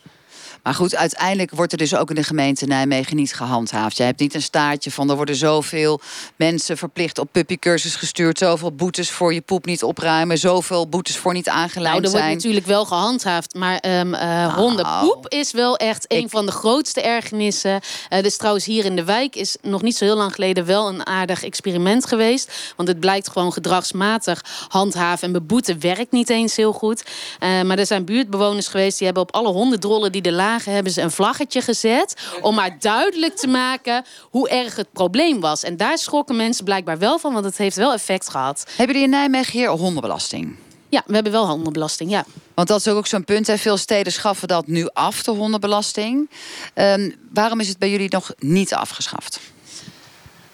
Maar 0.70 0.78
goed, 0.78 0.96
uiteindelijk 0.96 1.50
wordt 1.50 1.72
er 1.72 1.78
dus 1.78 1.94
ook 1.94 2.08
in 2.08 2.14
de 2.14 2.22
gemeente 2.22 2.66
Nijmegen 2.66 3.16
niet 3.16 3.34
gehandhaafd. 3.34 3.96
Jij 3.96 4.06
hebt 4.06 4.20
niet 4.20 4.34
een 4.34 4.42
staartje 4.42 4.90
van 4.90 5.10
er 5.10 5.16
worden 5.16 5.34
zoveel 5.36 6.00
mensen 6.36 6.76
verplicht 6.76 7.18
op 7.18 7.28
puppycursus 7.32 7.94
gestuurd. 7.94 8.38
Zoveel 8.38 8.72
boetes 8.72 9.10
voor 9.10 9.34
je 9.34 9.40
poep 9.40 9.64
niet 9.64 9.82
opruimen. 9.82 10.38
Zoveel 10.38 10.88
boetes 10.88 11.16
voor 11.16 11.32
niet 11.32 11.46
Nou, 11.46 11.58
aangelijnd 11.58 12.04
er 12.04 12.10
wordt 12.10 12.26
natuurlijk 12.26 12.66
wel 12.66 12.84
gehandhaafd. 12.84 13.54
Maar 13.54 13.78
ehm 13.78 14.14
eh, 14.14 14.54
hondenpoep 14.54 15.28
is 15.28 15.52
wel 15.52 15.76
echt 15.76 16.04
een 16.08 16.30
van 16.30 16.46
de 16.46 16.52
grootste 16.52 17.00
ergernissen. 17.00 17.80
Eh 18.08 18.22
dus 18.22 18.36
trouwens 18.36 18.64
hier 18.64 18.84
in 18.84 18.96
de 18.96 19.04
wijk 19.04 19.36
is 19.36 19.56
nog 19.62 19.82
niet 19.82 19.96
zo 19.96 20.04
heel 20.04 20.16
lang 20.16 20.34
geleden 20.34 20.66
wel 20.66 20.88
een 20.88 21.06
aardig 21.06 21.44
experiment 21.44 22.06
geweest. 22.06 22.72
Want 22.76 22.88
het 22.88 23.00
blijkt 23.00 23.28
gewoon 23.28 23.52
gedragsmatig 23.52 24.44
handhaven 24.68 25.26
en 25.26 25.32
beboeten 25.32 25.80
werkt 25.80 26.12
niet 26.12 26.30
eens 26.30 26.56
heel 26.56 26.72
goed. 26.72 27.02
Eh, 27.38 27.62
maar 27.62 27.78
er 27.78 27.86
zijn 27.86 28.04
buurtbewoners 28.04 28.68
geweest 28.68 28.96
die 28.96 29.06
hebben 29.06 29.22
op 29.22 29.34
alle 29.34 29.48
hondendrollen 29.52 30.12
die 30.12 30.22
er 30.22 30.32
lagen, 30.32 30.58
hebben 30.64 30.92
ze 30.92 31.00
een 31.00 31.10
vlaggetje 31.10 31.60
gezet. 31.60 32.14
Om 32.40 32.54
maar 32.54 32.78
duidelijk 32.78 33.36
te 33.36 33.46
maken 33.46 34.04
hoe 34.22 34.48
erg 34.48 34.76
het 34.76 34.92
probleem 34.92 35.40
was. 35.40 35.62
En 35.62 35.76
daar 35.76 35.98
schrokken 35.98 36.36
mensen 36.36 36.64
blijkbaar 36.64 36.98
wel 36.98 37.18
van, 37.18 37.32
want 37.32 37.44
het 37.44 37.56
heeft 37.56 37.76
wel 37.76 37.92
effect 37.92 38.30
gehad. 38.30 38.64
Hebben 38.68 38.86
jullie 38.86 39.02
in 39.02 39.10
Nijmegen 39.10 39.52
hier 39.52 39.68
hondenbelasting? 39.68 40.56
Ja, 40.88 41.02
we 41.06 41.14
hebben 41.14 41.32
wel 41.32 41.46
hondenbelasting, 41.46 42.10
ja. 42.10 42.24
Want 42.54 42.68
dat 42.68 42.80
is 42.80 42.88
ook 42.88 43.06
zo'n 43.06 43.24
punt. 43.24 43.46
Hè. 43.46 43.58
Veel 43.58 43.76
steden 43.76 44.12
schaffen 44.12 44.48
dat 44.48 44.66
nu 44.66 44.88
af, 44.92 45.22
de 45.22 45.30
hondenbelasting. 45.30 46.30
Ehm, 46.74 47.10
waarom 47.32 47.60
is 47.60 47.68
het 47.68 47.78
bij 47.78 47.90
jullie 47.90 48.10
nog 48.10 48.32
niet 48.38 48.74
afgeschaft? 48.74 49.40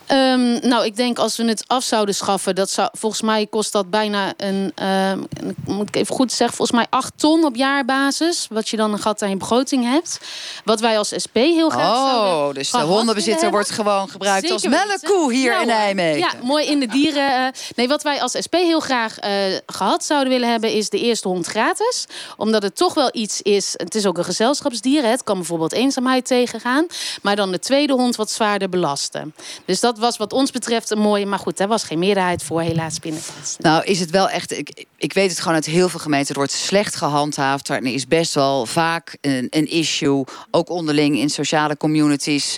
Ehm, 0.06 0.68
nou, 0.68 0.84
ik 0.84 0.96
denk 0.96 1.18
als 1.18 1.36
we 1.36 1.44
het 1.44 1.64
af 1.66 1.84
zouden 1.84 2.14
schaffen, 2.14 2.54
dat 2.54 2.70
zou, 2.70 2.88
volgens 2.92 3.22
mij 3.22 3.46
kost 3.46 3.72
dat 3.72 3.90
bijna 3.90 4.32
een, 4.36 4.72
ehm, 4.74 5.18
moet 5.64 5.88
ik 5.88 5.96
even 5.96 6.14
goed 6.14 6.32
zeggen, 6.32 6.56
volgens 6.56 6.78
mij 6.78 6.86
8 6.90 7.12
ton 7.16 7.44
op 7.44 7.56
jaarbasis. 7.56 8.46
Wat 8.50 8.68
je 8.68 8.76
dan 8.76 8.92
een 8.92 8.98
gat 8.98 9.22
aan 9.22 9.30
je 9.30 9.36
begroting 9.36 9.84
hebt. 9.84 10.20
Wat 10.64 10.80
wij 10.80 10.98
als 10.98 11.12
SP 11.24 11.34
heel 11.36 11.68
graag 11.70 11.96
zouden 11.96 12.46
Oh, 12.48 12.54
dus 12.54 12.70
de 12.70 12.78
hondenbezitter 12.80 13.50
wordt 13.50 13.70
gewoon 13.70 14.08
gebruikt 14.08 14.50
als 14.50 14.62
Zeker 14.62 14.78
weten. 14.78 14.98
melkkoe 15.02 15.32
hier 15.32 15.44
Ja, 15.52 15.60
in 15.60 15.68
hoor. 15.68 15.76
Nijmegen. 15.78 16.18
Ja, 16.18 16.30
mooi 16.42 16.66
in 16.66 16.80
de 16.80 16.86
dieren. 16.86 17.46
eh. 17.46 17.52
nee, 17.76 17.88
wat 17.88 18.02
wij 18.02 18.22
als 18.22 18.32
SP 18.46 18.54
heel 18.54 18.80
graag 18.80 19.18
eh, 19.18 19.30
gehad 19.66 20.04
zouden 20.04 20.32
willen 20.32 20.50
hebben, 20.50 20.72
is 20.72 20.88
de 20.90 20.98
eerste 21.00 21.28
hond 21.28 21.46
gratis. 21.46 22.06
Omdat 22.36 22.62
het 22.62 22.76
toch 22.76 22.94
wel 22.94 23.08
iets 23.12 23.42
is. 23.42 23.74
Het 23.76 23.94
is 23.94 24.06
ook 24.06 24.18
een 24.18 24.24
gezelschapsdier. 24.24 25.02
hè. 25.02 25.08
Het 25.08 25.22
kan 25.24 25.36
bijvoorbeeld 25.36 25.72
eenzaamheid 25.72 26.26
tegengaan. 26.26 26.86
Maar 27.22 27.36
dan 27.36 27.50
de 27.50 27.58
tweede 27.58 27.92
hond 27.92 28.16
wat 28.16 28.30
zwaarder 28.30 28.68
belasten. 28.68 29.34
Dus 29.64 29.80
dat 29.80 29.95
was 29.98 30.16
wat 30.16 30.32
ons 30.32 30.50
betreft 30.50 30.90
een 30.90 30.98
mooie. 30.98 31.26
Maar 31.26 31.38
goed, 31.38 31.56
daar 31.56 31.68
was 31.68 31.84
geen 31.84 31.98
meerderheid 31.98 32.42
voor, 32.42 32.60
helaas 32.60 32.98
binnenplaats. 32.98 33.56
Nou, 33.58 33.84
is 33.84 34.00
het 34.00 34.10
wel 34.10 34.28
echt. 34.28 34.58
Ik, 34.58 34.84
ik 34.96 35.12
weet 35.12 35.30
het 35.30 35.38
gewoon 35.38 35.54
uit 35.54 35.66
heel 35.66 35.88
veel 35.88 36.00
gemeenten. 36.00 36.28
Er 36.28 36.40
wordt 36.40 36.52
slecht 36.52 36.96
gehandhaafd. 36.96 37.68
Er 37.68 37.84
is 37.84 38.06
best 38.06 38.34
wel 38.34 38.66
vaak 38.66 39.16
een, 39.20 39.46
een 39.50 39.70
issue. 39.70 40.24
Ook 40.50 40.68
onderling 40.68 41.18
in 41.18 41.30
sociale 41.30 41.76
communities. 41.76 42.56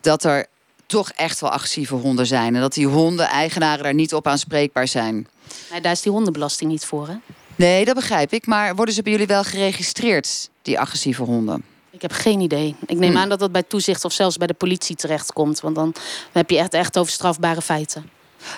Dat 0.00 0.24
er 0.24 0.46
toch 0.86 1.10
echt 1.10 1.40
wel 1.40 1.50
agressieve 1.50 1.94
honden 1.94 2.26
zijn. 2.26 2.54
En 2.54 2.60
dat 2.60 2.74
die 2.74 2.86
honden-eigenaren 2.86 3.82
daar 3.82 3.94
niet 3.94 4.14
op 4.14 4.26
aanspreekbaar 4.26 4.88
zijn. 4.88 5.28
Daar 5.82 5.92
is 5.92 6.02
die 6.02 6.12
hondenbelasting 6.12 6.70
niet 6.70 6.84
voor, 6.84 7.08
hè? 7.08 7.14
Nee, 7.56 7.84
dat 7.84 7.94
begrijp 7.94 8.32
ik. 8.32 8.46
Maar 8.46 8.74
worden 8.74 8.94
ze 8.94 9.02
bij 9.02 9.12
jullie 9.12 9.26
wel 9.26 9.44
geregistreerd, 9.44 10.50
die 10.62 10.80
agressieve 10.80 11.22
honden? 11.22 11.71
Ik 11.92 12.02
heb 12.02 12.12
geen 12.12 12.40
idee. 12.40 12.74
Ik 12.86 12.98
neem 12.98 13.10
Hm. 13.10 13.16
aan 13.16 13.28
dat 13.28 13.38
dat 13.38 13.52
bij 13.52 13.62
toezicht 13.62 14.04
of 14.04 14.12
zelfs 14.12 14.36
bij 14.36 14.46
de 14.46 14.54
politie 14.54 14.96
terechtkomt. 14.96 15.60
Want 15.60 15.74
dan 15.74 15.94
heb 16.32 16.50
je 16.50 16.58
echt, 16.58 16.74
echt 16.74 16.98
over 16.98 17.12
strafbare 17.12 17.62
feiten. 17.62 18.10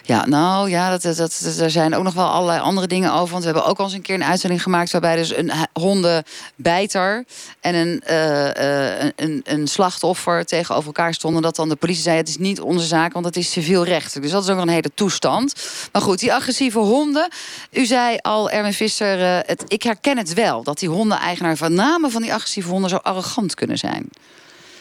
Ja, 0.03 0.27
nou 0.27 0.71
ja, 0.71 0.91
dat, 0.91 1.17
dat, 1.17 1.57
er 1.61 1.71
zijn 1.71 1.95
ook 1.95 2.03
nog 2.03 2.15
wel 2.15 2.29
allerlei 2.29 2.61
andere 2.61 2.87
dingen 2.87 3.13
over. 3.13 3.31
Want 3.31 3.45
we 3.45 3.51
hebben 3.51 3.69
ook 3.69 3.79
al 3.79 3.85
eens 3.85 3.95
een 3.95 4.03
keer 4.03 4.15
een 4.15 4.25
uitzending 4.25 4.63
gemaakt... 4.63 4.93
waarbij 4.93 5.17
dus 5.17 5.37
een 5.37 5.53
hondenbijter 5.73 7.25
en 7.61 7.75
een, 7.75 8.01
eh, 8.01 8.91
eh, 8.91 9.01
een, 9.01 9.13
een, 9.17 9.41
een 9.45 9.67
slachtoffer 9.67 10.45
tegenover 10.45 10.87
elkaar 10.87 11.15
stonden. 11.15 11.43
Dat 11.43 11.57
dan 11.57 11.69
de 11.69 11.77
politie 11.77 12.03
zei, 12.03 12.17
het 12.17 12.29
is 12.29 12.39
niet 12.39 12.61
onze 12.61 12.87
zaak, 12.87 13.13
want 13.13 13.25
het 13.25 13.37
is 13.37 13.51
civiel 13.51 13.85
recht. 13.85 14.23
Dus 14.23 14.31
dat 14.31 14.43
is 14.43 14.49
ook 14.49 14.61
een 14.61 14.69
hele 14.69 14.91
toestand. 14.95 15.55
Maar 15.93 16.03
goed, 16.03 16.19
die 16.19 16.35
agressieve 16.35 16.79
honden. 16.79 17.29
U 17.71 17.87
zei 17.87 18.19
al, 18.21 18.51
Erwin 18.51 18.73
Visser, 18.73 19.23
eh, 19.23 19.39
het, 19.47 19.65
ik 19.67 19.83
herken 19.83 20.19
het 20.19 20.35
wel. 20.35 20.63
Dat 20.63 20.79
die 20.79 20.89
hondeneigenaar 20.89 21.57
van 21.57 21.75
name 21.75 22.11
van 22.11 22.23
die 22.23 22.35
agressieve 22.35 22.69
honden 22.69 22.91
zo 22.91 22.97
arrogant 22.97 23.55
kunnen 23.55 23.79
zijn. 23.79 24.09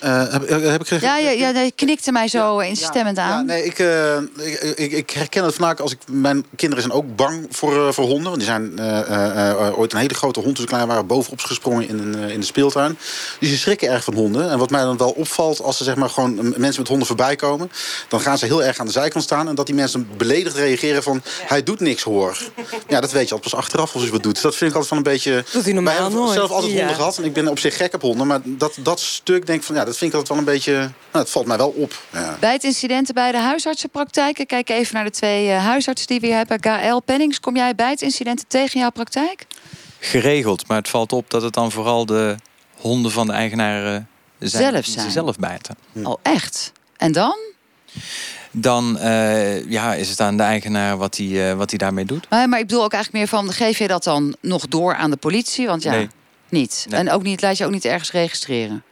Eh, 0.03 0.31
heb, 0.31 0.49
heb 0.49 0.81
ik 0.83 1.01
Ja, 1.01 1.17
ja, 1.17 1.29
ja 1.29 1.51
nee, 1.51 1.65
je 1.65 1.71
knikte 1.75 2.11
mij 2.11 2.27
zo 2.27 2.59
instemmend 2.59 3.17
Ja, 3.17 3.23
aan. 3.23 3.45
nee, 3.45 3.65
ik, 3.65 3.79
eh, 3.79 4.17
ik, 4.37 4.73
ik, 4.75 4.91
ik 4.91 5.09
herken 5.09 5.43
het 5.43 5.55
vaak 5.55 5.79
als 5.79 5.91
ik. 5.91 5.97
Mijn 6.11 6.45
kinderen 6.55 6.83
zijn 6.83 6.95
ook 6.97 7.15
bang 7.15 7.45
voor, 7.49 7.87
eh, 7.87 7.93
voor 7.93 8.03
honden. 8.05 8.23
Want 8.23 8.35
die 8.35 8.45
zijn 8.45 8.79
eh, 8.79 8.99
eh, 8.99 9.49
eh, 9.67 9.79
ooit 9.79 9.93
een 9.93 9.99
hele 9.99 10.13
grote 10.13 10.39
hond 10.39 10.55
toen 10.55 10.63
ze 10.65 10.71
klein 10.71 10.87
waren 10.87 11.07
bovenop 11.07 11.39
gesprongen 11.41 11.87
in, 11.87 11.99
een, 11.99 12.23
eh, 12.23 12.29
in 12.29 12.39
de 12.39 12.45
speeltuin. 12.45 12.97
Dus 13.39 13.49
ze 13.49 13.57
schrikken 13.57 13.89
erg 13.89 14.03
van 14.03 14.13
honden. 14.13 14.49
En 14.49 14.57
wat 14.57 14.69
mij 14.69 14.81
dan 14.81 14.97
wel 14.97 15.09
opvalt, 15.11 15.61
als 15.61 15.79
er 15.79 15.85
zeg 15.85 15.95
maar 15.95 16.09
gewoon 16.09 16.37
eh, 16.37 16.43
mensen 16.57 16.79
met 16.81 16.87
honden 16.89 17.07
voorbij 17.07 17.35
komen, 17.35 17.71
dan 18.07 18.19
gaan 18.21 18.37
ze 18.37 18.45
heel 18.45 18.63
erg 18.63 18.79
aan 18.79 18.85
de 18.85 18.91
zijkant 18.91 19.23
staan. 19.23 19.47
En 19.47 19.55
dat 19.55 19.65
die 19.65 19.75
mensen 19.75 20.07
beledigd 20.17 20.55
reageren 20.55 21.03
van 21.03 21.21
hij 21.45 21.63
doet 21.63 21.79
niks 21.79 22.03
hoor. 22.03 22.37
Ja, 22.87 22.99
dat 23.01 23.11
weet 23.11 23.27
je 23.27 23.33
altijd 23.33 23.51
pas 23.51 23.55
achteraf 23.59 23.93
als 23.93 24.01
hij 24.03 24.11
wat 24.11 24.23
doet. 24.23 24.41
Dat 24.41 24.55
vind 24.55 24.69
ik 24.69 24.75
altijd 24.77 24.87
van 24.87 24.97
een 24.97 25.03
beetje. 25.13 25.43
Doet 25.51 25.63
hij 25.63 25.73
normaal 25.73 25.93
Wij 25.93 26.01
hebben 26.03 26.19
nooit. 26.21 26.33
zelf 26.33 26.51
altijd 26.51 26.71
Ja. 26.71 26.77
honden 26.77 26.95
gehad. 26.95 27.17
En 27.17 27.23
ik 27.23 27.33
ben 27.33 27.47
op 27.47 27.59
zich 27.59 27.77
gek 27.77 27.93
op 27.93 28.01
honden. 28.01 28.27
Maar 28.27 28.39
dat, 28.43 28.73
dat 28.79 28.99
stuk 28.99 29.45
denk 29.45 29.59
ik 29.59 29.65
van 29.65 29.75
ja, 29.75 29.85
dat 29.85 29.92
vind 29.97 30.13
ik 30.13 30.17
altijd 30.17 30.39
wel 30.39 30.47
een 30.47 30.53
beetje. 30.53 30.71
Nou, 30.71 30.91
het 31.11 31.29
valt 31.29 31.45
mij 31.45 31.57
wel 31.57 31.69
op. 31.69 32.03
Ja. 32.11 32.37
Bij 32.39 32.51
het 32.51 32.63
incidenten 32.63 33.13
bij 33.13 33.31
de 33.31 33.37
huisartsenpraktijk. 33.37 34.43
Kijk 34.47 34.69
even 34.69 34.95
naar 34.95 35.03
de 35.03 35.11
twee 35.11 35.49
eh, 35.49 35.65
huisartsen 35.65 36.07
die 36.07 36.19
we 36.19 36.25
hier 36.25 36.35
hebben. 36.35 36.63
Gaël 36.63 37.01
Pennings, 37.01 37.39
kom 37.39 37.55
jij 37.55 37.75
bij 37.75 37.89
het 37.89 38.01
incidenten 38.01 38.47
tegen 38.47 38.79
jouw 38.79 38.91
praktijk? 38.91 39.45
geregeld. 40.05 40.67
Maar 40.67 40.77
het 40.77 40.89
valt 40.89 41.13
op 41.13 41.29
dat 41.29 41.41
het 41.41 41.53
dan 41.53 41.71
vooral 41.71 42.05
de 42.05 42.35
honden 42.73 43.11
van 43.11 43.27
de 43.27 43.33
eigenaren 43.33 44.07
zijn. 44.39 44.73
Zelf 44.73 44.85
zijn. 44.85 45.11
zelf 45.11 45.37
bijten. 45.37 45.77
Oh, 46.03 46.19
echt? 46.21 46.71
En 46.97 47.11
dan? 47.11 47.37
Dan 48.51 48.97
uh, 48.97 49.69
ja, 49.69 49.93
is 49.93 50.09
het 50.09 50.19
aan 50.19 50.37
de 50.37 50.43
eigenaar 50.43 50.97
wat 50.97 51.17
hij, 51.17 51.25
uh, 51.25 51.53
wat 51.53 51.69
hij 51.69 51.79
daarmee 51.79 52.05
doet. 52.05 52.29
Maar, 52.29 52.49
maar 52.49 52.59
ik 52.59 52.67
bedoel 52.67 52.83
ook 52.83 52.93
eigenlijk 52.93 53.23
meer 53.31 53.39
van... 53.39 53.53
geef 53.53 53.77
je 53.77 53.87
dat 53.87 54.03
dan 54.03 54.35
nog 54.41 54.67
door 54.67 54.95
aan 54.95 55.11
de 55.11 55.17
politie? 55.17 55.67
Want 55.67 55.83
ja, 55.83 55.91
nee. 55.91 56.09
niet. 56.49 56.85
Nee. 56.89 56.99
En 56.99 57.11
ook 57.11 57.23
niet, 57.23 57.41
laat 57.41 57.57
je 57.57 57.65
ook 57.65 57.71
niet 57.71 57.85
ergens 57.85 58.11
registreren? 58.11 58.83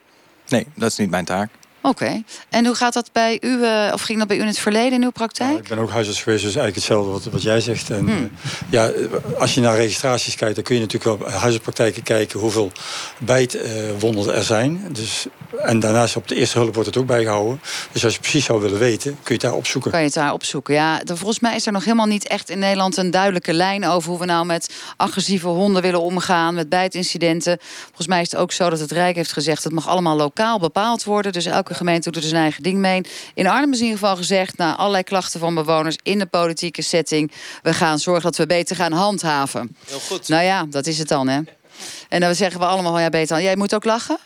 Nee, 0.51 0.67
dat 0.75 0.91
is 0.91 0.97
niet 0.97 1.09
mijn 1.09 1.25
taak. 1.25 1.49
Oké. 1.81 2.23
En 2.49 2.65
hoe 2.65 2.75
gaat 2.75 2.93
dat 2.93 3.09
bij 3.11 3.37
u, 3.41 3.47
uh, 3.47 3.89
of 3.93 4.01
ging 4.01 4.19
dat 4.19 4.27
bij 4.27 4.37
u 4.37 4.39
in 4.39 4.47
het 4.47 4.59
verleden 4.59 4.93
in 4.93 5.03
uw 5.03 5.09
praktijk? 5.09 5.49
Nou, 5.49 5.61
ik 5.61 5.67
ben 5.67 5.77
ook 5.77 5.89
huisarts 5.89 6.21
geweest, 6.21 6.43
dus 6.43 6.55
eigenlijk 6.55 6.75
hetzelfde 6.75 7.11
wat, 7.11 7.23
wat 7.23 7.41
jij 7.41 7.61
zegt. 7.61 7.89
En, 7.89 7.99
hmm. 7.99 8.09
uh, 8.09 8.29
ja, 8.69 8.91
als 9.39 9.53
je 9.53 9.61
naar 9.61 9.75
registraties 9.75 10.35
kijkt, 10.35 10.55
dan 10.55 10.63
kun 10.63 10.75
je 10.75 10.81
natuurlijk 10.81 11.19
wel 11.19 11.29
huisartspraktijken 11.29 12.03
kijken 12.03 12.39
hoeveel 12.39 12.71
bijtwonden 13.17 14.35
er 14.35 14.43
zijn. 14.43 14.87
Dus, 14.91 15.25
en 15.57 15.79
daarnaast 15.79 16.15
op 16.15 16.27
de 16.27 16.35
eerste 16.35 16.57
hulp 16.57 16.73
wordt 16.73 16.89
het 16.89 16.97
ook 16.97 17.05
bijgehouden. 17.05 17.61
Dus 17.91 18.03
als 18.03 18.13
je 18.13 18.19
precies 18.19 18.45
zou 18.45 18.61
willen 18.61 18.79
weten, 18.79 19.11
kun 19.11 19.19
je 19.23 19.33
het 19.33 19.41
daar 19.41 19.53
opzoeken. 19.53 19.91
Kan 19.91 19.99
je 19.99 20.05
het 20.05 20.15
daar 20.15 20.33
opzoeken, 20.33 20.73
ja. 20.73 20.99
Dan, 21.03 21.17
volgens 21.17 21.39
mij 21.39 21.55
is 21.55 21.65
er 21.65 21.71
nog 21.71 21.83
helemaal 21.83 22.05
niet 22.05 22.27
echt 22.27 22.49
in 22.49 22.59
Nederland 22.59 22.97
een 22.97 23.11
duidelijke 23.11 23.53
lijn 23.53 23.85
over 23.85 24.09
hoe 24.09 24.19
we 24.19 24.25
nou 24.25 24.45
met 24.45 24.73
agressieve 24.97 25.47
honden 25.47 25.81
willen 25.81 26.01
omgaan, 26.01 26.53
met 26.53 26.69
bijtincidenten. 26.69 27.57
Volgens 27.85 28.07
mij 28.07 28.21
is 28.21 28.31
het 28.31 28.39
ook 28.39 28.51
zo 28.51 28.69
dat 28.69 28.79
het 28.79 28.91
Rijk 28.91 29.15
heeft 29.15 29.33
gezegd, 29.33 29.63
het 29.63 29.73
mag 29.73 29.87
allemaal 29.87 30.15
lokaal 30.15 30.59
bepaald 30.59 31.03
worden. 31.03 31.31
Dus 31.31 31.45
elke 31.45 31.70
gemeente 31.75 32.11
doet 32.11 32.23
er 32.23 32.29
zijn 32.29 32.41
eigen 32.41 32.63
ding 32.63 32.77
mee. 32.77 33.01
In 33.33 33.47
Arnhem 33.47 33.71
is 33.71 33.79
in 33.79 33.85
ieder 33.85 33.99
geval 33.99 34.15
gezegd, 34.15 34.57
na 34.57 34.75
allerlei 34.75 35.03
klachten 35.03 35.39
van 35.39 35.55
bewoners 35.55 35.97
in 36.03 36.19
de 36.19 36.25
politieke 36.25 36.81
setting, 36.81 37.31
we 37.61 37.73
gaan 37.73 37.99
zorgen 37.99 38.23
dat 38.23 38.37
we 38.37 38.45
beter 38.45 38.75
gaan 38.75 38.91
handhaven. 38.91 39.77
Heel 39.87 39.99
goed. 39.99 40.27
Nou 40.27 40.43
ja, 40.43 40.65
dat 40.69 40.87
is 40.87 40.97
het 40.97 41.07
dan, 41.07 41.27
hè. 41.27 41.41
En 42.09 42.19
dan 42.19 42.35
zeggen 42.35 42.59
we 42.59 42.65
allemaal, 42.65 42.99
ja, 42.99 43.09
beter. 43.09 43.41
Jij 43.41 43.55
moet 43.55 43.75
ook 43.75 43.85
lachen? 43.85 44.17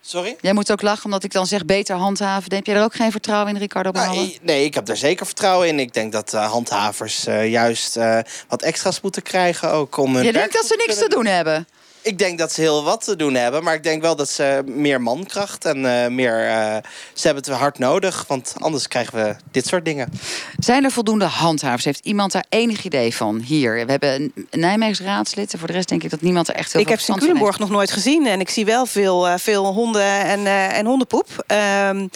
Sorry? 0.00 0.36
Jij 0.40 0.52
moet 0.52 0.72
ook 0.72 0.82
lachen 0.82 1.04
omdat 1.04 1.24
ik 1.24 1.32
dan 1.32 1.46
zeg 1.46 1.64
beter 1.64 1.96
handhaven. 1.96 2.54
Heb 2.54 2.66
jij 2.66 2.76
er 2.76 2.82
ook 2.82 2.94
geen 2.94 3.10
vertrouwen 3.10 3.54
in, 3.54 3.60
Ricardo 3.60 3.90
Brouwer? 3.90 4.16
Nee, 4.16 4.38
nee, 4.42 4.64
ik 4.64 4.74
heb 4.74 4.86
daar 4.86 4.96
zeker 4.96 5.26
vertrouwen 5.26 5.68
in. 5.68 5.78
Ik 5.78 5.94
denk 5.94 6.12
dat 6.12 6.32
uh, 6.34 6.50
handhavers 6.50 7.26
uh, 7.26 7.50
juist 7.50 7.96
uh, 7.96 8.18
wat 8.48 8.62
extra's 8.62 9.00
moeten 9.00 9.22
krijgen 9.22 9.70
ook 9.70 9.96
om 9.96 10.14
hun 10.14 10.24
Je 10.24 10.32
denkt 10.32 10.52
dat 10.52 10.66
ze 10.66 10.84
niks 10.86 10.98
te 10.98 11.08
doen 11.08 11.26
hebben? 11.26 11.68
Ik 12.02 12.18
denk 12.18 12.38
dat 12.38 12.52
ze 12.52 12.60
heel 12.60 12.84
wat 12.84 13.04
te 13.04 13.16
doen 13.16 13.34
hebben. 13.34 13.62
Maar 13.62 13.74
ik 13.74 13.82
denk 13.82 14.02
wel 14.02 14.16
dat 14.16 14.28
ze 14.28 14.62
meer 14.66 15.00
mankracht 15.00 15.64
en 15.64 15.78
uh, 15.78 16.06
meer... 16.06 16.46
Uh, 16.46 16.76
ze 17.12 17.26
hebben 17.26 17.44
het 17.44 17.52
hard 17.52 17.78
nodig, 17.78 18.24
want 18.28 18.54
anders 18.58 18.88
krijgen 18.88 19.24
we 19.24 19.36
dit 19.50 19.66
soort 19.66 19.84
dingen. 19.84 20.12
Zijn 20.58 20.84
er 20.84 20.90
voldoende 20.90 21.24
handhavers? 21.24 21.84
Heeft 21.84 22.04
iemand 22.04 22.32
daar 22.32 22.44
enig 22.48 22.84
idee 22.84 23.14
van? 23.14 23.40
Hier, 23.40 23.84
we 23.86 23.90
hebben 23.90 24.12
een 24.12 24.46
Nijmeegs 24.50 25.00
raadslid. 25.00 25.52
En 25.52 25.58
voor 25.58 25.68
de 25.68 25.74
rest 25.74 25.88
denk 25.88 26.02
ik 26.02 26.10
dat 26.10 26.20
niemand 26.20 26.48
er 26.48 26.54
echt 26.54 26.72
heel 26.72 26.80
ik 26.80 26.86
veel 26.86 26.96
heb 26.96 27.08
in 27.08 27.20
Culemborg 27.20 27.58
nog 27.58 27.70
nooit 27.70 27.90
gezien. 27.90 28.26
En 28.26 28.40
ik 28.40 28.48
zie 28.48 28.64
wel 28.64 28.86
veel, 28.86 29.28
uh, 29.28 29.34
veel 29.36 29.66
honden 29.66 30.24
en, 30.24 30.46
en 30.46 30.86
hondenpoep. 30.86 31.44
Um, 31.88 32.10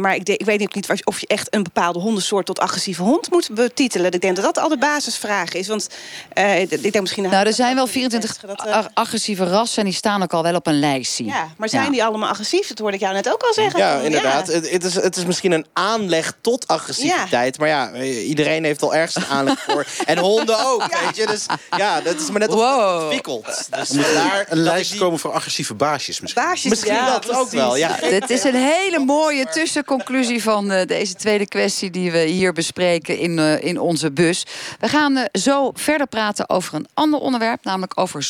maar 0.00 0.14
ik, 0.14 0.28
ik, 0.28 0.44
weet 0.44 0.58
niet 0.58 1.04
of 1.04 1.20
je 1.20 1.26
echt 1.26 1.54
een 1.54 1.62
bepaalde 1.62 1.98
hondensoort... 1.98 2.46
tot 2.46 2.58
agressieve 2.58 3.02
hond 3.02 3.30
moet 3.30 3.50
betitelen. 3.54 4.12
Ik 4.12 4.20
denk 4.20 4.36
dat 4.36 4.44
dat 4.44 4.58
al 4.58 4.68
de 4.68 4.78
basisvraag 4.78 5.52
is. 5.52 5.68
Want 5.68 5.88
ik 6.58 6.82
denk 6.82 7.00
misschien... 7.00 7.22
Nou, 7.22 7.46
er 7.46 7.52
zijn 7.52 7.74
wel 7.74 7.86
24 7.86 8.36
dat, 8.36 8.90
agressieve 9.02 9.44
rassen 9.44 9.78
en 9.78 9.84
die 9.84 9.94
staan 9.94 10.22
ook 10.22 10.32
al 10.32 10.42
wel 10.42 10.54
op 10.54 10.66
een 10.66 10.78
lijstje. 10.78 11.24
Ja, 11.24 11.48
maar 11.56 11.68
zijn 11.68 11.84
ja. 11.84 11.90
die 11.90 12.04
allemaal 12.04 12.28
agressief? 12.28 12.66
Dat 12.68 12.78
hoorde 12.78 12.94
ik 12.94 13.02
jou 13.02 13.14
net 13.14 13.32
ook 13.32 13.42
al 13.42 13.52
zeggen. 13.52 13.80
Ja, 13.80 13.98
inderdaad. 13.98 14.46
Ja. 14.46 14.52
Het, 14.52 14.70
het, 14.70 14.84
is, 14.84 14.94
het 14.94 15.16
is 15.16 15.24
misschien 15.24 15.52
een 15.52 15.66
aanleg 15.72 16.32
tot 16.40 16.68
agressiviteit. 16.68 17.56
Ja. 17.56 17.60
Maar 17.60 17.68
ja, 17.68 18.02
iedereen 18.04 18.64
heeft 18.64 18.82
al 18.82 18.94
ergens 18.94 19.14
een 19.14 19.30
aanleg 19.30 19.60
voor. 19.62 19.86
En 20.04 20.18
honden 20.18 20.66
ook, 20.66 20.86
weet 21.04 21.16
je. 21.16 21.26
Dus 21.26 21.46
ja, 21.76 22.00
dat 22.00 22.20
is 22.20 22.30
maar 22.30 22.40
net 22.40 22.52
wow. 22.52 23.02
ontwikkeld. 23.02 23.68
Dus 23.70 23.88
daar 23.88 24.46
een 24.48 24.58
lijst 24.58 24.90
die... 24.90 25.00
komen 25.00 25.18
voor 25.18 25.32
agressieve 25.32 25.74
baasjes 25.74 26.20
misschien. 26.20 26.42
Baasjes, 26.42 26.70
misschien 26.70 27.04
dat 27.06 27.20
precies. 27.20 27.38
ook 27.40 27.50
wel, 27.50 27.76
ja. 27.76 27.96
Dit 28.00 28.30
is 28.30 28.44
een 28.44 28.54
hele 28.54 28.98
mooie 28.98 29.46
tussenconclusie 29.46 30.42
van 30.42 30.72
uh, 30.72 30.84
deze 30.86 31.14
tweede 31.14 31.46
kwestie... 31.46 31.90
die 31.90 32.12
we 32.12 32.18
hier 32.18 32.52
bespreken 32.52 33.18
in, 33.18 33.38
uh, 33.38 33.64
in 33.64 33.80
onze 33.80 34.10
bus. 34.10 34.44
We 34.80 34.88
gaan 34.88 35.16
uh, 35.16 35.24
zo 35.32 35.70
verder 35.74 36.06
praten 36.06 36.48
over 36.48 36.74
een 36.74 36.86
ander 36.94 37.20
onderwerp... 37.20 37.64
namelijk 37.64 37.92
over 37.94 38.22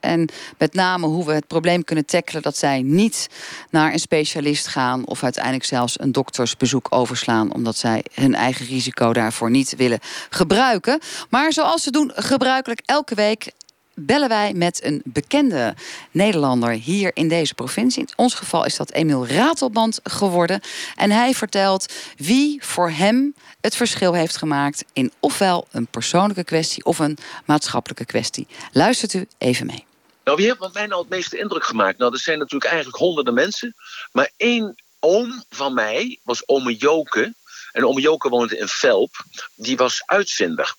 en 0.00 0.28
met 0.58 0.74
name 0.74 1.06
hoe 1.06 1.24
we 1.24 1.32
het 1.32 1.46
probleem 1.46 1.84
kunnen 1.84 2.06
tackelen 2.06 2.42
dat 2.42 2.56
zij 2.56 2.82
niet 2.82 3.28
naar 3.70 3.92
een 3.92 3.98
specialist 3.98 4.66
gaan 4.66 5.06
of 5.06 5.22
uiteindelijk 5.22 5.64
zelfs 5.64 6.00
een 6.00 6.12
doktersbezoek 6.12 6.86
overslaan 6.90 7.52
omdat 7.52 7.76
zij 7.76 8.04
hun 8.14 8.34
eigen 8.34 8.66
risico 8.66 9.12
daarvoor 9.12 9.50
niet 9.50 9.76
willen 9.76 9.98
gebruiken. 10.30 11.00
Maar 11.28 11.52
zoals 11.52 11.82
ze 11.82 11.90
doen 11.90 12.12
gebruikelijk 12.14 12.80
elke 12.84 13.14
week 13.14 13.52
bellen 13.98 14.28
wij 14.28 14.52
met 14.52 14.84
een 14.84 15.02
bekende 15.04 15.74
Nederlander 16.10 16.70
hier 16.70 17.10
in 17.14 17.28
deze 17.28 17.54
provincie. 17.54 18.02
In 18.02 18.08
ons 18.16 18.34
geval 18.34 18.64
is 18.64 18.76
dat 18.76 18.92
Emiel 18.92 19.26
Ratelband 19.26 20.00
geworden. 20.02 20.60
En 20.96 21.10
hij 21.10 21.34
vertelt 21.34 21.92
wie 22.16 22.64
voor 22.64 22.90
hem 22.90 23.34
het 23.60 23.76
verschil 23.76 24.12
heeft 24.12 24.36
gemaakt 24.36 24.84
in 24.92 25.12
ofwel 25.20 25.66
een 25.70 25.86
persoonlijke 25.86 26.44
kwestie 26.44 26.84
of 26.84 26.98
een 26.98 27.18
maatschappelijke 27.44 28.04
kwestie. 28.04 28.46
Luistert 28.72 29.14
u 29.14 29.26
even 29.38 29.66
mee. 29.66 29.84
Nou, 30.24 30.36
wie 30.36 30.46
heeft 30.46 30.58
wat 30.58 30.74
mij 30.74 30.86
nou 30.86 31.00
het 31.00 31.10
meeste 31.10 31.38
indruk 31.38 31.64
gemaakt? 31.64 31.98
Nou, 31.98 32.12
er 32.12 32.18
zijn 32.18 32.38
natuurlijk 32.38 32.70
eigenlijk 32.70 33.02
honderden 33.02 33.34
mensen. 33.34 33.74
Maar 34.12 34.30
één 34.36 34.82
oom 35.00 35.44
van 35.50 35.74
mij 35.74 36.18
was 36.22 36.48
ome 36.48 36.76
Joke. 36.76 37.34
En 37.72 37.86
ome 37.86 38.00
Joke 38.00 38.28
woonde 38.28 38.58
in 38.58 38.68
Velp. 38.68 39.24
Die 39.54 39.76
was 39.76 40.02
uitvinder. 40.06 40.74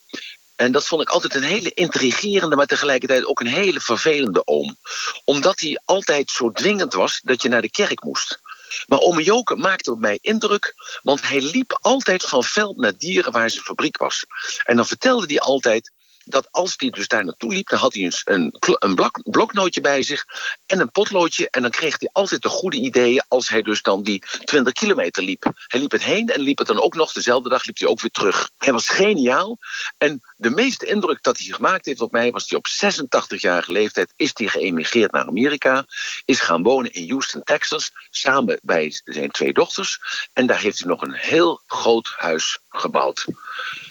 En 0.59 0.71
dat 0.71 0.87
vond 0.87 1.01
ik 1.01 1.09
altijd 1.09 1.35
een 1.35 1.43
hele 1.43 1.73
intrigerende, 1.73 2.55
maar 2.55 2.65
tegelijkertijd 2.65 3.25
ook 3.25 3.39
een 3.39 3.47
hele 3.47 3.79
vervelende 3.79 4.47
oom. 4.47 4.77
Omdat 5.25 5.59
hij 5.59 5.79
altijd 5.85 6.31
zo 6.31 6.51
dwingend 6.51 6.93
was 6.93 7.19
dat 7.23 7.41
je 7.41 7.49
naar 7.49 7.61
de 7.61 7.71
kerk 7.71 8.03
moest. 8.03 8.39
Maar 8.87 8.99
ome 8.99 9.23
Joke 9.23 9.55
maakte 9.55 9.91
op 9.91 9.99
mij 9.99 10.17
indruk, 10.21 10.73
want 11.03 11.27
hij 11.27 11.41
liep 11.41 11.77
altijd 11.81 12.23
van 12.23 12.43
veld 12.43 12.77
naar 12.77 12.97
dieren 12.97 13.31
waar 13.31 13.49
zijn 13.49 13.63
fabriek 13.63 13.97
was. 13.97 14.25
En 14.63 14.75
dan 14.75 14.85
vertelde 14.85 15.25
hij 15.27 15.39
altijd 15.39 15.91
dat 16.25 16.47
als 16.51 16.73
hij 16.77 16.89
dus 16.89 17.07
daar 17.07 17.25
naartoe 17.25 17.53
liep, 17.53 17.69
dan 17.69 17.79
had 17.79 17.93
hij 17.93 18.11
een, 18.23 18.55
een 18.59 18.95
blok, 18.95 19.21
bloknootje 19.23 19.81
bij 19.81 20.03
zich 20.03 20.25
en 20.65 20.79
een 20.79 20.91
potloodje. 20.91 21.49
En 21.49 21.61
dan 21.61 21.71
kreeg 21.71 21.99
hij 21.99 22.09
altijd 22.11 22.41
de 22.41 22.49
goede 22.49 22.77
ideeën 22.77 23.23
als 23.27 23.49
hij 23.49 23.61
dus 23.61 23.81
dan 23.81 24.03
die 24.03 24.23
20 24.43 24.73
kilometer 24.73 25.23
liep. 25.23 25.51
Hij 25.67 25.79
liep 25.79 25.91
het 25.91 26.03
heen 26.03 26.27
en 26.27 26.41
liep 26.41 26.57
het 26.57 26.67
dan 26.67 26.81
ook 26.81 26.95
nog. 26.95 27.11
Dezelfde 27.11 27.49
dag 27.49 27.65
liep 27.65 27.77
hij 27.77 27.87
ook 27.87 28.01
weer 28.01 28.11
terug. 28.11 28.49
Hij 28.57 28.73
was 28.73 28.89
geniaal. 28.89 29.57
En 29.97 30.21
de 30.39 30.49
meeste 30.49 30.85
indruk 30.85 31.23
dat 31.23 31.37
hij 31.37 31.47
gemaakt 31.47 31.85
heeft 31.85 32.01
op 32.01 32.11
mij 32.11 32.31
was 32.31 32.49
hij 32.49 32.57
op 32.57 32.67
86-jarige 32.67 33.71
leeftijd 33.71 34.13
is 34.15 34.31
hij 34.33 34.47
geëmigreerd 34.47 35.11
naar 35.11 35.27
Amerika. 35.27 35.85
Is 36.25 36.39
gaan 36.39 36.63
wonen 36.63 36.91
in 36.91 37.09
Houston, 37.09 37.43
Texas. 37.43 37.91
Samen 38.09 38.59
bij 38.61 38.93
zijn 39.03 39.31
twee 39.31 39.53
dochters. 39.53 39.99
En 40.33 40.47
daar 40.47 40.59
heeft 40.59 40.79
hij 40.79 40.87
nog 40.87 41.01
een 41.01 41.13
heel 41.13 41.61
groot 41.67 42.13
huis 42.17 42.59
gebouwd. 42.69 43.25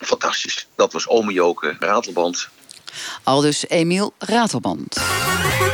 Fantastisch. 0.01 0.67
Dat 0.75 0.93
was 0.93 1.09
ome 1.09 1.33
Joke, 1.33 1.77
Ratelband. 1.79 2.49
Al 3.23 3.41
dus 3.41 3.69
Emiel 3.69 4.15
Ratelband. 4.19 4.99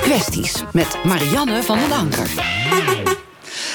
Kwesties 0.00 0.62
met 0.72 1.04
Marianne 1.04 1.62
van 1.62 1.78
den 1.78 1.92
Anker. 1.92 2.30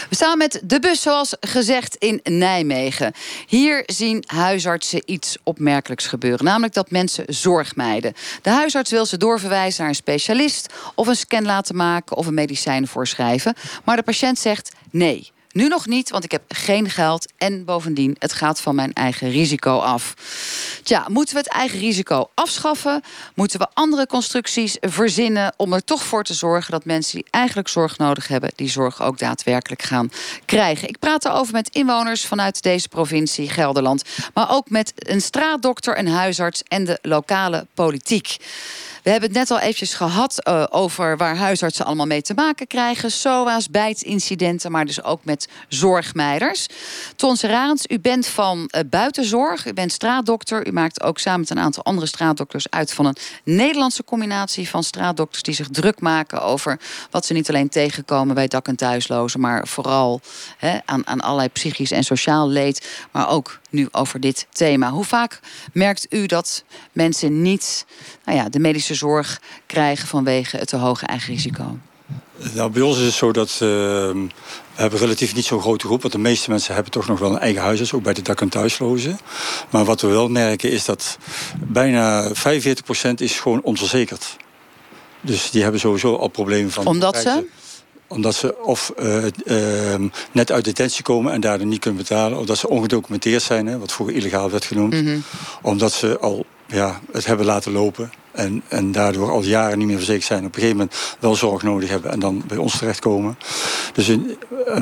We 0.10 0.16
staan 0.16 0.38
met 0.38 0.62
de 0.64 0.80
bus, 0.80 1.02
zoals 1.02 1.36
gezegd, 1.40 1.96
in 1.96 2.20
Nijmegen. 2.24 3.14
Hier 3.48 3.84
zien 3.86 4.24
huisartsen 4.28 5.02
iets 5.06 5.38
opmerkelijks 5.44 6.08
gebeuren. 6.08 6.46
Namelijk 6.46 6.74
dat 6.74 6.92
mensen 6.92 7.26
zorg 7.28 7.76
mijden. 7.76 8.14
De 8.42 8.50
huisarts 8.50 8.92
wil 8.92 9.06
ze 9.06 9.18
doorverwijzen 9.18 9.80
naar 9.80 9.90
een 9.90 9.96
specialist... 9.96 10.74
of 10.96 11.08
een 11.08 11.16
scan 11.16 11.46
laten 11.46 11.76
maken 11.76 12.18
of 12.18 12.28
een 12.28 12.34
medicijn 12.34 12.88
voorschrijven. 12.88 13.54
Maar 13.84 13.96
de 13.96 14.04
patiënt 14.04 14.40
zegt 14.40 14.72
nee. 14.92 15.32
Nu 15.52 15.68
nog 15.68 15.88
niet, 15.88 16.10
want 16.10 16.24
ik 16.24 16.32
heb 16.32 16.42
geen 16.48 16.90
geld. 16.90 17.32
En 17.38 17.66
bovendien, 17.66 18.16
het 18.20 18.34
gaat 18.34 18.62
van 18.62 18.76
mijn 18.76 18.94
eigen 18.94 19.30
risico 19.30 19.78
af. 19.78 20.14
Tja, 20.84 21.06
moeten 21.08 21.36
we 21.36 21.42
het 21.42 21.50
eigen 21.50 21.80
risico 21.80 22.30
afschaffen? 22.34 23.02
Moeten 23.36 23.60
we 23.60 23.68
andere 23.74 24.08
constructies 24.08 24.78
verzinnen 24.80 25.54
om 25.58 25.74
er 25.74 25.84
toch 25.84 26.04
voor 26.04 26.24
te 26.24 26.34
zorgen 26.34 26.72
dat 26.72 26.86
mensen 26.86 27.16
die 27.16 27.28
eigenlijk 27.30 27.68
zorg 27.68 27.98
nodig 27.98 28.28
hebben, 28.28 28.52
die 28.56 28.70
zorg 28.70 29.02
ook 29.02 29.20
daadwerkelijk 29.20 29.82
gaan 29.82 30.12
krijgen? 30.46 30.88
Ik 30.88 31.00
praat 31.00 31.26
erover 31.26 31.54
met 31.54 31.70
inwoners 31.76 32.26
vanuit 32.26 32.62
deze 32.62 32.88
provincie 32.88 33.50
Gelderland, 33.50 34.04
maar 34.34 34.52
ook 34.52 34.70
met 34.70 34.94
een 34.96 35.22
straatdokter, 35.22 35.98
een 35.98 36.08
huisarts 36.08 36.64
en 36.68 36.86
de 36.86 37.00
lokale 37.02 37.66
politiek. 37.74 38.38
We 39.10 39.16
hebben 39.16 39.34
het 39.34 39.50
net 39.50 39.58
al 39.58 39.64
eventjes 39.64 39.94
gehad 39.94 40.48
uh, 40.48 40.66
over 40.70 41.18
waar 41.18 41.38
huisartsen 41.38 41.86
allemaal 41.86 42.06
mee 42.06 42.22
te 42.22 42.34
maken 42.34 42.68
krijgen. 42.68 43.12
SOA's, 43.12 43.70
bijtincidenten, 43.70 44.72
maar 44.72 44.86
dus 44.86 45.04
ook 45.04 45.26
met 45.26 45.48
zorgmeiders. 45.68 46.68
Ton 47.16 47.38
Serarens, 47.38 47.86
u 47.88 48.00
bent 48.00 48.28
van 48.28 48.58
uh, 48.76 48.82
buitenzorg, 48.90 49.66
u 49.66 49.74
bent 49.74 49.92
straatdokter. 49.92 50.68
U 50.68 50.72
maakt 50.72 51.04
ook 51.04 51.20
samen 51.20 51.40
met 51.40 51.50
een 51.50 51.60
aantal 51.60 51.84
andere 51.84 52.08
straatdokters 52.08 52.70
uit 52.70 52.94
van 52.94 53.06
een 53.06 53.16
Nederlandse 53.44 54.04
combinatie 54.04 54.70
van 54.70 54.84
straatdokters 54.84 55.44
die 55.44 55.54
zich 55.54 55.68
druk 55.72 56.02
maken 56.02 56.42
over 56.42 56.80
wat 57.12 57.26
ze 57.26 57.34
niet 57.34 57.50
alleen 57.50 57.70
tegenkomen 57.70 58.36
bij 58.36 58.48
dak- 58.48 58.68
en 58.68 58.76
thuislozen, 58.76 59.40
maar 59.40 59.68
vooral 59.68 60.22
aan, 60.86 61.08
aan 61.08 61.22
allerlei 61.22 61.50
psychisch 61.50 61.92
en 61.92 62.04
sociaal 62.04 62.50
leed, 62.50 63.08
maar 63.12 63.30
ook 63.30 63.60
nu 63.70 63.88
over 63.92 64.20
dit 64.20 64.48
thema. 64.52 64.90
Hoe 64.90 65.06
vaak 65.06 65.40
merkt 65.74 66.06
u 66.10 66.26
dat 66.26 66.64
mensen 66.92 67.42
niet 67.42 67.86
nou 68.26 68.38
ja, 68.38 68.50
de 68.50 68.60
medische 68.60 68.94
zorg 68.94 69.42
krijgen 69.66 70.08
vanwege 70.08 70.58
het 70.58 70.68
te 70.68 70.78
hoge 70.78 71.06
eigen 71.06 71.34
risico? 71.34 71.78
Nou, 72.54 72.72
bij 72.72 72.82
ons 72.82 72.98
is 72.98 73.06
het 73.06 73.14
zo 73.14 73.32
dat 73.32 73.50
uh, 73.54 73.60
we 73.60 74.28
hebben 74.76 75.00
relatief 75.00 75.36
niet 75.36 75.46
zo'n 75.46 75.62
grote 75.62 75.86
groep. 75.86 76.02
Want 76.02 76.14
de 76.14 76.20
meeste 76.20 76.50
mensen 76.50 76.74
hebben 76.74 76.92
toch 76.92 77.08
nog 77.08 77.20
wel 77.20 77.32
een 77.32 77.40
eigen 77.40 77.62
huisarts, 77.62 77.94
ook 77.94 78.04
bij 78.04 78.14
de 78.14 78.22
dak- 78.22 78.42
en 78.42 78.50
thuislozen. 78.50 79.20
Maar 79.70 79.86
wat 79.86 80.02
we 80.02 80.08
wel 80.08 80.30
merken 80.30 80.72
is 80.72 80.86
dat 80.86 81.18
bijna 81.58 82.32
45% 82.34 82.34
is 83.16 83.40
gewoon 83.40 83.62
onverzekerd. 83.62 84.38
Dus 85.22 85.52
die 85.52 85.62
hebben 85.62 85.80
sowieso 85.80 86.16
al 86.16 86.28
problemen 86.28 86.72
van. 86.72 86.86
Omdat 86.86 87.18
ze? 87.18 87.46
Omdat 88.10 88.36
ze 88.36 88.58
of 88.64 88.94
uh, 89.00 89.24
uh, 89.46 90.10
net 90.32 90.52
uit 90.52 90.66
detentie 90.66 91.04
komen 91.04 91.34
en 91.34 91.42
daardoor 91.42 91.68
niet 91.68 91.80
kunnen 91.80 92.00
betalen. 92.00 92.40
Of 92.40 92.46
dat 92.46 92.58
ze 92.58 92.70
ongedocumenteerd 92.70 93.42
zijn, 93.42 93.68
hè, 93.68 93.80
wat 93.80 93.92
vroeger 93.92 94.16
illegaal 94.16 94.50
werd 94.50 94.66
genoemd. 94.66 94.94
Mm 94.94 95.06
-hmm. 95.06 95.24
Omdat 95.62 95.92
ze 95.92 96.20
al 96.20 96.46
ja, 96.66 97.00
het 97.12 97.26
hebben 97.26 97.46
laten 97.46 97.72
lopen. 97.72 98.12
En, 98.40 98.64
en 98.68 98.92
daardoor 98.92 99.32
al 99.32 99.44
jaren 99.44 99.78
niet 99.78 99.88
meer 99.88 99.98
verzekerd 99.98 100.26
zijn. 100.26 100.40
Op 100.40 100.46
een 100.46 100.54
gegeven 100.54 100.78
moment 100.78 100.96
wel 101.20 101.36
zorg 101.36 101.64
nodig 101.64 101.90
hebben 101.90 102.12
en 102.12 102.20
dan 102.20 102.44
bij 102.48 102.58
ons 102.58 102.78
terechtkomen. 102.78 103.38
Dus 103.94 104.08
in, 104.08 104.38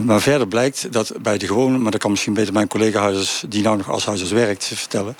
maar 0.06 0.22
verder 0.22 0.48
blijkt 0.48 0.92
dat 0.92 1.12
bij 1.22 1.38
de 1.38 1.48
gewone, 1.48 1.78
maar 1.78 1.92
dat 1.92 2.02
kan 2.02 2.12
misschien 2.12 2.34
beter 2.34 2.54
mijn 2.54 2.68
collega 2.68 3.00
huisarts 3.00 3.44
die 3.48 3.64
nou 3.64 3.78
nog 3.78 3.90
als 3.90 4.06
huisarts 4.06 4.32
werkt 4.32 4.66
vertellen. 4.66 5.16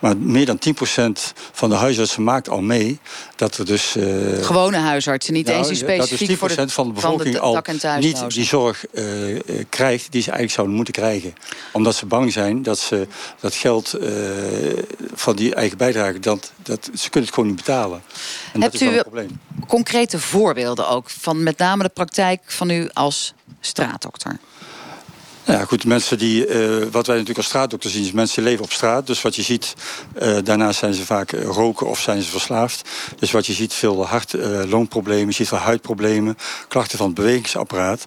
Maar 0.00 0.16
meer 0.16 0.46
dan 0.46 0.58
10% 0.68 0.72
van 1.52 1.68
de 1.68 1.74
huisartsen 1.74 2.22
maakt 2.22 2.48
al 2.48 2.60
mee 2.60 2.98
dat 3.36 3.56
er 3.56 3.66
dus. 3.66 3.96
Uh, 3.96 4.44
gewone 4.44 4.76
huisartsen, 4.76 5.34
niet 5.34 5.46
nou, 5.46 5.58
eens 5.58 5.68
die 5.68 5.76
specifiek 5.76 6.28
dat 6.28 6.30
is 6.30 6.36
10% 6.36 6.38
voor 6.38 6.48
de, 6.48 6.68
van 6.68 6.86
de 6.86 6.92
bevolking 6.92 7.36
van 7.36 7.52
de 7.52 7.88
al 7.88 7.98
niet 8.00 8.30
die 8.34 8.44
zorg 8.44 8.84
uh, 8.92 9.04
krijgt 9.68 10.12
die 10.12 10.22
ze 10.22 10.30
eigenlijk 10.30 10.52
zouden 10.52 10.76
moeten 10.76 10.94
krijgen. 10.94 11.34
Omdat 11.72 11.94
ze 11.94 12.06
bang 12.06 12.32
zijn 12.32 12.62
dat 12.62 12.78
ze 12.78 13.06
dat 13.40 13.54
geld 13.54 13.94
uh, 14.00 14.08
van 15.14 15.36
die 15.36 15.54
eigen 15.54 15.78
bijdrage, 15.78 16.18
dat, 16.18 16.52
dat, 16.62 16.90
ze 16.94 17.10
kunnen 17.10 17.28
het 17.28 17.38
gewoon 17.38 17.48
niet 17.54 17.64
betalen. 17.64 17.77
En 17.84 18.60
Hebt 18.60 18.60
dat 18.60 18.74
is 18.74 18.80
wel 18.80 18.90
u 18.90 18.96
een 18.96 19.02
probleem. 19.02 19.40
concrete 19.66 20.18
voorbeelden 20.18 20.88
ook 20.88 21.10
van 21.10 21.42
met 21.42 21.58
name 21.58 21.82
de 21.82 21.88
praktijk 21.88 22.40
van 22.46 22.70
u 22.70 22.88
als 22.92 23.34
straatdokter? 23.60 24.38
Ja, 25.48 25.64
goed, 25.64 25.84
mensen 25.84 26.18
die, 26.18 26.46
uh, 26.46 26.76
wat 26.90 27.06
wij 27.06 27.16
natuurlijk 27.16 27.36
als 27.36 27.46
straatdokter 27.46 27.90
zien, 27.90 28.04
is 28.04 28.12
mensen 28.12 28.42
die 28.42 28.50
leven 28.50 28.64
op 28.64 28.72
straat. 28.72 29.06
Dus 29.06 29.22
wat 29.22 29.36
je 29.36 29.42
ziet, 29.42 29.74
uh, 30.22 30.36
daarnaast 30.44 30.78
zijn 30.78 30.94
ze 30.94 31.04
vaak 31.04 31.30
roken 31.30 31.86
of 31.86 32.00
zijn 32.00 32.22
ze 32.22 32.30
verslaafd. 32.30 32.88
Dus 33.18 33.30
wat 33.30 33.46
je 33.46 33.52
ziet, 33.52 33.72
veel 33.72 34.06
hart, 34.06 34.32
uh, 34.32 34.42
je 35.04 35.26
ziet 35.28 35.48
veel 35.48 35.58
huidproblemen, 35.58 36.36
klachten 36.68 36.98
van 36.98 37.06
het 37.06 37.14
bewegingsapparaat. 37.14 38.04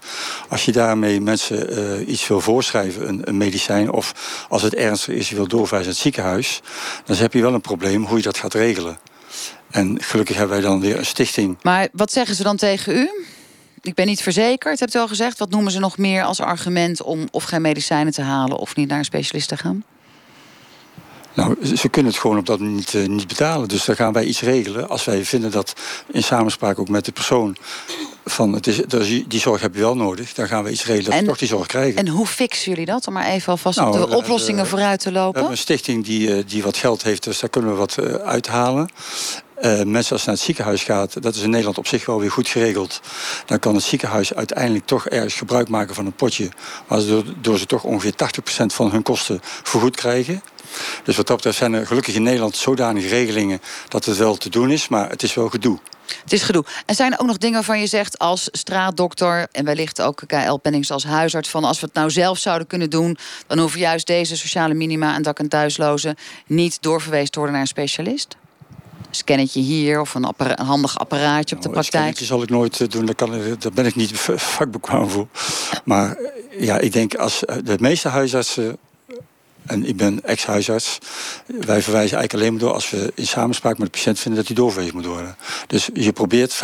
Als 0.50 0.66
je 0.66 0.72
daarmee 0.72 1.22
mensen 1.22 2.12
iets 2.12 2.28
wil 2.28 2.42
voorschrijven, 2.42 3.08
een, 3.08 3.22
een, 3.28 3.38
medicijn, 3.38 3.92
of 3.92 4.14
als 4.50 4.62
het 4.62 4.76
ernstig 4.76 5.14
is, 5.14 5.30
je 5.30 5.36
wil 5.36 5.48
doorverwijzen 5.48 5.88
naar 5.88 6.04
het 6.04 6.14
ziekenhuis, 6.14 6.62
dan 7.06 7.16
heb 7.16 7.34
je 7.34 7.42
wel 7.42 7.54
een 7.54 7.62
probleem 7.62 8.06
hoe 8.06 8.18
je 8.18 8.24
dat 8.24 8.38
gaat 8.38 8.54
regelen. 8.54 8.98
En 9.72 10.02
gelukkig 10.02 10.36
hebben 10.36 10.56
wij 10.56 10.66
dan 10.70 10.80
weer 10.80 10.98
een 10.98 11.06
stichting. 11.06 11.58
Maar 11.62 11.88
wat 11.92 12.12
zeggen 12.12 12.36
ze 12.36 12.44
dan 12.44 12.58
tegen 12.58 12.96
u? 12.96 13.10
Ik 13.82 13.94
ben 13.94 14.06
niet 14.06 14.22
verzekerd, 14.22 14.80
hebt 14.80 14.96
u 14.96 15.00
al 15.00 15.08
gezegd. 15.08 15.40
Wat 15.40 15.50
noemen 15.50 15.72
ze 15.72 15.80
nog 15.80 15.98
meer 15.98 16.24
als 16.24 16.40
argument 16.40 17.02
om 17.02 17.28
of 17.32 17.44
geen 17.44 17.62
medicijnen 17.62 18.14
te 18.14 18.22
halen 18.22 18.58
of 18.58 18.76
niet 18.76 18.88
naar 18.88 18.98
een 18.98 19.06
specialist 19.06 19.48
te 19.48 19.58
gaan? 19.58 19.84
Nou, 21.34 21.76
ze 21.76 21.90
kunnen 21.90 22.12
het 22.12 22.22
gewoon 22.22 22.38
op 22.38 22.46
dat 22.46 22.60
niet, 22.60 22.94
uh, 22.94 23.08
niet 23.08 23.28
betalen. 23.28 23.68
Dus 23.68 23.86
dan 23.86 23.96
gaan 23.96 24.14
wij 24.14 24.24
iets 24.24 24.42
regelen. 24.42 24.90
Als 24.90 25.06
wij 25.06 25.26
vinden 25.26 25.52
dat 25.52 25.74
in 26.12 26.24
samenspraak 26.24 26.80
ook 26.80 26.90
met 26.90 27.06
de 27.06 27.12
persoon 27.12 27.58
van 28.26 28.54
het 28.54 28.68
is, 28.68 28.80
die 29.28 29.40
zorg 29.40 29.62
heb 29.62 29.74
je 29.74 29.80
wel 29.82 29.96
nodig, 29.96 30.34
dan 30.34 30.48
gaan 30.48 30.64
we 30.64 30.72
iets 30.72 30.86
regelen 30.86 31.12
dat 31.12 31.20
we 31.20 31.26
toch 31.26 31.38
die 31.38 31.48
zorg 31.48 31.68
krijgen. 31.68 31.96
En 31.96 32.08
hoe 32.08 32.28
fixen 32.28 32.72
jullie 32.72 32.86
dat? 32.86 33.08
Om 33.08 33.14
maar 33.14 33.26
even 33.26 33.52
alvast 33.52 33.78
nou, 33.78 34.02
op 34.02 34.10
de 34.10 34.16
oplossingen 34.16 34.68
vooruit 34.68 35.00
te 35.00 35.12
lopen. 35.12 35.32
We 35.32 35.38
hebben 35.40 35.52
een 35.52 35.64
stichting 35.64 36.06
die, 36.06 36.46
die 36.46 36.64
wat 36.64 36.78
geld 36.78 37.04
heeft, 37.04 37.24
dus 37.24 37.40
daar 37.40 37.50
kunnen 37.50 37.72
we 37.72 37.78
wat 37.78 37.98
uh, 38.00 38.14
uithalen. 38.14 38.90
Uh, 39.62 39.82
mensen 39.84 40.12
als 40.12 40.22
je 40.22 40.28
naar 40.28 40.36
het 40.36 40.46
ziekenhuis 40.46 40.84
gaat, 40.84 41.22
dat 41.22 41.36
is 41.36 41.42
in 41.42 41.50
Nederland 41.50 41.78
op 41.78 41.88
zich 41.88 42.06
wel 42.06 42.20
weer 42.20 42.32
goed 42.32 42.48
geregeld. 42.48 43.02
Dan 43.46 43.60
kan 43.60 43.76
het 43.76 43.84
ziekenhuis 43.84 44.34
uiteindelijk 44.34 44.86
toch 44.86 45.08
ergens 45.08 45.34
gebruik 45.34 45.70
maken 45.70 45.96
van 45.96 46.06
een 46.06 46.14
potje. 46.14 46.50
Waar 46.88 47.00
ze 47.00 47.24
ze 47.44 47.66
toch 47.66 47.84
ongeveer 47.84 48.14
80% 48.64 48.66
van 48.66 48.92
hun 48.92 49.04
kosten 49.04 49.40
vergoed 49.44 49.96
krijgen. 49.96 50.44
Dus 51.04 51.16
wat 51.16 51.28
dat 51.28 51.36
betreft 51.36 51.58
zijn 51.58 51.74
er 51.74 51.88
gelukkig 51.88 52.16
in 52.16 52.24
Nederland 52.24 52.56
zodanige 52.56 53.08
regelingen 53.08 53.62
dat 53.88 54.06
het 54.06 54.18
wel 54.18 54.36
te 54.36 54.50
doen 54.50 54.72
is, 54.72 54.88
maar 54.88 55.10
het 55.10 55.24
is 55.24 55.34
wel 55.34 55.50
gedoe. 55.50 55.80
Het 56.24 56.34
is 56.34 56.44
gedoe. 56.44 56.66
En 56.86 56.96
zijn 56.96 57.12
er 57.14 57.20
ook 57.20 57.28
nog 57.28 57.38
dingen 57.38 57.56
waarvan 57.56 57.80
je 57.80 57.88
zegt 57.88 58.20
als 58.20 58.48
straatdokter... 58.52 59.48
en 59.52 59.66
wellicht 59.66 60.02
ook 60.02 60.22
KL 60.28 60.56
Pennings 60.56 60.92
als 60.92 61.04
huisarts... 61.04 61.50
van 61.50 61.64
als 61.64 61.80
we 61.80 61.86
het 61.86 61.96
nou 61.96 62.10
zelf 62.10 62.38
zouden 62.38 62.68
kunnen 62.68 62.90
doen... 62.90 63.18
dan 63.48 63.60
hoeven 63.60 63.80
juist 63.80 64.08
deze 64.08 64.38
sociale 64.38 64.74
minima 64.74 65.16
en 65.16 65.22
dak- 65.22 65.40
en 65.40 65.50
thuislozen... 65.50 66.16
niet 66.48 66.82
doorverwezen 66.82 67.32
te 67.32 67.38
worden 67.38 67.56
naar 67.56 67.66
een 67.66 67.72
specialist? 67.72 68.36
Een 69.12 69.18
scannetje 69.18 69.60
hier 69.60 70.00
of 70.00 70.14
een, 70.14 70.26
appara 70.26 70.60
een 70.60 70.66
handig 70.66 71.00
apparaatje 71.00 71.56
op 71.56 71.62
de 71.62 71.70
nou, 71.70 71.82
praktijk? 71.82 72.18
Dat 72.18 72.28
zal 72.28 72.42
ik 72.42 72.50
nooit 72.50 72.92
doen, 72.92 73.06
daar, 73.06 73.16
kan, 73.16 73.32
daar 73.60 73.72
ben 73.74 73.86
ik 73.86 73.96
niet 73.96 74.12
vakbekwaam 74.36 75.10
voor. 75.10 75.28
Maar 75.84 76.18
ja, 76.60 76.78
ik 76.78 76.94
denk 76.94 77.16
als 77.16 77.40
de 77.64 77.76
meeste 77.80 78.08
huisartsen 78.08 78.78
en 79.66 79.88
ik 79.88 79.98
ben 79.98 80.24
ex-huisarts. 80.24 80.98
Wij 81.46 81.82
verwijzen 81.82 82.18
eigenlijk 82.18 82.34
alleen 82.34 82.52
maar 82.52 82.62
door 82.62 82.74
als 82.74 82.90
we 82.90 83.12
in 83.16 83.28
samenspraak 83.28 83.78
met 83.78 83.86
de 83.86 83.98
patiënt 83.98 84.20
vinden 84.20 84.40
dat 84.40 84.48
hij 84.48 84.56
doorverwezen 84.56 84.96
moet 84.96 85.06
worden. 85.06 85.36
Dus 85.68 85.90
je 85.94 86.12
probeert 86.12 86.56
95% 86.56 86.58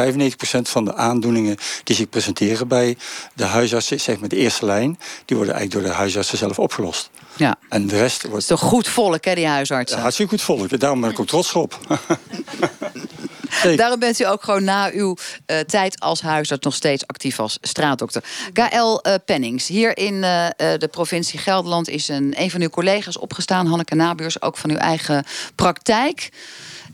van 0.61 0.85
de 0.85 0.95
aandoeningen 0.95 1.57
die 1.83 1.95
zich 1.95 2.09
presenteren 2.09 2.67
bij 2.67 2.97
de 3.33 3.45
huisartsen, 3.45 3.99
zeg 3.99 4.19
maar 4.19 4.29
de 4.29 4.35
eerste 4.35 4.65
lijn, 4.65 4.99
die 5.25 5.37
worden 5.37 5.55
eigenlijk 5.55 5.83
door 5.83 5.93
de 5.93 5.97
huisartsen 5.97 6.37
zelf 6.37 6.59
opgelost. 6.59 7.09
Ja. 7.37 7.55
En 7.69 7.87
de 7.87 7.97
rest 7.97 8.21
wordt. 8.21 8.33
Het 8.35 8.51
is 8.51 8.59
toch 8.59 8.69
goed 8.69 8.87
volk, 8.87 9.25
hè, 9.25 9.35
die 9.35 9.47
huisartsen? 9.47 9.95
Ja, 9.97 10.01
hartstikke 10.01 10.31
goed 10.31 10.41
volk. 10.41 10.79
Daarom 10.79 11.01
ben 11.01 11.09
ik 11.09 11.19
ook 11.19 11.27
trots 11.27 11.53
op. 11.53 11.79
Daarom 13.75 13.99
bent 13.99 14.19
u 14.19 14.25
ook 14.25 14.43
gewoon 14.43 14.63
na 14.63 14.91
uw 14.91 15.15
uh, 15.47 15.59
tijd 15.59 15.99
als 15.99 16.21
huisarts 16.21 16.65
nog 16.65 16.73
steeds 16.73 17.07
actief 17.07 17.39
als 17.39 17.57
straatdokter. 17.61 18.23
KL 18.53 18.99
uh, 19.01 19.13
Pennings, 19.25 19.67
hier 19.67 19.97
in 19.97 20.13
uh, 20.13 20.47
de 20.57 20.87
provincie 20.91 21.39
Gelderland 21.39 21.89
is 21.89 22.07
een, 22.07 22.33
een 22.37 22.51
van 22.51 22.61
uw 22.61 22.69
collega's 22.69 23.17
opgestaan, 23.17 23.67
Hanneke 23.67 23.95
Nabuurs, 23.95 24.41
ook 24.41 24.57
van 24.57 24.69
uw 24.69 24.77
eigen 24.77 25.25
praktijk. 25.55 26.29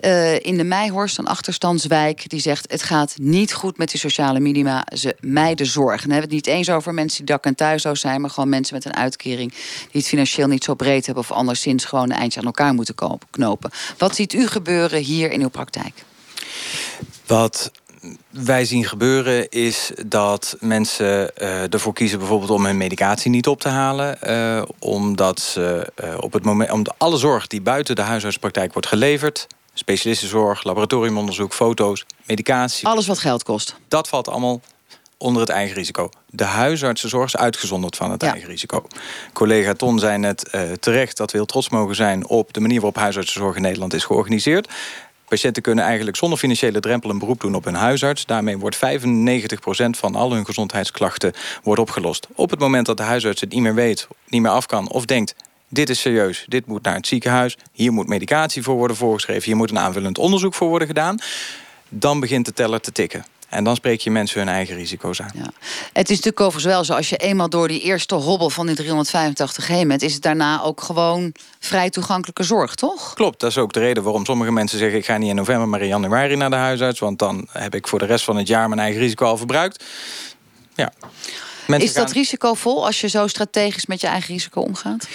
Uh, 0.05 0.39
in 0.39 0.57
de 0.57 0.63
Meijhorst, 0.63 1.17
een 1.17 1.27
achterstandswijk, 1.27 2.29
die 2.29 2.39
zegt: 2.39 2.71
Het 2.71 2.83
gaat 2.83 3.15
niet 3.17 3.53
goed 3.53 3.77
met 3.77 3.91
die 3.91 3.99
sociale 3.99 4.39
minima. 4.39 4.85
Ze 4.95 5.15
mijden 5.19 5.65
zorg. 5.65 6.01
Dan 6.01 6.11
hebben 6.11 6.29
we 6.29 6.35
het 6.35 6.45
niet 6.45 6.55
eens 6.55 6.69
over 6.69 6.93
mensen 6.93 7.17
die 7.17 7.35
dak- 7.35 7.45
en 7.45 7.55
thuisloos 7.55 7.99
zijn, 7.99 8.21
maar 8.21 8.29
gewoon 8.29 8.49
mensen 8.49 8.75
met 8.75 8.85
een 8.85 8.95
uitkering 8.95 9.51
die 9.51 10.01
het 10.01 10.07
financieel 10.07 10.47
niet 10.47 10.63
zo 10.63 10.73
breed 10.73 11.05
hebben 11.05 11.23
of 11.23 11.31
anderszins 11.31 11.85
gewoon 11.85 12.03
een 12.03 12.17
eindje 12.17 12.39
aan 12.39 12.45
elkaar 12.45 12.73
moeten 12.73 12.95
knopen. 13.29 13.71
Wat 13.97 14.15
ziet 14.15 14.33
u 14.33 14.47
gebeuren 14.47 15.01
hier 15.01 15.31
in 15.31 15.41
uw 15.41 15.49
praktijk? 15.49 16.03
Wat 17.25 17.71
wij 18.29 18.65
zien 18.65 18.85
gebeuren 18.85 19.49
is 19.49 19.91
dat 20.05 20.55
mensen 20.59 21.31
uh, 21.37 21.73
ervoor 21.73 21.93
kiezen 21.93 22.19
bijvoorbeeld 22.19 22.51
om 22.51 22.65
hun 22.65 22.77
medicatie 22.77 23.31
niet 23.31 23.47
op 23.47 23.61
te 23.61 23.69
halen. 23.69 24.17
Uh, 24.27 24.63
omdat 24.79 25.39
ze 25.39 25.91
op 26.19 26.33
het 26.33 26.43
moment, 26.43 26.71
om 26.71 26.83
de, 26.83 26.91
alle 26.97 27.17
zorg 27.17 27.47
die 27.47 27.61
buiten 27.61 27.95
de 27.95 28.01
huisartspraktijk 28.01 28.73
wordt 28.73 28.87
geleverd, 28.87 29.47
specialistenzorg, 29.73 30.63
laboratoriumonderzoek, 30.63 31.53
foto's, 31.53 32.05
medicatie. 32.25 32.87
Alles 32.87 33.07
wat 33.07 33.19
geld 33.19 33.43
kost. 33.43 33.75
Dat 33.87 34.07
valt 34.07 34.27
allemaal 34.27 34.61
onder 35.17 35.41
het 35.41 35.51
eigen 35.51 35.75
risico. 35.75 36.09
De 36.29 36.43
huisartsenzorg 36.43 37.25
is 37.25 37.37
uitgezonderd 37.37 37.95
van 37.95 38.11
het 38.11 38.21
ja. 38.21 38.31
eigen 38.31 38.49
risico. 38.49 38.85
Collega 39.33 39.73
Ton 39.73 39.99
zei 39.99 40.17
net 40.17 40.49
uh, 40.51 40.61
terecht 40.71 41.17
dat 41.17 41.31
we 41.31 41.37
heel 41.37 41.45
trots 41.45 41.69
mogen 41.69 41.95
zijn 41.95 42.27
op 42.27 42.53
de 42.53 42.59
manier 42.59 42.81
waarop 42.81 42.95
huisartsenzorg 42.95 43.55
in 43.55 43.61
Nederland 43.61 43.93
is 43.93 44.05
georganiseerd. 44.05 44.69
Patiënten 45.27 45.61
kunnen 45.61 45.85
eigenlijk 45.85 46.17
zonder 46.17 46.37
financiële 46.37 46.79
drempel 46.79 47.09
een 47.09 47.19
beroep 47.19 47.41
doen 47.41 47.55
op 47.55 47.63
hun 47.63 47.73
huisarts. 47.73 48.25
Daarmee 48.25 48.57
wordt 48.57 48.75
95% 48.75 48.79
van 49.89 50.15
al 50.15 50.31
hun 50.31 50.45
gezondheidsklachten 50.45 51.33
wordt 51.63 51.81
opgelost. 51.81 52.27
Op 52.35 52.49
het 52.49 52.59
moment 52.59 52.85
dat 52.85 52.97
de 52.97 53.03
huisarts 53.03 53.41
het 53.41 53.51
niet 53.51 53.61
meer 53.61 53.75
weet, 53.75 54.07
niet 54.27 54.41
meer 54.41 54.51
af 54.51 54.65
kan 54.65 54.89
of 54.89 55.05
denkt 55.05 55.35
dit 55.73 55.89
is 55.89 55.99
serieus, 55.99 56.45
dit 56.47 56.65
moet 56.65 56.83
naar 56.83 56.95
het 56.95 57.07
ziekenhuis... 57.07 57.57
hier 57.71 57.93
moet 57.93 58.07
medicatie 58.07 58.63
voor 58.63 58.75
worden 58.75 58.97
voorgeschreven... 58.97 59.43
hier 59.43 59.55
moet 59.55 59.69
een 59.69 59.79
aanvullend 59.79 60.17
onderzoek 60.17 60.53
voor 60.53 60.67
worden 60.67 60.87
gedaan... 60.87 61.17
dan 61.89 62.19
begint 62.19 62.45
de 62.45 62.53
teller 62.53 62.81
te 62.81 62.91
tikken. 62.91 63.25
En 63.49 63.63
dan 63.63 63.75
spreek 63.75 64.01
je 64.01 64.11
mensen 64.11 64.39
hun 64.39 64.49
eigen 64.49 64.75
risico's 64.75 65.21
aan. 65.21 65.31
Ja. 65.33 65.51
Het 65.93 66.09
is 66.09 66.15
natuurlijk 66.15 66.39
overigens 66.39 66.73
wel 66.73 66.83
zo, 66.83 66.93
als 66.93 67.09
je 67.09 67.17
eenmaal 67.17 67.49
door 67.49 67.67
die 67.67 67.81
eerste 67.81 68.15
hobbel 68.15 68.49
van 68.49 68.65
die 68.65 68.75
385 68.75 69.67
heen 69.67 69.87
bent... 69.87 70.01
is 70.01 70.13
het 70.13 70.21
daarna 70.21 70.61
ook 70.61 70.81
gewoon 70.81 71.33
vrij 71.59 71.89
toegankelijke 71.89 72.43
zorg, 72.43 72.75
toch? 72.75 73.13
Klopt, 73.13 73.39
dat 73.39 73.49
is 73.49 73.57
ook 73.57 73.73
de 73.73 73.79
reden 73.79 74.03
waarom 74.03 74.25
sommige 74.25 74.51
mensen 74.51 74.77
zeggen... 74.77 74.97
ik 74.97 75.05
ga 75.05 75.17
niet 75.17 75.29
in 75.29 75.35
november, 75.35 75.67
maar 75.67 75.81
in 75.81 75.87
januari 75.87 76.35
naar 76.35 76.49
de 76.49 76.55
huisarts... 76.55 76.99
want 76.99 77.19
dan 77.19 77.47
heb 77.51 77.75
ik 77.75 77.87
voor 77.87 77.99
de 77.99 78.05
rest 78.05 78.25
van 78.25 78.37
het 78.37 78.47
jaar 78.47 78.69
mijn 78.69 78.81
eigen 78.81 79.01
risico 79.01 79.25
al 79.25 79.37
verbruikt. 79.37 79.83
Ja. 80.75 80.93
Mensen 81.67 81.87
is 81.87 81.93
dat 81.93 82.05
gaan... 82.05 82.13
risicovol 82.13 82.85
als 82.85 83.01
je 83.01 83.07
zo 83.07 83.27
strategisch 83.27 83.85
met 83.85 84.01
je 84.01 84.07
eigen 84.07 84.33
risico 84.33 84.61
omgaat? 84.61 85.07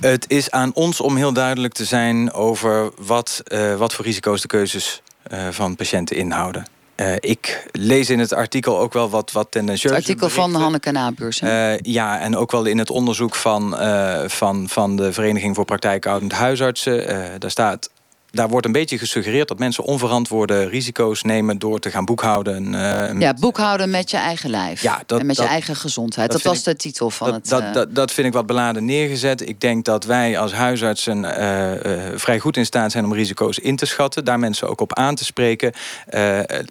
Het 0.00 0.24
is 0.28 0.50
aan 0.50 0.74
ons 0.74 1.00
om 1.00 1.16
heel 1.16 1.32
duidelijk 1.32 1.74
te 1.74 1.84
zijn 1.84 2.32
over 2.32 2.90
wat, 2.96 3.42
uh, 3.48 3.76
wat 3.76 3.94
voor 3.94 4.04
risico's 4.04 4.40
de 4.40 4.48
keuzes 4.48 5.02
uh, 5.32 5.48
van 5.50 5.76
patiënten 5.76 6.16
inhouden. 6.16 6.66
uh, 6.96 7.14
ik 7.18 7.66
lees 7.72 8.10
in 8.10 8.18
het 8.18 8.32
artikel 8.32 8.78
ook 8.78 8.92
wel 8.92 9.10
wat, 9.10 9.32
wat 9.32 9.46
tendentieuze 9.50 9.96
Het 9.96 10.08
artikel 10.08 10.28
van 10.28 10.54
Hanneke 10.54 10.90
Nabeurs. 10.90 11.40
Uh, 11.40 11.78
ja, 11.78 12.20
en 12.20 12.36
ook 12.36 12.50
wel 12.50 12.64
in 12.64 12.78
het 12.78 12.90
onderzoek 12.90 13.34
van, 13.34 13.74
uh, 13.82 14.22
van, 14.26 14.68
van 14.68 14.96
de 14.96 15.12
Vereniging 15.12 15.54
voor 15.54 15.64
Praktijkhoudend 15.64 16.32
Huisartsen. 16.32 17.06
daar 17.40 17.50
staat 17.50 17.90
daar 18.32 18.48
wordt 18.48 18.66
een 18.66 18.72
beetje 18.72 18.98
gesuggereerd 18.98 19.48
dat 19.48 19.58
mensen 19.58 19.84
onverantwoorde 19.84 20.68
risico's 20.68 21.22
nemen 21.22 21.58
door 21.58 21.78
te 21.78 21.90
gaan 21.90 22.04
boekhouden. 22.04 22.72
Uh, 22.72 23.20
ja, 23.20 23.34
boekhouden 23.34 23.90
met 23.90 24.10
je 24.10 24.16
eigen 24.16 24.50
lijf. 24.50 24.82
Ja, 24.82 25.02
dat, 25.06 25.20
en 25.20 25.26
met 25.26 25.36
je 25.36 25.42
eigen 25.42 25.76
gezondheid. 25.76 26.32
Dat, 26.32 26.42
was 26.42 26.62
de 26.62 26.76
titel 26.76 27.10
van 27.10 27.34
het. 27.34 27.48
Dat, 27.48 27.62
uh... 27.62 27.72
dat, 27.72 27.94
dat 27.94 28.12
vind 28.12 28.26
ik 28.26 28.32
wat 28.32 28.46
beladen 28.46 28.84
neergezet. 28.84 29.48
Ik 29.48 29.60
denk 29.60 29.84
dat 29.84 30.04
wij 30.04 30.38
als 30.38 30.52
huisartsen 30.52 31.18
uh, 31.18 32.18
vrij 32.18 32.38
goed 32.38 32.56
in 32.56 32.66
staat 32.66 32.92
zijn 32.92 33.04
om 33.04 33.14
risico's 33.14 33.58
in 33.58 33.76
te 33.76 33.86
schatten. 33.86 34.24
Daar 34.24 34.38
mensen 34.38 34.68
ook 34.68 34.80
op 34.80 34.94
aan 34.94 35.14
te 35.14 35.24
spreken. 35.24 35.72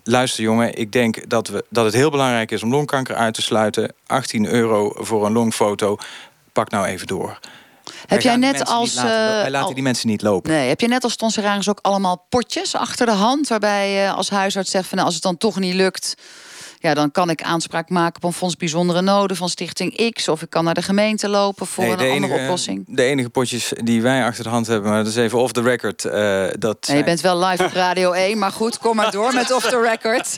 luister 0.03 0.43
jongen, 0.43 0.77
ik 0.77 0.91
denk 0.91 1.29
dat, 1.29 1.47
we, 1.47 1.65
dat 1.69 1.85
het 1.85 1.93
heel 1.93 2.11
belangrijk 2.11 2.51
is 2.51 2.63
om 2.63 2.71
longkanker 2.71 3.15
uit 3.15 3.33
te 3.33 3.41
sluiten. 3.41 3.93
18 4.05 4.45
euro 4.45 4.93
voor 4.95 5.25
een 5.25 5.31
longfoto. 5.31 5.97
Pak 6.53 6.69
nou 6.69 6.85
even 6.85 7.07
door. 7.07 7.39
Heb 8.05 8.21
jij 8.21 8.35
net 8.35 8.65
als. 8.65 8.93
Laten, 8.93 9.11
wij 9.11 9.51
laten 9.51 9.67
al, 9.67 9.73
die 9.73 9.83
mensen 9.83 10.07
niet 10.07 10.21
lopen. 10.21 10.51
Nee, 10.51 10.67
heb 10.67 10.81
je 10.81 10.87
net 10.87 11.03
als 11.03 11.15
tonsuraris 11.15 11.69
ook 11.69 11.79
allemaal 11.81 12.25
potjes 12.29 12.75
achter 12.75 13.05
de 13.05 13.11
hand. 13.11 13.47
waarbij 13.47 13.91
je 13.91 14.11
als 14.11 14.29
huisarts 14.29 14.71
zegt 14.71 14.87
van 14.87 14.95
nou, 14.95 15.05
als 15.05 15.15
het 15.15 15.25
dan 15.25 15.37
toch 15.37 15.59
niet 15.59 15.73
lukt 15.73 16.15
ja, 16.81 16.93
dan 16.93 17.11
kan 17.11 17.29
ik 17.29 17.41
aanspraak 17.41 17.89
maken 17.89 18.15
op 18.15 18.23
een 18.23 18.33
fonds 18.33 18.55
bijzondere 18.55 19.01
noden 19.01 19.37
van 19.37 19.49
Stichting 19.49 20.11
X. 20.13 20.27
Of 20.27 20.41
ik 20.41 20.49
kan 20.49 20.63
naar 20.63 20.73
de 20.73 20.81
gemeente 20.81 21.29
lopen 21.29 21.67
voor 21.67 21.83
een 21.83 21.99
enige, 21.99 22.13
andere 22.13 22.41
oplossing. 22.41 22.85
De 22.87 23.03
enige 23.03 23.29
potjes 23.29 23.73
die 23.83 24.01
wij 24.01 24.25
achter 24.25 24.43
de 24.43 24.49
hand 24.49 24.67
hebben, 24.67 24.89
maar 24.89 25.03
dat 25.03 25.11
is 25.11 25.17
even 25.17 25.39
off 25.39 25.51
the 25.51 25.61
record. 25.61 26.05
Uh, 26.05 26.47
dat 26.59 26.89
je 26.93 27.03
bent 27.03 27.21
wel 27.21 27.45
live 27.45 27.63
op 27.63 27.71
Radio 27.71 28.11
1, 28.29 28.37
maar 28.37 28.51
goed, 28.51 28.77
kom 28.77 28.95
maar 28.95 29.11
door 29.11 29.33
met 29.33 29.51
off 29.51 29.69
the 29.69 29.81
record. 29.81 30.37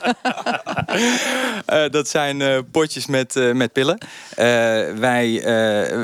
uh, 1.73 1.89
dat 1.97 2.07
zijn 2.07 2.39
uh, 2.39 2.59
potjes 2.71 3.05
met, 3.05 3.53
met 3.53 3.73
pillen. 3.73 3.97
wij, 4.99 5.41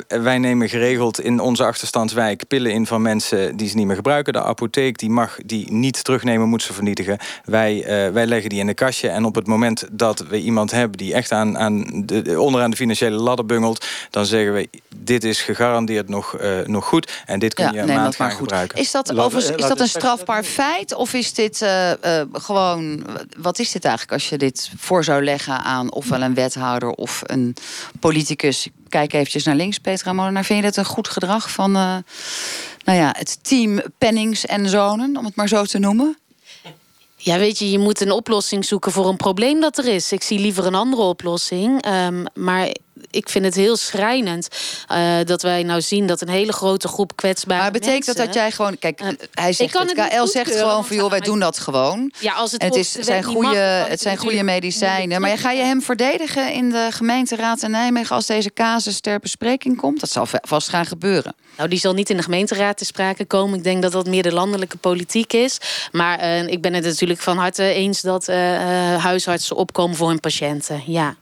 wij 0.07 0.37
nemen 0.37 0.69
geregeld 0.69 1.19
in 1.19 1.39
onze 1.39 1.63
achterstandswijk 1.63 2.47
pillen 2.47 2.71
in 2.71 2.85
van 2.85 3.01
mensen 3.01 3.57
die 3.57 3.69
ze 3.69 3.75
niet 3.75 3.85
meer 3.85 3.95
gebruiken. 3.95 4.33
De 4.33 4.43
apotheek 4.43 4.97
die 4.97 5.09
mag 5.09 5.37
die 5.45 5.71
niet 5.71 6.03
terugnemen, 6.03 6.47
moet 6.47 6.63
ze 6.63 6.73
vernietigen. 6.73 7.17
Wij, 7.45 7.83
wij 8.13 8.25
leggen 8.25 8.49
die 8.49 8.59
in 8.59 8.67
de 8.67 8.73
kastje 8.73 9.09
en 9.09 9.25
op 9.25 9.35
het 9.35 9.47
moment 9.47 9.87
dat 9.91 10.19
we 10.30 10.39
iemand 10.41 10.71
hebben 10.71 10.97
die 10.97 11.13
echt 11.13 11.32
aan, 11.32 11.57
aan 11.57 12.03
de, 12.05 12.39
onderaan 12.41 12.69
de 12.69 12.75
financiële 12.77 13.15
ladder 13.15 13.45
bungelt, 13.45 13.86
dan 14.09 14.25
zeggen 14.25 14.53
we: 14.53 14.69
dit 14.95 15.23
is 15.23 15.41
gegarandeerd 15.41 16.09
nog, 16.09 16.41
uh, 16.41 16.59
nog 16.65 16.86
goed 16.86 17.11
en 17.25 17.39
dit 17.39 17.53
kun 17.53 17.71
je 17.71 17.80
een 17.80 17.88
maand 17.88 18.15
gaan 18.15 18.32
gebruiken. 18.32 18.77
Is 18.77 18.91
dat, 18.91 19.17
overigens, 19.17 19.57
is 19.57 19.67
dat 19.67 19.80
een 19.80 19.88
strafbaar 19.88 20.43
feit 20.43 20.93
of 20.93 21.13
is 21.13 21.34
dit 21.34 21.61
uh, 21.61 21.89
uh, 21.89 22.21
gewoon, 22.34 23.05
wat 23.38 23.59
is 23.59 23.71
dit 23.71 23.86
eigenlijk 23.86 24.13
als 24.13 24.30
je 24.30 24.38
dit 24.38 24.71
voor 24.77 25.03
zou 25.03 25.23
leggen 25.23 25.63
aan 25.63 25.91
ofwel 25.91 26.21
een 26.21 26.34
wethouder 26.34 26.89
of 26.89 27.21
een 27.25 27.55
politicus? 27.99 28.69
Kijk 28.89 29.13
eventjes 29.13 29.43
naar 29.43 29.55
links, 29.55 29.77
Petra 29.77 30.13
Molenaar. 30.13 30.45
Vind 30.45 30.59
je 30.59 30.65
dat 30.65 30.77
een 30.77 30.86
goed 30.86 31.07
gedrag 31.07 31.51
van 31.51 31.71
nou 31.71 32.03
ja, 32.86 33.15
het 33.17 33.43
team 33.43 33.82
Pennings 33.97 34.45
en 34.45 34.69
Zonen, 34.69 35.17
om 35.17 35.25
het 35.25 35.36
maar 35.36 35.47
zo 35.47 35.63
te 35.63 35.80
noemen? 35.80 36.17
Ja, 37.22 37.38
weet 37.38 37.59
je, 37.59 37.72
je 37.72 37.80
moet 37.80 38.01
een 38.01 38.11
oplossing 38.11 38.65
zoeken 38.65 38.91
voor 38.91 39.07
een 39.07 39.17
probleem 39.17 39.59
dat 39.61 39.78
er 39.78 39.88
is. 39.88 40.11
Ik 40.11 40.24
zie 40.24 40.39
liever 40.39 40.65
een 40.65 40.76
andere 40.76 41.01
oplossing. 41.01 41.86
Um, 41.88 42.26
maar 42.34 42.76
ik 43.11 43.29
vind 43.29 43.45
het 43.45 43.55
heel 43.55 43.77
schrijnend 43.77 44.47
uh, 44.91 45.17
dat 45.23 45.41
wij 45.41 45.63
nou 45.63 45.81
zien 45.81 46.07
dat 46.07 46.21
een 46.21 46.29
hele 46.29 46.53
grote 46.53 46.87
groep 46.87 47.15
kwetsbare 47.15 47.61
Maar 47.61 47.71
betekent 47.71 48.05
mensen, 48.05 48.15
dat 48.15 48.25
dat 48.25 48.35
jij 48.35 48.51
gewoon... 48.51 48.77
Kijk, 48.79 49.01
uh, 49.01 49.07
hij 49.33 49.53
zegt, 49.53 49.79
het, 49.79 49.95
het 49.95 50.07
KL 50.07 50.25
zegt 50.25 50.55
gewoon 50.55 50.85
van, 50.85 50.95
joh, 50.95 51.09
wij 51.09 51.19
doen 51.19 51.39
dat 51.39 51.59
gewoon. 51.59 52.11
Ja, 52.19 52.33
als 52.33 52.51
het, 52.51 52.61
en 52.61 52.67
het, 52.67 52.75
is, 52.75 52.91
zijn 52.91 53.23
goede, 53.23 53.79
mag, 53.81 53.87
het 53.87 54.01
zijn 54.01 54.17
goede 54.17 54.43
medicijnen. 54.43 55.21
Maar 55.21 55.37
ga 55.37 55.51
je 55.51 55.63
hem 55.63 55.81
verdedigen 55.81 56.53
in 56.53 56.69
de 56.69 56.87
gemeenteraad 56.89 57.61
in 57.61 57.71
Nijmegen... 57.71 58.15
als 58.15 58.25
deze 58.25 58.53
casus 58.53 58.99
ter 58.99 59.19
bespreking 59.19 59.77
komt? 59.77 59.99
Dat 59.99 60.09
zal 60.09 60.27
vast 60.41 60.69
gaan 60.69 60.85
gebeuren. 60.85 61.35
Nou, 61.57 61.69
die 61.69 61.79
zal 61.79 61.93
niet 61.93 62.09
in 62.09 62.17
de 62.17 62.23
gemeenteraad 62.23 62.77
te 62.77 62.85
sprake 62.85 63.25
komen. 63.25 63.57
Ik 63.57 63.63
denk 63.63 63.81
dat 63.81 63.91
dat 63.91 64.07
meer 64.07 64.23
de 64.23 64.33
landelijke 64.33 64.77
politiek 64.77 65.33
is. 65.33 65.57
Maar 65.91 66.19
uh, 66.19 66.47
ik 66.47 66.61
ben 66.61 66.73
het 66.73 66.83
natuurlijk 66.83 67.19
van 67.19 67.37
harte 67.37 67.63
eens 67.63 68.01
dat 68.01 68.27
huisartsen 68.97 69.55
opkomen 69.55 69.95
voor 69.95 70.07
hun 70.07 70.19
patiënten. 70.19 70.83
Ja. 70.85 71.15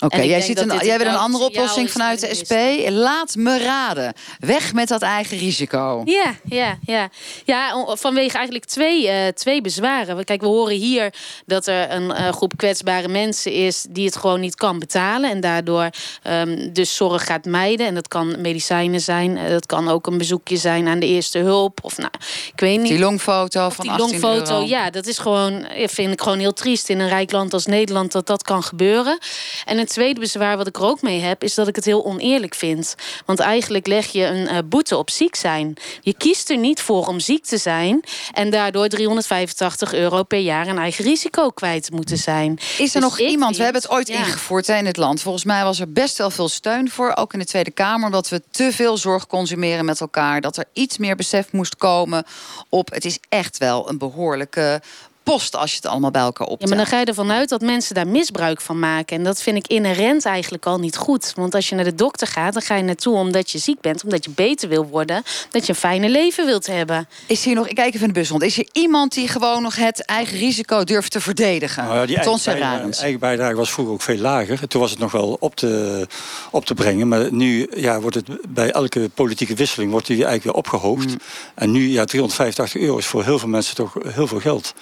Oké, 0.00 0.14
okay, 0.14 0.28
jij, 0.28 0.40
ziet 0.40 0.58
een, 0.58 0.78
jij 0.82 0.98
wil 0.98 1.06
een 1.06 1.16
andere 1.16 1.44
oplossing 1.44 1.90
vanuit 1.90 2.20
de 2.20 2.34
SP. 2.40 2.52
Laat 2.88 3.34
me 3.36 3.58
raden. 3.58 4.12
Weg 4.38 4.72
met 4.72 4.88
dat 4.88 5.02
eigen 5.02 5.38
risico. 5.38 6.02
Ja, 6.04 6.34
ja, 6.44 6.78
ja. 6.86 7.08
ja 7.44 7.86
vanwege 7.86 8.36
eigenlijk 8.36 8.64
twee, 8.64 9.06
uh, 9.06 9.26
twee 9.28 9.60
bezwaren. 9.60 10.24
Kijk, 10.24 10.40
we 10.40 10.46
horen 10.46 10.76
hier 10.76 11.14
dat 11.46 11.66
er 11.66 11.90
een 11.90 12.10
uh, 12.10 12.28
groep 12.28 12.52
kwetsbare 12.56 13.08
mensen 13.08 13.52
is... 13.52 13.86
die 13.88 14.06
het 14.06 14.16
gewoon 14.16 14.40
niet 14.40 14.54
kan 14.54 14.78
betalen. 14.78 15.30
En 15.30 15.40
daardoor 15.40 15.90
um, 16.24 16.72
dus 16.72 16.96
zorg 16.96 17.24
gaat 17.24 17.44
mijden. 17.44 17.86
En 17.86 17.94
dat 17.94 18.08
kan 18.08 18.40
medicijnen 18.40 19.00
zijn. 19.00 19.36
Uh, 19.36 19.48
dat 19.48 19.66
kan 19.66 19.88
ook 19.88 20.06
een 20.06 20.18
bezoekje 20.18 20.56
zijn 20.56 20.88
aan 20.88 20.98
de 20.98 21.06
eerste 21.06 21.38
hulp. 21.38 21.78
Of 21.82 21.98
nou, 21.98 22.10
ik 22.52 22.60
weet 22.60 22.78
niet. 22.78 22.88
Die 22.88 22.98
longfoto 22.98 23.68
van 23.68 23.86
die 23.86 23.96
longfoto, 23.96 24.54
euro. 24.54 24.66
ja, 24.66 24.90
dat 24.90 25.06
is 25.06 25.18
gewoon... 25.18 25.66
vind 25.76 26.12
ik 26.12 26.20
gewoon 26.20 26.38
heel 26.38 26.52
triest 26.52 26.88
in 26.88 27.00
een 27.00 27.08
rijk 27.08 27.32
land 27.32 27.52
als 27.52 27.66
Nederland... 27.66 28.12
dat 28.12 28.26
dat 28.26 28.42
kan 28.42 28.62
gebeuren. 28.62 29.18
En 29.64 29.83
het 29.84 29.92
tweede 29.92 30.20
bezwaar 30.20 30.56
wat 30.56 30.66
ik 30.66 30.76
er 30.76 30.84
ook 30.84 31.02
mee 31.02 31.20
heb, 31.20 31.42
is 31.42 31.54
dat 31.54 31.68
ik 31.68 31.76
het 31.76 31.84
heel 31.84 32.04
oneerlijk 32.04 32.54
vind. 32.54 32.94
Want 33.26 33.38
eigenlijk 33.38 33.86
leg 33.86 34.06
je 34.06 34.24
een 34.24 34.54
uh, 34.54 34.58
boete 34.64 34.96
op 34.96 35.10
ziek 35.10 35.34
zijn. 35.34 35.74
Je 36.00 36.14
kiest 36.14 36.50
er 36.50 36.56
niet 36.56 36.80
voor 36.80 37.06
om 37.06 37.20
ziek 37.20 37.44
te 37.44 37.56
zijn 37.56 38.04
en 38.32 38.50
daardoor 38.50 38.88
385 38.88 39.94
euro 39.94 40.22
per 40.22 40.38
jaar 40.38 40.66
een 40.66 40.78
eigen 40.78 41.04
risico 41.04 41.50
kwijt 41.50 41.90
moeten 41.90 42.18
zijn. 42.18 42.58
Is 42.58 42.94
er 42.94 43.00
dus 43.00 43.10
nog 43.10 43.18
iemand? 43.18 43.44
Vind, 43.44 43.56
we 43.56 43.62
hebben 43.62 43.82
het 43.82 43.90
ooit 43.90 44.08
ja. 44.08 44.18
ingevoerd 44.18 44.66
hè, 44.66 44.76
in 44.76 44.86
het 44.86 44.96
land. 44.96 45.20
Volgens 45.20 45.44
mij 45.44 45.64
was 45.64 45.80
er 45.80 45.92
best 45.92 46.18
wel 46.18 46.30
veel 46.30 46.48
steun 46.48 46.90
voor, 46.90 47.12
ook 47.16 47.32
in 47.32 47.38
de 47.38 47.44
Tweede 47.44 47.70
Kamer, 47.70 48.10
dat 48.10 48.28
we 48.28 48.42
te 48.50 48.72
veel 48.72 48.96
zorg 48.96 49.26
consumeren 49.26 49.84
met 49.84 50.00
elkaar. 50.00 50.40
Dat 50.40 50.56
er 50.56 50.64
iets 50.72 50.98
meer 50.98 51.16
besef 51.16 51.52
moest 51.52 51.76
komen 51.76 52.24
op. 52.68 52.90
Het 52.90 53.04
is 53.04 53.18
echt 53.28 53.58
wel 53.58 53.88
een 53.88 53.98
behoorlijke 53.98 54.80
post 55.24 55.56
als 55.56 55.70
je 55.70 55.76
het 55.76 55.86
allemaal 55.86 56.10
bij 56.10 56.22
elkaar 56.22 56.46
optelt. 56.46 56.70
Ja, 56.70 56.76
maar 56.76 56.84
dan 56.84 56.94
ga 56.94 57.00
je 57.00 57.06
ervan 57.06 57.32
uit 57.32 57.48
dat 57.48 57.60
mensen 57.60 57.94
daar 57.94 58.08
misbruik 58.08 58.60
van 58.60 58.78
maken. 58.78 59.16
En 59.16 59.24
dat 59.24 59.42
vind 59.42 59.56
ik 59.56 59.66
inherent 59.66 60.24
eigenlijk 60.24 60.66
al 60.66 60.78
niet 60.78 60.96
goed. 60.96 61.32
Want 61.36 61.54
als 61.54 61.68
je 61.68 61.74
naar 61.74 61.84
de 61.84 61.94
dokter 61.94 62.26
gaat, 62.26 62.52
dan 62.52 62.62
ga 62.62 62.74
je 62.74 62.82
naartoe 62.82 63.16
omdat 63.16 63.50
je 63.50 63.58
ziek 63.58 63.80
bent, 63.80 64.04
omdat 64.04 64.24
je 64.24 64.30
beter 64.30 64.68
wil 64.68 64.86
worden, 64.86 65.22
dat 65.50 65.66
je 65.66 65.72
een 65.72 65.78
fijne 65.78 66.08
leven 66.08 66.46
wilt 66.46 66.66
hebben. 66.66 67.08
Is 67.26 67.44
hier 67.44 67.54
nog, 67.54 67.68
ik 67.68 67.74
kijk 67.74 67.94
even 67.94 68.06
in 68.06 68.12
de 68.12 68.20
bus 68.20 68.28
rond, 68.28 68.42
is 68.42 68.58
er 68.58 68.68
iemand 68.72 69.12
die 69.12 69.28
gewoon 69.28 69.62
nog 69.62 69.76
het 69.76 70.04
eigen 70.04 70.38
risico 70.38 70.84
durft 70.84 71.10
te 71.10 71.20
verdedigen? 71.20 71.84
Nou 71.84 71.96
ja, 71.96 72.06
die 72.06 72.16
eigen, 72.16 72.40
bijdrage, 72.44 73.00
eigen 73.00 73.20
bijdrage 73.20 73.54
was 73.54 73.72
vroeger 73.72 73.94
ook 73.94 74.02
veel 74.02 74.18
lager. 74.18 74.68
Toen 74.68 74.80
was 74.80 74.90
het 74.90 74.98
nog 74.98 75.12
wel 75.12 75.36
op 75.40 75.56
te, 75.56 76.06
op 76.50 76.64
te 76.64 76.74
brengen. 76.74 77.08
Maar 77.08 77.32
nu 77.32 77.68
ja, 77.76 78.00
wordt 78.00 78.16
het 78.16 78.28
bij 78.48 78.70
elke 78.70 79.10
politieke 79.14 79.54
wisseling 79.54 79.90
wordt 79.90 80.06
die 80.06 80.16
eigenlijk 80.16 80.44
weer 80.44 80.54
opgehoogd. 80.54 81.06
Mm. 81.06 81.18
En 81.54 81.70
nu, 81.70 81.80
ja, 81.88 82.04
385 82.04 82.80
euro 82.80 82.98
is 82.98 83.06
voor 83.06 83.24
heel 83.24 83.38
veel 83.38 83.48
mensen 83.48 83.74
toch 83.74 83.96
heel 84.14 84.26
veel 84.26 84.40
geld. 84.40 84.74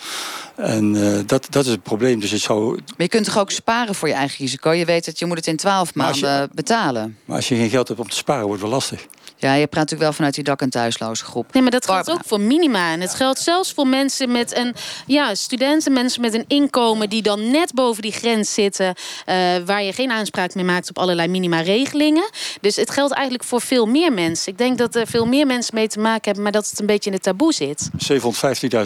En 0.57 0.95
uh, 0.95 1.19
dat, 1.27 1.47
dat 1.51 1.65
is 1.65 1.71
het 1.71 1.83
probleem. 1.83 2.21
Dus 2.21 2.31
het 2.31 2.41
zou... 2.41 2.75
Maar 2.75 2.83
je 2.97 3.09
kunt 3.09 3.25
toch 3.25 3.39
ook 3.39 3.51
sparen 3.51 3.95
voor 3.95 4.09
je 4.09 4.15
eigen 4.15 4.39
risico? 4.39 4.71
Je 4.71 4.85
weet 4.85 5.05
dat 5.05 5.19
je 5.19 5.27
moet 5.27 5.37
het 5.37 5.47
in 5.47 5.57
twaalf 5.57 5.95
maanden 5.95 6.41
je, 6.41 6.49
betalen. 6.53 7.19
Maar 7.25 7.37
als 7.37 7.49
je 7.49 7.55
geen 7.55 7.71
geld 7.71 7.89
hebt 7.89 8.01
om 8.01 8.09
te 8.09 8.17
sparen, 8.17 8.47
wordt 8.47 8.63
het 8.63 8.71
wel 8.71 8.79
lastig. 8.79 9.07
Ja, 9.43 9.55
je 9.55 9.67
praat 9.67 9.75
natuurlijk 9.75 10.03
wel 10.03 10.13
vanuit 10.13 10.35
die 10.35 10.45
dak- 10.45 10.61
en 10.61 10.71
thuisloze 10.71 11.25
groep. 11.25 11.53
Nee, 11.53 11.63
maar 11.63 11.71
dat 11.71 11.85
geldt 11.85 12.11
ook 12.11 12.25
voor 12.27 12.41
minima. 12.41 12.93
En 12.93 13.01
het 13.01 13.15
geldt 13.15 13.39
zelfs 13.39 13.73
voor 13.73 13.87
mensen 13.87 14.33
met 14.33 14.57
een... 14.57 14.75
Ja, 15.07 15.35
studenten, 15.35 15.93
mensen 15.93 16.21
met 16.21 16.35
een 16.35 16.45
inkomen... 16.47 17.09
die 17.09 17.23
dan 17.23 17.51
net 17.51 17.75
boven 17.75 18.03
die 18.03 18.13
grens 18.13 18.55
zitten... 18.55 18.87
Uh, 18.87 19.35
waar 19.67 19.83
je 19.83 19.93
geen 19.93 20.11
aanspraak 20.11 20.55
meer 20.55 20.65
maakt 20.65 20.89
op 20.89 20.99
allerlei 20.99 21.29
minima-regelingen. 21.29 22.31
Dus 22.61 22.77
het 22.77 22.91
geldt 22.91 23.13
eigenlijk 23.13 23.45
voor 23.45 23.61
veel 23.61 23.87
meer 23.87 24.13
mensen. 24.13 24.53
Ik 24.53 24.59
denk 24.59 24.79
dat 24.79 24.95
er 24.95 25.07
veel 25.07 25.27
meer 25.27 25.47
mensen 25.47 25.75
mee 25.75 25.89
te 25.89 25.99
maken 25.99 26.25
hebben... 26.25 26.43
maar 26.43 26.53
dat 26.53 26.71
het 26.71 26.81
een 26.81 26.87
beetje 26.87 27.11
in 27.11 27.17
het 27.17 27.25
taboe 27.25 27.53
zit. 27.53 27.91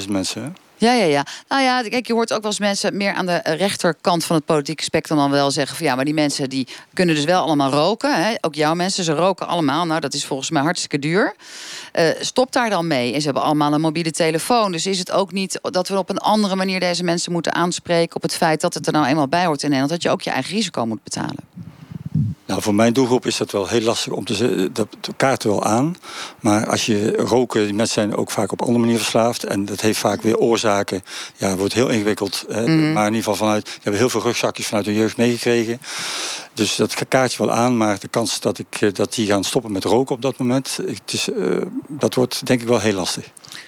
750.000 0.02 0.10
mensen, 0.10 0.42
hè? 0.42 0.48
Ja, 0.78 0.92
ja, 0.92 1.04
ja. 1.04 1.26
Nou 1.48 1.62
ja, 1.62 1.82
kijk, 1.82 2.06
je 2.06 2.12
hoort 2.12 2.32
ook 2.32 2.42
wel 2.42 2.50
eens 2.50 2.60
mensen 2.60 2.96
meer 2.96 3.12
aan 3.12 3.26
de 3.26 3.40
rechterkant 3.44 4.24
van 4.24 4.36
het 4.36 4.44
politieke 4.44 4.82
spectrum 4.82 5.18
dan 5.18 5.30
wel 5.30 5.50
zeggen 5.50 5.76
van 5.76 5.86
ja, 5.86 5.94
maar 5.94 6.04
die 6.04 6.14
mensen 6.14 6.48
die 6.48 6.68
kunnen 6.92 7.14
dus 7.14 7.24
wel 7.24 7.42
allemaal 7.42 7.70
roken. 7.70 8.24
Hè? 8.24 8.34
Ook 8.40 8.54
jouw 8.54 8.74
mensen, 8.74 9.04
ze 9.04 9.12
roken 9.12 9.46
allemaal. 9.48 9.86
Nou, 9.86 10.00
dat 10.00 10.14
is 10.14 10.24
volgens 10.24 10.50
mij 10.50 10.62
hartstikke 10.62 10.98
duur. 10.98 11.34
Uh, 11.94 12.08
stop 12.20 12.52
daar 12.52 12.70
dan 12.70 12.86
mee. 12.86 13.12
En 13.12 13.18
ze 13.18 13.24
hebben 13.24 13.42
allemaal 13.44 13.72
een 13.72 13.80
mobiele 13.80 14.10
telefoon. 14.10 14.72
Dus 14.72 14.86
is 14.86 14.98
het 14.98 15.10
ook 15.10 15.32
niet 15.32 15.58
dat 15.62 15.88
we 15.88 15.98
op 15.98 16.10
een 16.10 16.18
andere 16.18 16.56
manier 16.56 16.80
deze 16.80 17.04
mensen 17.04 17.32
moeten 17.32 17.54
aanspreken 17.54 18.16
op 18.16 18.22
het 18.22 18.34
feit 18.34 18.60
dat 18.60 18.74
het 18.74 18.86
er 18.86 18.92
nou 18.92 19.06
eenmaal 19.06 19.28
bij 19.28 19.46
hoort 19.46 19.62
in 19.62 19.70
Nederland, 19.70 19.92
dat 19.92 20.02
je 20.02 20.10
ook 20.10 20.22
je 20.22 20.30
eigen 20.30 20.54
risico 20.54 20.86
moet 20.86 21.02
betalen. 21.02 21.75
Nou, 22.46 22.62
voor 22.62 22.74
mijn 22.74 22.92
doelgroep 22.92 23.26
is 23.26 23.36
dat 23.36 23.50
wel 23.50 23.68
heel 23.68 23.80
lastig 23.80 24.12
om 24.12 24.24
te 24.24 24.34
zeggen. 24.34 24.72
Dat 24.72 24.88
kaart 25.16 25.42
wel 25.42 25.64
aan. 25.64 25.96
Maar 26.40 26.66
als 26.66 26.86
je 26.86 27.16
roken, 27.16 27.64
die 27.64 27.74
mensen 27.74 27.94
zijn 27.94 28.16
ook 28.16 28.30
vaak 28.30 28.52
op 28.52 28.60
andere 28.60 28.78
manier 28.78 28.98
verslaafd. 28.98 29.44
En 29.44 29.64
dat 29.64 29.80
heeft 29.80 29.98
vaak 29.98 30.22
weer 30.22 30.38
oorzaken. 30.38 31.02
Ja, 31.36 31.48
het 31.48 31.58
wordt 31.58 31.74
heel 31.74 31.88
ingewikkeld. 31.88 32.44
Mhm. 32.48 32.92
Maar 32.92 33.06
in 33.06 33.14
ieder 33.14 33.30
geval 33.30 33.46
vanuit. 33.46 33.64
We 33.64 33.80
hebben 33.82 34.00
heel 34.00 34.10
veel 34.10 34.22
rugzakjes 34.22 34.66
vanuit 34.66 34.84
de 34.86 34.94
jeugd 34.94 35.16
meegekregen. 35.16 35.80
Dus 36.54 36.76
dat 36.76 37.08
kaartje 37.08 37.46
wel 37.46 37.52
aan. 37.52 37.76
Maar 37.76 37.98
de 37.98 38.08
kans 38.08 38.40
dat, 38.40 38.58
ik, 38.58 38.80
eh, 38.80 38.92
dat 38.92 39.14
die 39.14 39.26
gaan 39.26 39.44
stoppen 39.44 39.72
met 39.72 39.84
roken 39.84 40.14
op 40.14 40.22
dat 40.22 40.38
moment. 40.38 40.78
Het 40.86 41.12
is, 41.12 41.28
uh, 41.28 41.62
dat 41.88 42.14
wordt 42.14 42.46
denk 42.46 42.60
ik 42.60 42.68
wel 42.68 42.80
heel 42.80 42.92
lastig. 42.92 43.24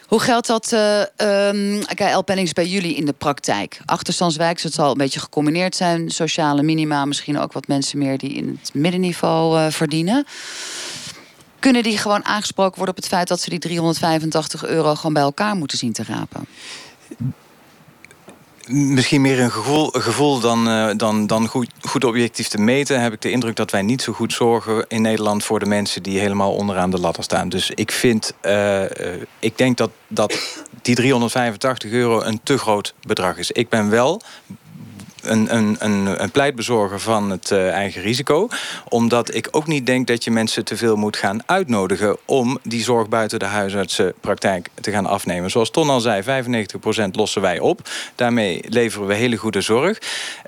Hoe 0.09 0.21
geldt 0.21 0.47
dat, 0.47 0.73
uh, 0.73 1.01
um, 1.49 1.85
KL 1.95 2.21
Pennings, 2.21 2.53
bij 2.53 2.67
jullie 2.67 2.95
in 2.95 3.05
de 3.05 3.13
praktijk? 3.13 3.81
Achterstandswijk, 3.85 4.61
het 4.61 4.75
zal 4.75 4.91
een 4.91 4.97
beetje 4.97 5.21
gecombineerd 5.21 5.77
zijn. 5.77 6.11
Sociale 6.11 6.63
minima, 6.63 7.05
misschien 7.05 7.39
ook 7.39 7.53
wat 7.53 7.67
mensen 7.67 7.99
meer 7.99 8.19
die 8.19 8.31
in 8.31 8.59
het 8.61 8.75
middenniveau 8.75 9.59
uh, 9.59 9.71
verdienen. 9.71 10.27
Kunnen 11.59 11.83
die 11.83 11.99
gewoon 11.99 12.25
aangesproken 12.25 12.77
worden 12.77 12.95
op 12.95 13.01
het 13.01 13.11
feit 13.11 13.29
dat 13.29 13.41
ze 13.41 13.51
die 13.51 13.59
385 13.59 14.67
euro 14.67 14.95
gewoon 14.95 15.13
bij 15.13 15.23
elkaar 15.23 15.57
moeten 15.57 15.79
zien 15.79 15.93
te 15.93 16.05
rapen? 16.05 16.47
Misschien 18.69 19.21
meer 19.21 19.41
een 19.41 19.51
gevoel, 19.51 19.87
gevoel 19.87 20.41
dan, 20.41 20.69
uh, 20.69 20.91
dan, 20.97 21.27
dan 21.27 21.47
goed, 21.47 21.71
goed 21.81 22.05
objectief 22.05 22.49
te 22.49 22.59
meten. 22.59 23.01
Heb 23.01 23.13
ik 23.13 23.21
de 23.21 23.31
indruk 23.31 23.57
dat 23.57 23.71
wij 23.71 23.83
niet 23.83 24.03
zo 24.03 24.13
goed 24.13 24.33
zorgen 24.33 24.85
in 24.89 25.03
Nederland 25.03 25.45
voor 25.45 25.59
de 25.59 25.67
mensen 25.67 26.03
die 26.03 26.19
helemaal 26.19 26.55
onderaan 26.55 26.91
de 26.91 27.01
ladder 27.01 27.23
staan. 27.23 27.49
Dus 27.49 27.71
ik 27.71 27.93
vind, 27.93 28.33
uh, 28.43 28.83
uh, 28.83 28.89
ik 29.39 29.59
denk 29.59 29.77
dat, 29.77 29.91
dat 30.09 30.63
die 30.83 30.95
385 30.95 31.91
euro 31.91 32.23
een 32.23 32.41
te 32.43 32.59
groot 32.59 32.95
bedrag 33.03 33.39
is. 33.39 33.51
Ik 33.51 33.69
ben 33.69 33.91
wel 33.91 34.21
een, 35.31 35.55
een, 35.57 35.77
een, 35.79 36.23
een 36.23 36.31
pleitbezorger 36.31 37.01
van 37.01 37.31
het 37.31 37.51
uh, 37.51 37.71
eigen 37.71 38.03
risico. 38.03 38.49
Omdat 38.89 39.35
ik 39.35 39.49
ook 39.51 39.67
niet 39.67 39.87
denk 39.87 40.07
dat 40.07 40.25
je 40.25 40.31
mensen 40.31 40.65
te 40.65 40.77
veel 40.77 40.97
moet 40.97 41.17
gaan 41.17 41.41
uitnodigen 41.47 42.17
om 42.25 42.59
die 42.63 42.83
zorg 42.83 43.09
buiten 43.09 43.39
de 43.39 43.45
huisartsenpraktijk 43.45 44.69
te 44.81 44.91
gaan 44.91 45.07
afnemen. 45.07 45.51
Zoals 45.51 45.71
Ton 45.71 45.91
al 45.91 46.01
zei, 46.01 46.45
95% 47.09 47.11
lossen 47.13 47.43
wij 47.43 47.59
op. 47.59 47.81
Daarmee 48.15 48.65
leveren 48.69 49.07
we 49.07 49.15
hele 49.15 49.37
goede 49.37 49.61
zorg. 49.61 49.99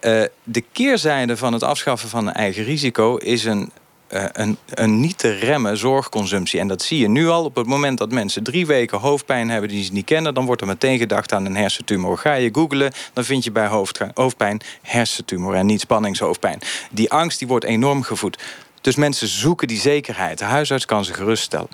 Uh, 0.02 0.22
de 0.42 0.64
keerzijde 0.72 1.36
van 1.36 1.52
het 1.52 1.62
afschaffen 1.62 2.08
van 2.08 2.26
een 2.26 2.34
eigen 2.34 2.64
risico 2.64 3.16
is 3.16 3.44
een 3.44 3.70
een, 4.10 4.56
een, 4.68 5.00
niet 5.00 5.18
te 5.18 5.30
remmen 5.30 5.76
zorgconsumptie. 5.76 6.60
En 6.60 6.68
dat 6.68 6.82
zie 6.82 6.98
je 6.98 7.08
nu 7.08 7.28
al. 7.28 7.44
Op 7.44 7.56
het 7.56 7.66
moment 7.66 7.98
dat 7.98 8.12
mensen 8.12 8.42
drie 8.42 8.66
weken 8.66 8.98
hoofdpijn 8.98 9.50
hebben 9.50 9.70
die 9.70 9.84
ze 9.84 9.92
niet 9.92 10.04
kennen, 10.04 10.34
dan 10.34 10.46
wordt 10.46 10.60
er 10.60 10.66
meteen 10.66 10.98
gedacht 10.98 11.32
aan 11.32 11.44
een 11.44 11.56
hersentumor. 11.56 12.18
Ga 12.18 12.34
je 12.34 12.48
googlen, 12.52 12.92
dan 13.12 13.24
vind 13.24 13.44
je 13.44 13.52
bij 13.52 13.68
hoofdpijn 14.14 14.60
hersentumor 14.82 15.54
en 15.54 15.66
niet 15.66 15.80
spanningshoofdpijn. 15.80 16.58
Die 16.90 17.10
angst 17.10 17.38
die 17.38 17.48
wordt 17.48 17.64
enorm 17.64 18.02
gevoed. 18.02 18.38
Dus 18.80 18.96
mensen 18.96 19.28
zoeken 19.28 19.68
die 19.68 19.80
zekerheid. 19.80 20.38
De 20.38 20.44
huisarts 20.44 20.84
kan 20.84 21.04
ze 21.04 21.14
geruststellen. 21.14 21.68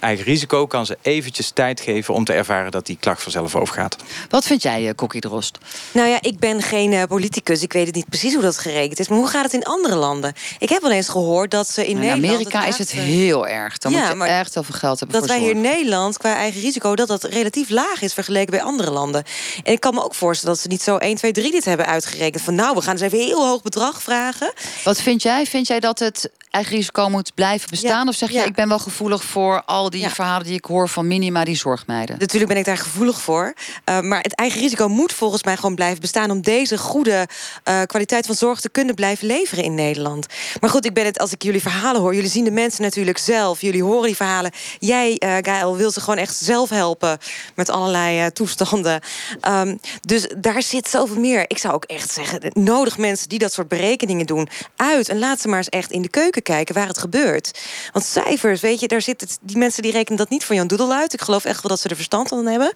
Eigen 0.00 0.24
risico 0.24 0.66
kan 0.66 0.86
ze 0.86 0.98
eventjes 1.02 1.50
tijd 1.50 1.80
geven 1.80 2.14
om 2.14 2.24
te 2.24 2.32
ervaren 2.32 2.70
dat 2.70 2.86
die 2.86 2.96
klacht 3.00 3.22
vanzelf 3.22 3.56
overgaat. 3.56 3.96
Wat 4.28 4.44
vind 4.44 4.62
jij, 4.62 4.88
eh, 4.88 4.94
Kokkie 4.94 5.20
Drost? 5.20 5.58
Nou 5.92 6.08
ja, 6.08 6.18
ik 6.20 6.38
ben 6.38 6.62
geen 6.62 6.92
uh, 6.92 7.02
politicus. 7.02 7.62
Ik 7.62 7.72
weet 7.72 7.86
het 7.86 7.94
niet 7.94 8.08
precies 8.08 8.32
hoe 8.32 8.42
dat 8.42 8.58
geregeld 8.58 8.98
is. 8.98 9.08
Maar 9.08 9.18
hoe 9.18 9.28
gaat 9.28 9.44
het 9.44 9.52
in 9.52 9.64
andere 9.64 9.94
landen? 9.94 10.34
Ik 10.58 10.68
heb 10.68 10.82
wel 10.82 10.90
eens 10.90 11.08
gehoord 11.08 11.50
dat 11.50 11.68
ze 11.68 11.86
in, 11.86 11.98
nou, 11.98 12.04
Nederland. 12.04 12.24
In 12.24 12.30
Amerika 12.30 12.66
is 12.66 12.78
het 12.78 12.90
heel 12.90 13.46
erg. 13.46 13.78
Dan 13.78 13.92
ja, 13.92 14.14
moet 14.14 14.26
je 14.26 14.32
echt 14.32 14.54
heel 14.54 14.62
veel 14.62 14.78
geld 14.78 14.98
hebben. 14.98 15.20
Dat 15.20 15.28
wij 15.28 15.38
hier 15.38 15.50
in 15.50 15.60
Nederland 15.60 16.18
qua 16.18 16.34
eigen 16.34 16.60
risico 16.60 16.96
dat 16.96 17.08
dat 17.08 17.24
relatief 17.24 17.68
laag 17.68 18.02
is 18.02 18.14
vergeleken 18.14 18.50
bij 18.50 18.62
andere 18.62 18.90
landen. 18.90 19.24
En 19.64 19.72
ik 19.72 19.80
kan 19.80 19.94
me 19.94 20.04
ook 20.04 20.14
voorstellen 20.14 20.54
dat 20.54 20.62
ze 20.64 20.68
niet 20.68 20.82
zo 20.82 20.96
1, 20.96 21.16
2, 21.16 21.32
3 21.32 21.50
dit 21.50 21.64
hebben 21.64 21.86
uitgerekend. 21.86 22.42
Van 22.42 22.54
nou, 22.54 22.74
we 22.74 22.82
gaan 22.82 22.92
eens 22.92 23.02
even 23.02 23.18
een 23.18 23.24
heel 23.24 23.46
hoog 23.46 23.62
bedrag 23.62 24.02
vragen. 24.02 24.52
Wat 24.84 25.00
vind 25.00 25.22
jij? 25.22 25.46
Vind 25.46 25.66
jij 25.66 25.80
dat 25.80 25.98
het 25.98 26.30
eigen 26.50 26.76
risico 26.76 27.08
moet 27.08 27.34
blijven 27.34 27.70
bestaan? 27.70 28.08
of 28.08 28.14
zeg 28.14 28.30
je, 28.30 28.38
ik 28.38 28.54
ben 28.54 28.68
wel 28.68 28.78
gevoelig 28.78 29.24
voor 29.24 29.62
al 29.66 29.89
die 29.90 30.08
verhalen 30.08 30.46
die 30.46 30.56
ik 30.56 30.64
hoor 30.64 30.88
van 30.88 31.06
minima 31.06 31.44
die 31.44 31.56
zorgmeiden? 31.56 32.16
Natuurlijk 32.18 32.50
ben 32.50 32.60
ik 32.60 32.64
daar 32.64 32.76
gevoelig 32.76 33.20
voor. 33.20 33.54
Uh, 33.88 34.00
maar 34.00 34.20
het 34.20 34.34
eigen 34.34 34.60
risico 34.60 34.88
moet 34.88 35.12
volgens 35.12 35.44
mij 35.44 35.56
gewoon 35.56 35.74
blijven 35.74 36.00
bestaan... 36.00 36.30
om 36.30 36.40
deze 36.42 36.78
goede 36.78 37.28
uh, 37.68 37.82
kwaliteit 37.82 38.26
van 38.26 38.34
zorg 38.34 38.60
te 38.60 38.70
kunnen 38.70 38.94
blijven 38.94 39.26
leveren 39.26 39.64
in 39.64 39.74
Nederland. 39.74 40.26
Maar 40.60 40.70
goed, 40.70 40.84
ik 40.84 40.94
ben 40.94 41.04
het, 41.04 41.18
als 41.18 41.32
ik 41.32 41.42
jullie 41.42 41.60
verhalen 41.60 42.00
hoor... 42.00 42.14
jullie 42.14 42.30
zien 42.30 42.44
de 42.44 42.50
mensen 42.50 42.82
natuurlijk 42.82 43.18
zelf, 43.18 43.60
jullie 43.60 43.82
horen 43.82 44.06
die 44.06 44.16
verhalen. 44.16 44.50
Jij, 44.78 45.16
uh, 45.24 45.36
Gael, 45.40 45.76
wil 45.76 45.90
ze 45.90 46.00
gewoon 46.00 46.18
echt 46.18 46.36
zelf 46.36 46.70
helpen... 46.70 47.18
met 47.54 47.70
allerlei 47.70 48.32
toestanden. 48.32 49.00
Um, 49.48 49.80
dus 50.00 50.26
daar 50.36 50.62
zit 50.62 50.88
zoveel 50.88 51.20
meer. 51.20 51.44
Ik 51.46 51.58
zou 51.58 51.74
ook 51.74 51.84
echt 51.84 52.12
zeggen, 52.12 52.40
nodig 52.52 52.98
mensen 52.98 53.28
die 53.28 53.38
dat 53.38 53.52
soort 53.52 53.68
berekeningen 53.68 54.26
doen... 54.26 54.48
uit 54.76 55.08
en 55.08 55.18
laat 55.18 55.40
ze 55.40 55.48
maar 55.48 55.58
eens 55.58 55.68
echt 55.68 55.90
in 55.90 56.02
de 56.02 56.08
keuken 56.08 56.42
kijken 56.42 56.74
waar 56.74 56.86
het 56.86 56.98
gebeurt. 56.98 57.60
Want 57.92 58.04
cijfers, 58.04 58.60
weet 58.60 58.80
je, 58.80 58.88
daar 58.88 59.02
zitten 59.02 59.28
die 59.40 59.56
mensen 59.56 59.69
die 59.76 59.92
rekenen 59.92 60.18
dat 60.18 60.30
niet 60.30 60.44
van 60.44 60.56
Jan 60.56 60.66
Doedel 60.66 60.92
uit. 60.92 61.12
Ik 61.12 61.20
geloof 61.20 61.44
echt 61.44 61.62
wel 61.62 61.70
dat 61.70 61.80
ze 61.80 61.88
er 61.88 61.96
verstand 61.96 62.28
van 62.28 62.46
hebben. 62.46 62.72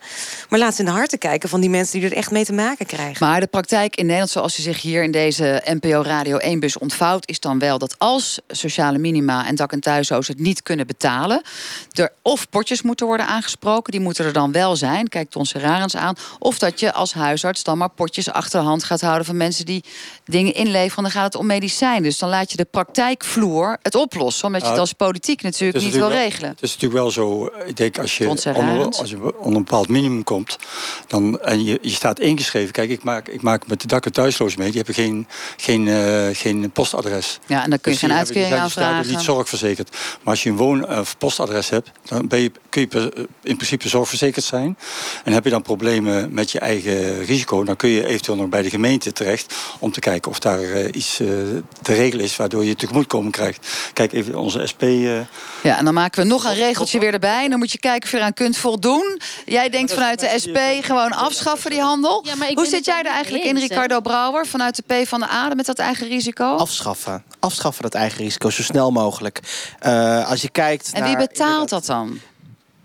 Maar 0.48 0.58
laat 0.58 0.74
ze 0.74 0.80
in 0.80 0.86
de 0.86 0.92
harten 0.92 1.18
kijken 1.18 1.48
van 1.48 1.60
die 1.60 1.70
mensen 1.70 2.00
die 2.00 2.10
er 2.10 2.16
echt 2.16 2.30
mee 2.30 2.44
te 2.44 2.52
maken 2.52 2.86
krijgen. 2.86 3.26
Maar 3.26 3.40
de 3.40 3.46
praktijk 3.46 3.96
in 3.96 4.04
Nederland, 4.04 4.30
zoals 4.30 4.54
ze 4.54 4.62
zich 4.62 4.82
hier 4.82 5.02
in 5.02 5.10
deze 5.10 5.62
NPO 5.64 6.02
Radio 6.02 6.38
1-bus 6.38 6.78
ontvouwt, 6.78 7.28
is 7.28 7.40
dan 7.40 7.58
wel 7.58 7.78
dat 7.78 7.94
als 7.98 8.38
sociale 8.48 8.98
minima 8.98 9.46
en 9.46 9.54
dak- 9.54 9.72
en 9.72 9.80
thuisloos 9.80 10.28
het 10.28 10.38
niet 10.38 10.62
kunnen 10.62 10.86
betalen, 10.86 11.42
er 11.92 12.12
of 12.22 12.48
potjes 12.48 12.82
moeten 12.82 13.06
worden 13.06 13.26
aangesproken, 13.26 13.92
die 13.92 14.00
moeten 14.00 14.24
er 14.24 14.32
dan 14.32 14.52
wel 14.52 14.76
zijn. 14.76 15.08
Kijk 15.08 15.30
Ton 15.30 15.46
Serarens 15.46 15.96
aan. 15.96 16.14
Of 16.38 16.58
dat 16.58 16.80
je 16.80 16.92
als 16.92 17.12
huisarts 17.12 17.62
dan 17.62 17.78
maar 17.78 17.90
potjes 17.90 18.30
achter 18.30 18.60
de 18.60 18.66
hand 18.66 18.84
gaat 18.84 19.00
houden 19.00 19.24
van 19.26 19.36
mensen 19.36 19.66
die 19.66 19.84
dingen 20.24 20.54
inleveren. 20.54 21.02
Dan 21.02 21.12
gaat 21.12 21.24
het 21.24 21.34
om 21.34 21.46
medicijn. 21.46 22.02
Dus 22.02 22.18
dan 22.18 22.28
laat 22.28 22.50
je 22.50 22.56
de 22.56 22.64
praktijkvloer 22.64 23.78
het 23.82 23.94
oplossen. 23.94 24.46
Omdat 24.46 24.62
je 24.62 24.68
het 24.68 24.78
als 24.78 24.92
politiek 24.92 25.42
natuurlijk 25.42 25.84
niet 25.84 25.94
wil 25.94 26.10
regelen. 26.10 26.56
Natuurlijk 26.84 27.14
wel 27.14 27.26
zo, 27.26 27.50
ik 27.66 27.76
denk 27.76 27.98
als 27.98 28.18
je, 28.18 28.28
onder, 28.28 28.84
als 28.84 29.10
je 29.10 29.16
onder 29.38 29.56
een 29.56 29.64
bepaald 29.64 29.88
minimum 29.88 30.24
komt... 30.24 30.58
Dan, 31.06 31.40
en 31.40 31.64
je, 31.64 31.78
je 31.82 31.90
staat 31.90 32.20
ingeschreven. 32.20 32.72
Kijk, 32.72 32.90
ik 32.90 33.02
maak, 33.02 33.28
ik 33.28 33.42
maak 33.42 33.66
met 33.66 33.80
de 33.80 33.86
dak- 33.86 34.04
en 34.04 34.12
thuisloos 34.12 34.56
mee. 34.56 34.66
Die 34.66 34.76
hebben 34.76 34.94
geen, 34.94 35.26
geen, 35.56 35.86
uh, 35.86 36.26
geen 36.32 36.70
postadres. 36.70 37.38
Ja, 37.46 37.62
en 37.62 37.70
dan 37.70 37.80
kun 37.80 37.92
je 37.92 37.98
dus 37.98 38.08
geen 38.08 38.18
uitkering 38.18 38.44
hebben, 38.44 38.64
aanvragen. 38.64 39.10
niet 39.10 39.20
zorgverzekerd. 39.20 39.90
Maar 39.90 40.32
als 40.34 40.42
je 40.42 40.50
een 40.50 40.56
woon- 40.56 40.88
of 40.98 41.18
postadres 41.18 41.68
hebt... 41.68 41.90
dan 42.04 42.28
ben 42.28 42.40
je, 42.40 42.52
kun 42.68 42.86
je 42.90 43.28
in 43.42 43.56
principe 43.56 43.88
zorgverzekerd 43.88 44.44
zijn. 44.44 44.78
En 45.24 45.32
heb 45.32 45.44
je 45.44 45.50
dan 45.50 45.62
problemen 45.62 46.34
met 46.34 46.50
je 46.50 46.58
eigen 46.58 47.24
risico... 47.24 47.64
dan 47.64 47.76
kun 47.76 47.88
je 47.88 48.06
eventueel 48.06 48.36
nog 48.36 48.48
bij 48.48 48.62
de 48.62 48.70
gemeente 48.70 49.12
terecht... 49.12 49.54
om 49.78 49.92
te 49.92 50.00
kijken 50.00 50.30
of 50.30 50.38
daar 50.38 50.62
uh, 50.62 50.88
iets 50.92 51.20
uh, 51.20 51.28
te 51.82 51.94
regelen 51.94 52.24
is... 52.24 52.36
waardoor 52.36 52.64
je 52.64 52.74
tegemoetkomen 52.74 53.30
krijgt 53.30 53.66
Kijk 53.92 54.12
even 54.12 54.34
onze 54.34 54.66
SP. 54.72 54.82
Eh, 54.82 55.20
ja, 55.62 55.78
en 55.78 55.84
dan 55.84 55.94
maken 55.94 56.22
we 56.22 56.28
nog 56.28 56.44
een 56.44 56.54
regeltje 56.74 56.98
weer 56.98 57.12
erbij. 57.12 57.48
Dan 57.48 57.58
moet 57.58 57.72
je 57.72 57.78
kijken 57.78 58.02
of 58.04 58.10
je 58.10 58.16
eraan 58.16 58.32
kunt 58.32 58.56
voldoen. 58.56 59.20
Jij 59.46 59.68
denkt 59.68 59.92
vanuit 59.92 60.20
de 60.20 60.32
SP 60.42 60.58
gewoon 60.80 61.12
afschaffen 61.12 61.70
die 61.70 61.80
handel. 61.80 62.24
Ja, 62.26 62.54
Hoe 62.54 62.66
zit 62.66 62.84
jij 62.84 62.98
er 62.98 63.12
eigenlijk 63.12 63.44
in, 63.44 63.58
Ricardo 63.58 64.00
Brouwer, 64.00 64.46
vanuit 64.46 64.76
de 64.76 64.82
P 65.02 65.08
van 65.08 65.20
de 65.20 65.30
A 65.30 65.54
met 65.54 65.66
dat 65.66 65.78
eigen 65.78 66.08
risico? 66.08 66.56
Afschaffen. 66.56 67.24
Afschaffen 67.40 67.82
dat 67.82 67.94
eigen 67.94 68.18
risico 68.18 68.50
zo 68.50 68.62
snel 68.62 68.90
mogelijk. 68.90 69.40
Uh, 69.86 70.30
als 70.30 70.42
je 70.42 70.48
kijkt. 70.48 70.90
En 70.92 71.04
wie 71.04 71.16
betaalt 71.16 71.68
dat 71.68 71.86
dan? 71.86 72.20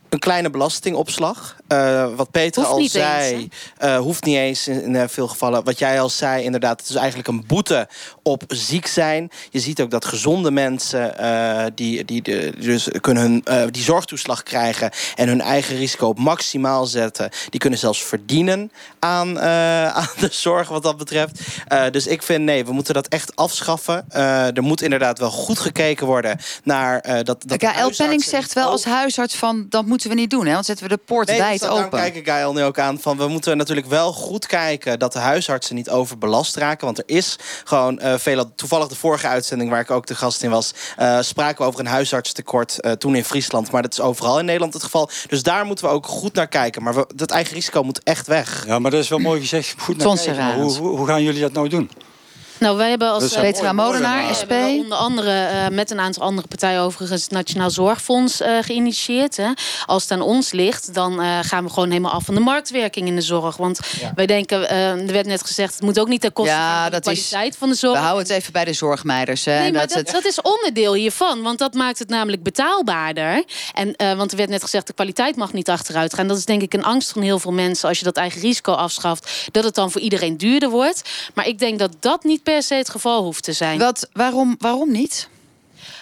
een 0.09 0.19
kleine 0.19 0.49
belastingopslag. 0.49 1.55
Uh, 1.73 2.15
wat 2.15 2.31
Peter 2.31 2.65
al 2.65 2.87
zei, 2.87 3.33
eens, 3.33 3.47
uh, 3.83 3.97
hoeft 3.97 4.23
niet 4.23 4.35
eens 4.35 4.67
in, 4.67 4.95
in, 4.95 5.09
veel 5.09 5.27
gevallen. 5.27 5.63
Wat 5.63 5.79
jij 5.79 6.01
al 6.01 6.09
zei, 6.09 6.43
inderdaad, 6.43 6.79
het 6.79 6.89
is 6.89 6.95
eigenlijk 6.95 7.27
een 7.27 7.43
boete 7.47 7.87
op 8.23 8.43
ziek 8.47 8.87
zijn. 8.87 9.31
Je 9.49 9.59
ziet 9.59 9.81
ook 9.81 9.91
dat 9.91 10.05
gezonde 10.05 10.51
mensen 10.51 11.15
die, 11.75 12.05
die, 12.05 12.21
de, 12.21 12.53
dus 12.59 12.87
kunnen 13.01 13.23
hun, 13.23 13.71
die 13.71 13.83
zorgtoeslag 13.83 14.43
krijgen 14.43 14.91
en 15.15 15.27
hun 15.27 15.41
eigen 15.41 15.75
risico 15.75 16.07
op 16.07 16.19
maximaal 16.19 16.85
zetten. 16.85 17.29
Die 17.49 17.59
kunnen 17.59 17.79
zelfs 17.79 18.03
verdienen 18.03 18.71
aan, 18.99 19.39
aan 19.99 20.09
de 20.19 20.29
zorg 20.31 20.69
wat 20.69 20.83
dat 20.83 20.97
betreft. 20.97 21.39
dus 21.91 22.07
ik 22.07 22.23
vind 22.23 22.43
nee, 22.43 22.65
we 22.65 22.71
moeten 22.71 22.93
dat 22.93 23.07
echt 23.07 23.35
afschaffen. 23.35 24.05
er 24.55 24.63
moet 24.63 24.81
inderdaad 24.81 25.19
wel 25.19 25.31
goed 25.31 25.59
gekeken 25.59 26.05
worden 26.05 26.39
naar 26.63 27.23
dat. 27.23 27.43
dat 27.45 27.57
KL 27.57 27.95
Penning 27.97 28.23
zegt 28.23 28.53
wel 28.53 28.69
als 28.69 28.83
huisarts 28.83 29.35
van 29.35 29.65
dat 29.69 29.85
moet 29.85 29.99
moeten 29.99 30.17
we 30.17 30.21
niet 30.21 30.29
doen, 30.29 30.45
hè? 30.45 30.53
Want 30.53 30.65
zetten 30.65 30.89
we 30.89 30.95
de 30.95 31.01
poort 31.05 31.27
nee, 31.27 31.58
wijd 31.59 31.73
dus 31.73 31.83
open. 31.83 31.97
Daar 31.99 32.11
kijken 32.11 32.33
Gael 32.33 32.53
nu 32.53 32.63
ook 32.63 32.79
aan 32.79 32.99
van 32.99 33.17
we 33.17 33.27
moeten 33.27 33.57
natuurlijk 33.57 33.87
wel 33.87 34.13
goed 34.13 34.45
kijken 34.45 34.99
dat 34.99 35.13
de 35.13 35.19
huisartsen 35.19 35.75
niet 35.75 35.89
overbelast 35.89 36.55
raken, 36.55 36.85
want 36.85 36.97
er 36.97 37.03
is 37.05 37.35
gewoon 37.63 37.99
uh, 38.03 38.13
veel. 38.17 38.55
Toevallig 38.55 38.87
de 38.87 38.95
vorige 38.95 39.27
uitzending 39.27 39.69
waar 39.69 39.79
ik 39.79 39.91
ook 39.91 40.05
de 40.05 40.15
gast 40.15 40.43
in 40.43 40.49
was, 40.49 40.73
uh, 40.99 41.17
spraken 41.21 41.61
we 41.61 41.67
over 41.67 41.79
een 41.79 41.85
huisartstekort 41.85 42.77
uh, 42.79 42.91
toen 42.91 43.15
in 43.15 43.25
Friesland, 43.25 43.71
maar 43.71 43.81
dat 43.81 43.91
is 43.91 43.99
overal 43.99 44.39
in 44.39 44.45
Nederland 44.45 44.73
het 44.73 44.83
geval. 44.83 45.09
Dus 45.27 45.43
daar 45.43 45.65
moeten 45.65 45.85
we 45.85 45.91
ook 45.91 46.05
goed 46.05 46.33
naar 46.33 46.47
kijken. 46.47 46.83
Maar 46.83 46.93
we, 46.93 47.07
dat 47.15 47.31
eigen 47.31 47.53
risico 47.53 47.83
moet 47.83 48.03
echt 48.03 48.27
weg. 48.27 48.63
Ja, 48.65 48.79
maar 48.79 48.91
dat 48.91 48.99
is 48.99 49.09
wel 49.09 49.19
mooi 49.19 49.39
gezegd. 49.39 49.75
Goed 49.77 49.97
naar 49.97 50.15
kijken. 50.15 50.53
Hoe, 50.53 50.77
hoe, 50.77 50.97
hoe 50.97 51.07
gaan 51.07 51.23
jullie 51.23 51.41
dat 51.41 51.53
nou 51.53 51.69
doen? 51.69 51.89
Nou, 52.59 52.77
wij 52.77 52.89
hebben 52.89 53.09
als 53.11 53.33
Petra 53.33 53.73
Molenaar, 53.73 54.35
SP. 54.39 54.51
onder 54.51 54.97
andere 54.97 55.49
uh, 55.51 55.67
met 55.67 55.91
een 55.91 55.99
aantal 55.99 56.23
andere 56.23 56.47
partijen 56.47 56.81
overigens 56.81 57.21
het 57.21 57.31
Nationaal 57.31 57.69
Zorgfonds 57.69 58.41
uh, 58.41 58.57
geïnitieerd. 58.61 59.37
Hè. 59.37 59.51
Als 59.85 60.03
het 60.03 60.11
aan 60.11 60.21
ons 60.21 60.51
ligt, 60.51 60.93
dan 60.93 61.23
uh, 61.23 61.39
gaan 61.41 61.63
we 61.63 61.69
gewoon 61.69 61.89
helemaal 61.89 62.11
af 62.11 62.25
van 62.25 62.35
de 62.35 62.41
marktwerking 62.41 63.07
in 63.07 63.15
de 63.15 63.21
zorg. 63.21 63.57
Want 63.57 63.79
ja. 63.99 64.11
wij 64.15 64.25
denken, 64.25 64.69
er 64.69 65.13
werd 65.13 65.25
net 65.25 65.41
gezegd, 65.41 65.73
het 65.73 65.83
moet 65.83 65.99
ook 65.99 66.07
niet 66.07 66.21
ten 66.21 66.33
koste 66.33 66.51
ja, 66.51 66.81
van 66.81 66.91
de 66.91 66.99
kwaliteit 66.99 67.57
van 67.57 67.69
de 67.69 67.75
zorg. 67.75 67.93
We 67.93 68.03
houden 68.03 68.27
het 68.27 68.37
even 68.37 68.53
bij 68.53 68.65
de 68.65 68.73
zorgmeiders. 68.73 69.45
Hè, 69.45 69.59
nee, 69.59 69.71
maar 69.71 69.81
dat, 69.81 69.89
dat, 69.89 69.97
het... 69.97 70.11
dat, 70.11 70.25
is 70.25 70.41
onderdeel 70.41 70.93
hiervan. 70.93 71.41
Want 71.41 71.59
dat 71.59 71.73
maakt 71.73 71.99
het 71.99 72.09
namelijk 72.09 72.43
betaalbaarder. 72.43 73.43
En, 73.73 74.17
want 74.17 74.31
er 74.31 74.37
werd 74.37 74.49
net 74.49 74.63
gezegd, 74.63 74.87
de 74.87 74.93
kwaliteit 74.93 75.35
mag 75.35 75.53
niet 75.53 75.69
achteruit 75.69 76.13
gaan. 76.13 76.27
Dat 76.27 76.37
is 76.37 76.45
denk 76.45 76.61
ik 76.61 76.73
een 76.73 76.83
angst 76.83 77.11
van 77.11 77.21
heel 77.21 77.39
veel 77.39 77.53
mensen 77.53 77.89
als 77.89 77.99
je 77.99 78.05
dat 78.05 78.17
eigen 78.17 78.41
risico 78.41 78.71
afschaft. 78.71 79.49
Dat 79.51 79.63
het 79.63 79.75
dan 79.75 79.91
voor 79.91 80.01
iedereen 80.01 80.37
duurder 80.37 80.69
wordt. 80.69 81.01
Maar 81.33 81.47
ik 81.47 81.59
denk 81.59 81.79
dat 81.79 81.95
dat 81.99 82.23
niet 82.23 82.43
per 82.49 82.63
se 82.63 82.75
het 82.75 82.89
geval 82.89 83.23
hoeft 83.23 83.43
te 83.43 83.53
zijn. 83.53 83.79
Wat, 83.79 84.09
waarom, 84.13 84.55
waarom 84.59 84.91
niet? 84.91 85.29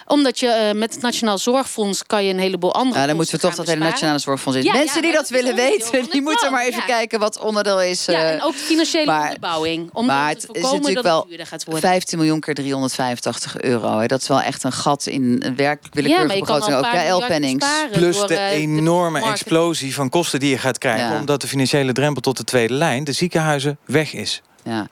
Omdat 0.06 0.38
je 0.38 0.70
uh, 0.72 0.78
met 0.80 0.92
het 0.94 1.02
Nationaal 1.02 1.38
Zorgfonds 1.38 2.06
kan 2.06 2.24
je 2.24 2.32
een 2.32 2.38
heleboel 2.38 2.74
andere. 2.74 3.00
Ja, 3.00 3.06
dan 3.06 3.16
moeten 3.16 3.34
we 3.34 3.40
toch 3.40 3.54
dat 3.54 3.66
hele 3.66 3.84
Nationale 3.84 4.18
Zorgfonds 4.18 4.58
in. 4.58 4.64
Ja, 4.64 4.72
Mensen 4.72 4.94
ja, 4.94 5.00
die 5.00 5.12
dat, 5.12 5.20
dat 5.20 5.30
willen 5.30 5.54
weten, 5.54 6.10
die 6.10 6.22
moeten 6.22 6.52
maar 6.52 6.66
even 6.66 6.84
kijken 6.84 7.18
wat 7.18 7.38
onderdeel 7.38 7.82
is. 7.82 8.04
Ja, 8.04 8.12
uh, 8.12 8.30
en 8.30 8.42
ook 8.42 8.52
de 8.52 8.58
financiële 8.58 9.06
maar, 9.06 9.24
onderbouwing. 9.24 9.90
Om 9.92 10.06
maar 10.06 10.28
het 10.28 10.48
is 10.52 10.62
natuurlijk 10.62 11.02
wel 11.02 11.26
15 11.66 12.18
miljoen 12.18 12.40
keer 12.40 12.54
385 12.54 13.60
euro. 13.60 13.98
Hè. 13.98 14.06
Dat 14.06 14.20
is 14.20 14.28
wel 14.28 14.40
echt 14.40 14.64
een 14.64 14.72
gat 14.72 15.06
in 15.06 15.36
een 15.40 15.56
werkelijk 15.56 15.94
willekeurige 15.94 16.38
begroting. 16.38 16.76
Ook 16.76 16.84
KL-pennings. 16.84 17.66
Plus 17.92 18.26
de 18.26 18.34
uh, 18.34 18.50
enorme 18.50 19.20
de 19.20 19.26
explosie 19.26 19.94
van 19.94 20.08
kosten 20.08 20.40
die 20.40 20.50
je 20.50 20.58
gaat 20.58 20.78
krijgen. 20.78 21.18
Omdat 21.18 21.40
de 21.40 21.48
financiële 21.48 21.92
drempel 21.92 22.22
tot 22.22 22.36
de 22.36 22.44
tweede 22.44 22.74
lijn, 22.74 23.04
de 23.04 23.12
ziekenhuizen, 23.12 23.78
weg 23.84 24.12
is. 24.12 24.42
Ja. 24.68 24.86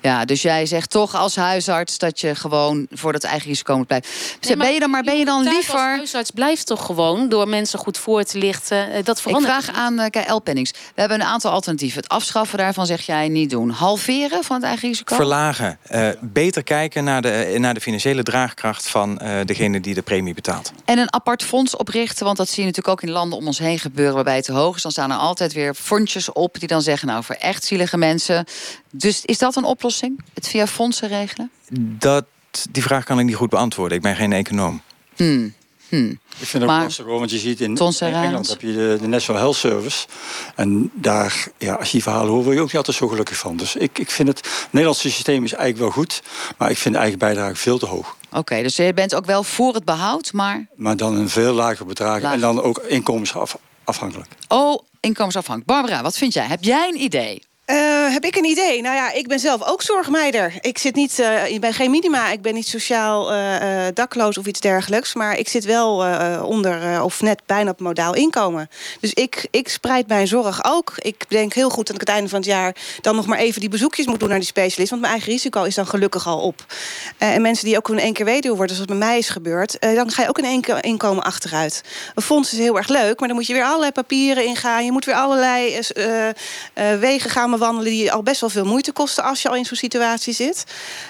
ja, 0.00 0.24
dus 0.24 0.42
jij 0.42 0.66
zegt 0.66 0.90
toch 0.90 1.14
als 1.14 1.36
huisarts 1.36 1.98
dat 1.98 2.20
je 2.20 2.34
gewoon 2.34 2.86
voor 2.90 3.12
dat 3.12 3.24
eigen 3.24 3.48
risico 3.48 3.76
moet 3.76 3.86
blijven. 3.86 4.10
Nee, 4.40 4.56
ben 4.56 4.72
je 4.72 4.80
dan, 4.80 4.90
maar 4.90 5.02
ben 5.02 5.18
je 5.18 5.24
dan 5.24 5.42
liever. 5.42 5.74
Als 5.74 5.80
huisarts 5.80 6.30
blijft 6.30 6.66
toch 6.66 6.86
gewoon 6.86 7.28
door 7.28 7.48
mensen 7.48 7.78
goed 7.78 7.98
voor 7.98 8.22
te 8.24 8.38
lichten. 8.38 8.92
Eh, 8.92 9.04
dat 9.04 9.20
verandert. 9.20 9.56
Ik 9.56 9.64
vraag 9.64 9.76
aan 9.76 10.00
uh, 10.00 10.34
L. 10.34 10.38
Pennings. 10.38 10.70
We 10.70 11.00
hebben 11.00 11.20
een 11.20 11.26
aantal 11.26 11.50
alternatieven. 11.50 12.02
Het 12.02 12.10
afschaffen 12.10 12.58
daarvan 12.58 12.86
zeg 12.86 13.00
jij 13.00 13.28
niet 13.28 13.50
doen. 13.50 13.70
Halveren 13.70 14.44
van 14.44 14.56
het 14.56 14.64
eigen 14.64 14.88
risico? 14.88 15.14
Verlagen. 15.14 15.78
Uh, 15.90 16.08
beter 16.20 16.62
kijken 16.62 17.04
naar 17.04 17.22
de, 17.22 17.56
naar 17.58 17.74
de 17.74 17.80
financiële 17.80 18.22
draagkracht 18.22 18.88
van 18.88 19.18
uh, 19.22 19.34
degene 19.44 19.80
die 19.80 19.94
de 19.94 20.02
premie 20.02 20.34
betaalt. 20.34 20.72
En 20.84 20.98
een 20.98 21.12
apart 21.12 21.42
fonds 21.42 21.76
oprichten. 21.76 22.24
Want 22.24 22.36
dat 22.36 22.48
zie 22.48 22.62
je 22.62 22.68
natuurlijk 22.68 23.00
ook 23.00 23.08
in 23.08 23.14
landen 23.14 23.38
om 23.38 23.46
ons 23.46 23.58
heen 23.58 23.78
gebeuren 23.78 24.14
waarbij 24.14 24.36
het 24.36 24.44
te 24.44 24.52
hoog 24.52 24.76
is. 24.76 24.82
Dan 24.82 24.90
staan 24.90 25.10
er 25.10 25.16
altijd 25.16 25.52
weer 25.52 25.74
fondjes 25.74 26.32
op 26.32 26.58
die 26.58 26.68
dan 26.68 26.82
zeggen: 26.82 27.08
Nou, 27.08 27.24
voor 27.24 27.34
echt 27.34 27.64
zielige 27.64 27.96
mensen. 27.96 28.44
Dus 28.90 29.21
is 29.24 29.38
dat 29.38 29.56
een 29.56 29.64
oplossing? 29.64 30.24
Het 30.34 30.48
via 30.48 30.66
fondsen 30.66 31.08
regelen? 31.08 31.50
Dat, 31.98 32.24
die 32.70 32.82
vraag 32.82 33.04
kan 33.04 33.18
ik 33.18 33.24
niet 33.24 33.34
goed 33.34 33.50
beantwoorden. 33.50 33.96
Ik 33.96 34.02
ben 34.02 34.16
geen 34.16 34.32
econoom. 34.32 34.82
Hmm. 35.16 35.54
Hmm. 35.92 36.10
Ik 36.38 36.46
vind 36.46 36.62
het 36.62 36.72
ook 36.72 36.82
lastig 36.82 37.04
hoor, 37.04 37.18
want 37.18 37.30
je 37.30 37.38
ziet 37.38 37.60
in, 37.60 37.76
in 37.76 37.92
Engeland 37.98 38.48
heb 38.48 38.60
je 38.60 38.72
de, 38.72 38.98
de, 39.00 39.06
National 39.06 39.40
Health 39.40 39.56
Service. 39.56 40.06
En 40.54 40.90
daar, 40.94 41.48
ja, 41.58 41.74
als 41.74 41.86
je 41.86 41.92
die 41.92 42.02
verhalen 42.02 42.30
hoort, 42.30 42.44
word 42.44 42.54
je 42.54 42.60
ook 42.60 42.66
niet 42.66 42.76
altijd 42.76 42.96
zo 42.96 43.08
gelukkig 43.08 43.36
van. 43.36 43.56
Dus 43.56 43.76
ik, 43.76 43.98
ik 43.98 44.10
vind 44.10 44.28
het, 44.28 44.38
het 44.38 44.66
Nederlandse 44.70 45.10
systeem 45.10 45.44
is 45.44 45.52
eigenlijk 45.52 45.78
wel 45.78 46.04
goed, 46.04 46.22
maar 46.58 46.70
ik 46.70 46.76
vind 46.76 46.94
de 46.94 47.00
eigen 47.00 47.18
bijdrage 47.18 47.54
veel 47.54 47.78
te 47.78 47.86
hoog. 47.86 48.16
Oké, 48.32 48.62
dus 48.62 48.76
je 48.76 48.94
bent 48.94 49.14
ook 49.14 49.26
wel 49.26 49.42
voor 49.42 49.74
het 49.74 49.84
behoud, 49.84 50.32
maar... 50.32 50.66
Maar 50.76 50.96
dan 50.96 51.16
een 51.16 51.28
veel 51.28 51.52
lager 51.52 51.86
bedrag 51.86 52.22
en 52.22 52.40
dan 52.40 52.62
ook 52.62 52.78
inkomensafhankelijk. 52.78 54.28
Oh, 54.48 54.82
inkomensafhankelijk. 55.00 55.66
Barbara, 55.66 56.02
wat 56.02 56.16
vind 56.16 56.32
jij? 56.32 56.46
Heb 56.46 56.64
jij 56.64 56.88
een 56.88 57.00
idee? 57.00 57.42
Uh, 57.72 58.12
heb 58.12 58.24
ik 58.24 58.36
een 58.36 58.44
idee? 58.44 58.82
Nou 58.82 58.96
ja, 58.96 59.12
ik 59.12 59.28
ben 59.28 59.38
zelf 59.38 59.62
ook 59.62 59.82
zorgmeider. 59.82 60.52
Ik 60.60 60.78
zit 60.78 60.94
niet, 60.94 61.18
uh, 61.18 61.50
ik 61.50 61.60
ben 61.60 61.72
geen 61.72 61.90
minima, 61.90 62.30
ik 62.30 62.42
ben 62.42 62.54
niet 62.54 62.66
sociaal 62.66 63.32
uh, 63.32 63.86
dakloos 63.94 64.38
of 64.38 64.46
iets 64.46 64.60
dergelijks. 64.60 65.14
Maar 65.14 65.38
ik 65.38 65.48
zit 65.48 65.64
wel 65.64 65.96
onder 66.44 67.02
of 67.02 67.22
net 67.22 67.42
bijna 67.46 67.70
op 67.70 67.80
modaal 67.80 68.14
inkomen. 68.14 68.68
Dus 69.00 69.12
ik, 69.12 69.46
ik 69.50 69.68
spreid 69.68 70.08
mijn 70.08 70.26
zorg 70.26 70.64
ook. 70.64 70.92
Ik 70.96 71.24
denk 71.28 71.52
heel 71.52 71.70
goed 71.70 71.86
dat 71.86 71.94
ik 71.94 72.00
het 72.00 72.10
einde 72.10 72.28
van 72.28 72.38
het 72.38 72.48
jaar 72.48 72.74
dan 73.00 73.16
nog 73.16 73.26
maar 73.26 73.38
even 73.38 73.60
die 73.60 73.68
bezoekjes 73.68 74.06
moet 74.06 74.20
doen 74.20 74.28
naar 74.28 74.38
die 74.38 74.46
specialist. 74.46 74.90
Want 74.90 75.02
mijn 75.02 75.12
eigen 75.12 75.32
risico 75.32 75.62
is 75.62 75.74
dan 75.74 75.86
gelukkig 75.86 76.26
al 76.26 76.40
op. 76.40 76.66
en 77.18 77.42
mensen 77.42 77.64
die 77.64 77.76
ook 77.76 77.88
in 77.88 77.98
één 77.98 78.12
keer 78.12 78.24
weduwe 78.24 78.56
worden, 78.56 78.76
zoals 78.76 78.90
bij 78.90 79.00
mij 79.00 79.18
is 79.18 79.28
gebeurd, 79.28 79.76
dan 79.80 80.10
ga 80.10 80.22
je 80.22 80.28
ook 80.28 80.38
in 80.38 80.44
één 80.44 80.60
keer 80.60 80.84
inkomen 80.84 81.24
achteruit. 81.24 81.82
Een 82.14 82.22
fonds 82.22 82.52
is 82.52 82.58
heel 82.58 82.76
erg 82.76 82.88
leuk, 82.88 83.18
maar 83.18 83.28
dan 83.28 83.36
moet 83.36 83.46
je 83.46 83.52
weer 83.52 83.64
allerlei 83.64 83.92
papieren 83.92 84.44
ingaan. 84.44 84.84
Je 84.84 84.92
moet 84.92 85.04
weer 85.04 85.14
allerlei 85.14 85.80
wegen 86.98 87.30
gaan 87.30 87.50
wandelen 87.62 87.92
die 87.92 88.12
al 88.12 88.22
best 88.22 88.40
wel 88.40 88.50
veel 88.50 88.64
moeite 88.64 88.92
kosten 88.92 89.24
als 89.24 89.42
je 89.42 89.48
al 89.48 89.56
in 89.56 89.64
zo'n 89.64 89.76
situatie 89.76 90.34
zit. 90.34 90.64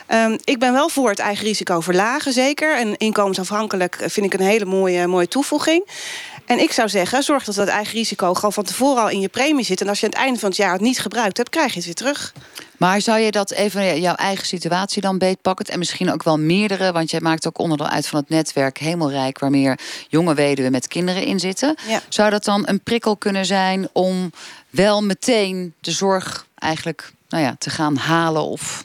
Um, 0.09 0.39
ik 0.45 0.59
ben 0.59 0.73
wel 0.73 0.89
voor 0.89 1.09
het 1.09 1.19
eigen 1.19 1.45
risico 1.45 1.81
verlagen, 1.81 2.33
zeker. 2.33 2.77
En 2.77 2.97
inkomensafhankelijk 2.97 3.97
vind 4.07 4.27
ik 4.27 4.35
een 4.35 4.47
hele 4.47 4.65
mooie, 4.65 5.07
mooie 5.07 5.29
toevoeging. 5.29 5.85
En 6.47 6.59
ik 6.59 6.73
zou 6.73 6.89
zeggen, 6.89 7.23
zorg 7.23 7.45
dat 7.45 7.55
dat 7.55 7.69
eigen 7.69 7.95
risico 7.95 8.35
gewoon 8.35 8.53
van 8.53 8.65
tevoren 8.65 9.03
al 9.03 9.09
in 9.09 9.21
je 9.21 9.29
premie 9.29 9.65
zit. 9.65 9.81
En 9.81 9.89
als 9.89 10.01
je 10.01 10.07
aan 10.07 10.13
het 10.13 10.21
einde 10.21 10.39
van 10.39 10.49
het 10.49 10.59
jaar 10.59 10.73
het 10.73 10.81
niet 10.81 10.99
gebruikt 10.99 11.37
hebt, 11.37 11.49
krijg 11.49 11.71
je 11.71 11.77
het 11.77 11.85
weer 11.85 11.95
terug. 11.95 12.33
Maar 12.77 13.01
zou 13.01 13.19
je 13.19 13.31
dat 13.31 13.51
even 13.51 14.01
jouw 14.01 14.15
eigen 14.15 14.47
situatie 14.47 15.03
dan 15.03 15.19
beetpakken? 15.19 15.67
En 15.67 15.79
misschien 15.79 16.13
ook 16.13 16.23
wel 16.23 16.39
meerdere, 16.39 16.93
want 16.93 17.11
jij 17.11 17.21
maakt 17.21 17.47
ook 17.47 17.59
onderdeel 17.59 17.89
uit 17.89 18.07
van 18.07 18.21
het 18.21 18.29
netwerk 18.29 18.79
Hemelrijk, 18.79 19.39
waar 19.39 19.51
meer 19.51 19.79
jonge 20.09 20.35
weduwen 20.35 20.73
met 20.73 20.89
kinderen 20.89 21.25
in 21.25 21.41
zitten. 21.41 21.75
Ja. 21.89 22.01
Zou 22.09 22.31
dat 22.31 22.45
dan 22.45 22.63
een 22.67 22.81
prikkel 22.81 23.17
kunnen 23.17 23.47
zijn 23.47 23.89
om 23.93 24.33
wel 24.73 25.03
meteen 25.03 25.75
de 25.81 25.91
zorg 25.91 26.47
eigenlijk 26.55 27.13
nou 27.29 27.45
ja, 27.45 27.55
te 27.59 27.71
gaan 27.71 27.97
halen 27.97 28.43
of 28.43 28.85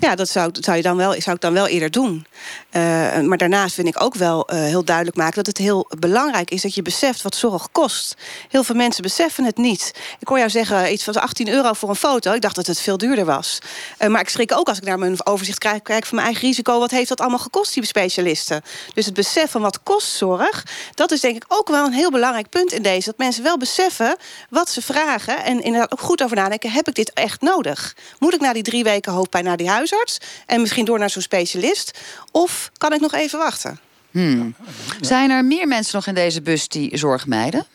ja, 0.00 0.14
dat 0.14 0.28
zou, 0.28 0.50
zou, 0.60 0.76
je 0.76 0.82
dan 0.82 0.96
wel, 0.96 1.20
zou 1.20 1.36
ik 1.36 1.42
dan 1.42 1.52
wel 1.52 1.66
eerder 1.66 1.90
doen. 1.90 2.26
Uh, 2.72 3.20
maar 3.20 3.38
daarnaast 3.38 3.74
vind 3.74 3.88
ik 3.88 4.02
ook 4.02 4.14
wel 4.14 4.52
uh, 4.52 4.58
heel 4.58 4.84
duidelijk 4.84 5.16
maken 5.16 5.34
dat 5.34 5.46
het 5.46 5.58
heel 5.58 5.90
belangrijk 5.98 6.50
is 6.50 6.62
dat 6.62 6.74
je 6.74 6.82
beseft 6.82 7.22
wat 7.22 7.34
zorg 7.34 7.68
kost. 7.72 8.14
Heel 8.48 8.64
veel 8.64 8.74
mensen 8.74 9.02
beseffen 9.02 9.44
het 9.44 9.56
niet. 9.56 9.92
Ik 10.18 10.28
hoor 10.28 10.38
jou 10.38 10.50
zeggen 10.50 10.92
iets 10.92 11.04
van 11.04 11.14
18 11.14 11.48
euro 11.48 11.72
voor 11.72 11.88
een 11.88 11.96
foto. 11.96 12.32
Ik 12.32 12.40
dacht 12.40 12.54
dat 12.54 12.66
het 12.66 12.80
veel 12.80 12.98
duurder 12.98 13.24
was. 13.24 13.58
Uh, 13.98 14.08
maar 14.08 14.20
ik 14.20 14.28
schrik 14.28 14.52
ook 14.52 14.68
als 14.68 14.78
ik 14.78 14.84
naar 14.84 14.98
mijn 14.98 15.26
overzicht 15.26 15.58
kijk, 15.58 15.84
kijk 15.84 16.06
van 16.06 16.14
mijn 16.14 16.26
eigen 16.28 16.48
risico. 16.48 16.78
Wat 16.78 16.90
heeft 16.90 17.08
dat 17.08 17.20
allemaal 17.20 17.38
gekost, 17.38 17.74
die 17.74 17.84
specialisten? 17.84 18.62
Dus 18.94 19.04
het 19.04 19.14
besef 19.14 19.50
van 19.50 19.60
wat 19.60 19.82
kost 19.82 20.08
zorg, 20.08 20.66
dat 20.94 21.10
is 21.10 21.20
denk 21.20 21.36
ik 21.36 21.44
ook 21.48 21.68
wel 21.68 21.86
een 21.86 21.92
heel 21.92 22.10
belangrijk 22.10 22.48
punt 22.48 22.72
in 22.72 22.82
deze. 22.82 23.04
Dat 23.04 23.18
mensen 23.18 23.42
wel 23.42 23.58
beseffen 23.58 24.16
wat 24.50 24.70
ze 24.70 24.82
vragen 24.82 25.44
en 25.44 25.62
inderdaad 25.62 25.92
ook 25.92 26.00
goed 26.00 26.22
over 26.22 26.36
nadenken. 26.36 26.70
Heb 26.70 26.88
ik 26.88 26.94
dit 26.94 27.12
echt 27.12 27.40
nodig? 27.40 27.96
Moet 28.18 28.34
ik 28.34 28.40
na 28.40 28.52
die 28.52 28.62
drie 28.62 28.84
weken 28.84 29.12
hoofdpijn 29.12 29.44
naar 29.44 29.55
die 29.56 29.68
huisarts 29.68 30.18
en 30.46 30.60
misschien 30.60 30.84
door 30.84 30.98
naar 30.98 31.10
zo'n 31.10 31.22
specialist? 31.22 31.98
Of 32.30 32.70
kan 32.76 32.92
ik 32.92 33.00
nog 33.00 33.14
even 33.14 33.38
wachten? 33.38 33.78
Hmm. 34.10 34.54
Zijn 35.00 35.30
er 35.30 35.44
meer 35.44 35.68
mensen 35.68 35.94
nog 35.94 36.06
in 36.06 36.14
deze 36.14 36.42
bus 36.42 36.68
die 36.68 36.96
zorg 36.96 37.26
mijden? 37.26 37.66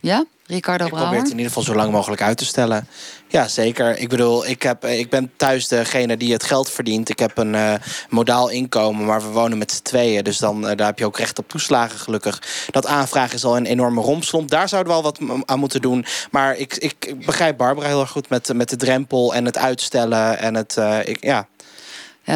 Ja? 0.00 0.24
Ricardo 0.48 0.84
Ik 0.84 0.90
probeer 0.90 1.18
het 1.18 1.24
in 1.24 1.30
ieder 1.30 1.46
geval 1.46 1.62
zo 1.62 1.74
lang 1.74 1.92
mogelijk 1.92 2.22
uit 2.22 2.38
te 2.38 2.44
stellen. 2.44 2.88
Ja, 3.26 3.48
zeker. 3.48 3.98
Ik 3.98 4.08
bedoel, 4.08 4.46
ik, 4.46 4.62
heb, 4.62 4.84
ik 4.84 5.10
ben 5.10 5.30
thuis 5.36 5.68
degene 5.68 6.16
die 6.16 6.32
het 6.32 6.42
geld 6.42 6.70
verdient. 6.70 7.08
Ik 7.08 7.18
heb 7.18 7.38
een 7.38 7.54
uh, 7.54 7.74
modaal 8.08 8.48
inkomen, 8.48 9.04
maar 9.04 9.22
we 9.22 9.28
wonen 9.28 9.58
met 9.58 9.72
z'n 9.72 9.82
tweeën. 9.82 10.24
Dus 10.24 10.38
dan, 10.38 10.70
uh, 10.70 10.76
daar 10.76 10.86
heb 10.86 10.98
je 10.98 11.04
ook 11.04 11.18
recht 11.18 11.38
op 11.38 11.48
toeslagen, 11.48 11.98
gelukkig. 11.98 12.42
Dat 12.70 12.86
aanvraag 12.86 13.32
is 13.32 13.44
al 13.44 13.56
een 13.56 13.66
enorme 13.66 14.00
rompslomp. 14.00 14.50
Daar 14.50 14.68
zouden 14.68 14.94
we 14.94 15.02
wel 15.02 15.12
wat 15.12 15.44
aan 15.44 15.58
moeten 15.58 15.80
doen. 15.80 16.04
Maar 16.30 16.56
ik, 16.56 16.76
ik 16.76 17.26
begrijp 17.26 17.56
Barbara 17.56 17.88
heel 17.88 18.00
erg 18.00 18.10
goed 18.10 18.28
met, 18.28 18.52
met 18.54 18.68
de 18.68 18.76
drempel 18.76 19.34
en 19.34 19.44
het 19.44 19.58
uitstellen. 19.58 20.38
En 20.38 20.54
het, 20.54 20.76
uh, 20.78 20.98
ik, 21.04 21.24
ja, 21.24 21.46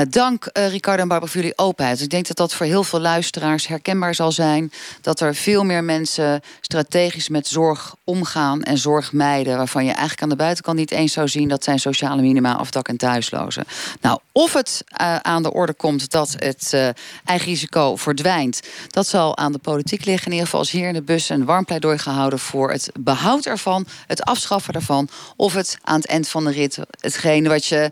dank 0.08 0.50
uh, 0.52 0.68
Ricardo 0.68 1.02
en 1.02 1.08
Barbara 1.08 1.32
voor 1.32 1.40
jullie 1.40 1.58
openheid. 1.58 2.00
Ik 2.00 2.10
denk 2.10 2.26
dat 2.26 2.36
dat 2.36 2.54
voor 2.54 2.66
heel 2.66 2.84
veel 2.84 3.00
luisteraars 3.00 3.66
herkenbaar 3.66 4.14
zal 4.14 4.32
zijn. 4.32 4.72
Dat 5.00 5.20
er 5.20 5.34
veel 5.34 5.64
meer 5.64 5.84
mensen 5.84 6.40
strategisch 6.60 7.28
met 7.28 7.46
zorg 7.46 7.94
omgaan 8.04 8.62
en 8.62 8.78
zorg 8.78 9.12
mijden. 9.12 9.56
Waarvan 9.56 9.84
je 9.84 9.90
eigenlijk 9.90 10.22
aan 10.22 10.28
de 10.28 10.36
buitenkant 10.36 10.76
niet 10.76 10.90
eens 10.90 11.12
zou 11.12 11.28
zien 11.28 11.48
dat 11.48 11.64
zijn 11.64 11.78
sociale 11.78 12.22
minima 12.22 12.56
of 12.60 12.70
dak- 12.70 12.88
en 12.88 12.96
thuislozen. 12.96 13.64
Nou, 14.00 14.18
of 14.32 14.52
het 14.52 14.84
uh, 15.00 15.16
aan 15.16 15.42
de 15.42 15.52
orde 15.52 15.72
komt 15.72 16.10
dat 16.10 16.34
het 16.38 16.70
uh, 16.74 16.88
eigen 17.24 17.48
risico 17.48 17.96
verdwijnt. 17.96 18.60
Dat 18.88 19.06
zal 19.06 19.36
aan 19.36 19.52
de 19.52 19.58
politiek 19.58 20.04
liggen. 20.04 20.26
In 20.26 20.32
ieder 20.32 20.46
geval 20.46 20.62
is 20.62 20.70
hier 20.70 20.88
in 20.88 20.94
de 20.94 21.02
bus 21.02 21.28
een 21.28 21.44
warm 21.44 21.64
pleidooi 21.64 21.98
gehouden 21.98 22.38
voor 22.38 22.70
het 22.70 22.90
behoud 23.00 23.46
ervan, 23.46 23.86
het 24.06 24.22
afschaffen 24.22 24.74
ervan. 24.74 25.08
Of 25.36 25.54
het 25.54 25.78
aan 25.82 25.96
het 25.96 26.06
eind 26.06 26.28
van 26.28 26.44
de 26.44 26.50
rit, 26.50 26.78
hetgene 27.00 27.48
wat 27.48 27.66
je, 27.66 27.90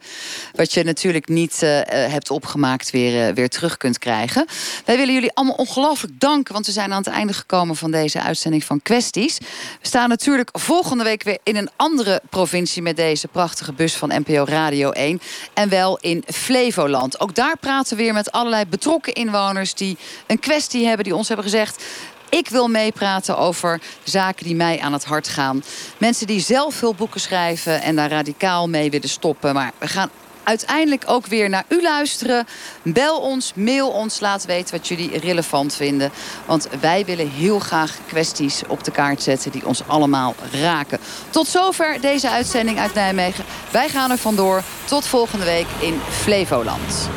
wat 0.54 0.72
je 0.72 0.84
natuurlijk 0.84 1.28
niet 1.28 1.62
hebt 1.96 2.30
opgemaakt 2.30 2.90
weer, 2.90 3.28
uh, 3.28 3.34
weer 3.34 3.48
terug 3.48 3.76
kunt 3.76 3.98
krijgen. 3.98 4.46
Wij 4.84 4.96
willen 4.96 5.14
jullie 5.14 5.32
allemaal 5.34 5.54
ongelooflijk 5.54 6.20
danken, 6.20 6.52
want 6.52 6.66
we 6.66 6.72
zijn 6.72 6.92
aan 6.92 7.02
het 7.02 7.12
einde 7.12 7.32
gekomen 7.32 7.76
van 7.76 7.90
deze 7.90 8.20
uitzending 8.20 8.64
van 8.64 8.82
Kwesties. 8.82 9.38
We 9.80 9.86
staan 9.86 10.08
natuurlijk 10.08 10.48
volgende 10.52 11.04
week 11.04 11.22
weer 11.22 11.38
in 11.42 11.56
een 11.56 11.70
andere 11.76 12.22
provincie 12.30 12.82
met 12.82 12.96
deze 12.96 13.28
prachtige 13.28 13.72
bus 13.72 13.94
van 13.94 14.12
NPO 14.14 14.44
Radio 14.44 14.90
1. 14.90 15.20
En 15.54 15.68
wel 15.68 15.98
in 15.98 16.24
Flevoland. 16.26 17.20
Ook 17.20 17.34
daar 17.34 17.56
praten 17.56 17.96
we 17.96 18.02
weer 18.02 18.12
met 18.12 18.32
allerlei 18.32 18.66
betrokken 18.66 19.12
inwoners 19.12 19.74
die 19.74 19.96
een 20.26 20.38
kwestie 20.38 20.86
hebben, 20.86 21.04
die 21.04 21.14
ons 21.14 21.28
hebben 21.28 21.46
gezegd. 21.46 21.84
Ik 22.30 22.48
wil 22.48 22.68
meepraten 22.68 23.38
over 23.38 23.80
zaken 24.02 24.44
die 24.44 24.54
mij 24.54 24.80
aan 24.80 24.92
het 24.92 25.04
hart 25.04 25.28
gaan. 25.28 25.62
Mensen 25.98 26.26
die 26.26 26.40
zelf 26.40 26.74
veel 26.74 26.94
boeken 26.94 27.20
schrijven 27.20 27.82
en 27.82 27.96
daar 27.96 28.10
radicaal 28.10 28.68
mee 28.68 28.90
willen 28.90 29.08
stoppen. 29.08 29.54
Maar 29.54 29.72
we 29.78 29.88
gaan 29.88 30.10
uiteindelijk 30.50 31.04
ook 31.06 31.26
weer 31.26 31.48
naar 31.48 31.64
u 31.68 31.82
luisteren. 31.82 32.46
Bel 32.82 33.20
ons, 33.20 33.52
mail 33.54 33.88
ons, 33.88 34.20
laat 34.20 34.44
weten 34.44 34.76
wat 34.76 34.88
jullie 34.88 35.18
relevant 35.18 35.74
vinden. 35.74 36.10
Want 36.46 36.68
wij 36.80 37.04
willen 37.04 37.30
heel 37.30 37.58
graag 37.58 37.96
kwesties 38.06 38.62
op 38.68 38.84
de 38.84 38.90
kaart 38.90 39.22
zetten 39.22 39.50
die 39.50 39.66
ons 39.66 39.82
allemaal 39.86 40.34
raken. 40.52 40.98
Tot 41.30 41.46
zover 41.46 42.00
deze 42.00 42.30
uitzending 42.30 42.78
uit 42.78 42.94
Nijmegen. 42.94 43.44
Wij 43.70 43.88
gaan 43.88 44.10
er 44.10 44.18
vandoor. 44.18 44.62
Tot 44.84 45.06
volgende 45.06 45.44
week 45.44 45.66
in 45.78 46.00
Flevoland. 46.10 47.08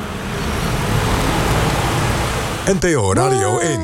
NTO 2.66 3.14
Radio 3.14 3.60
1. 3.60 3.82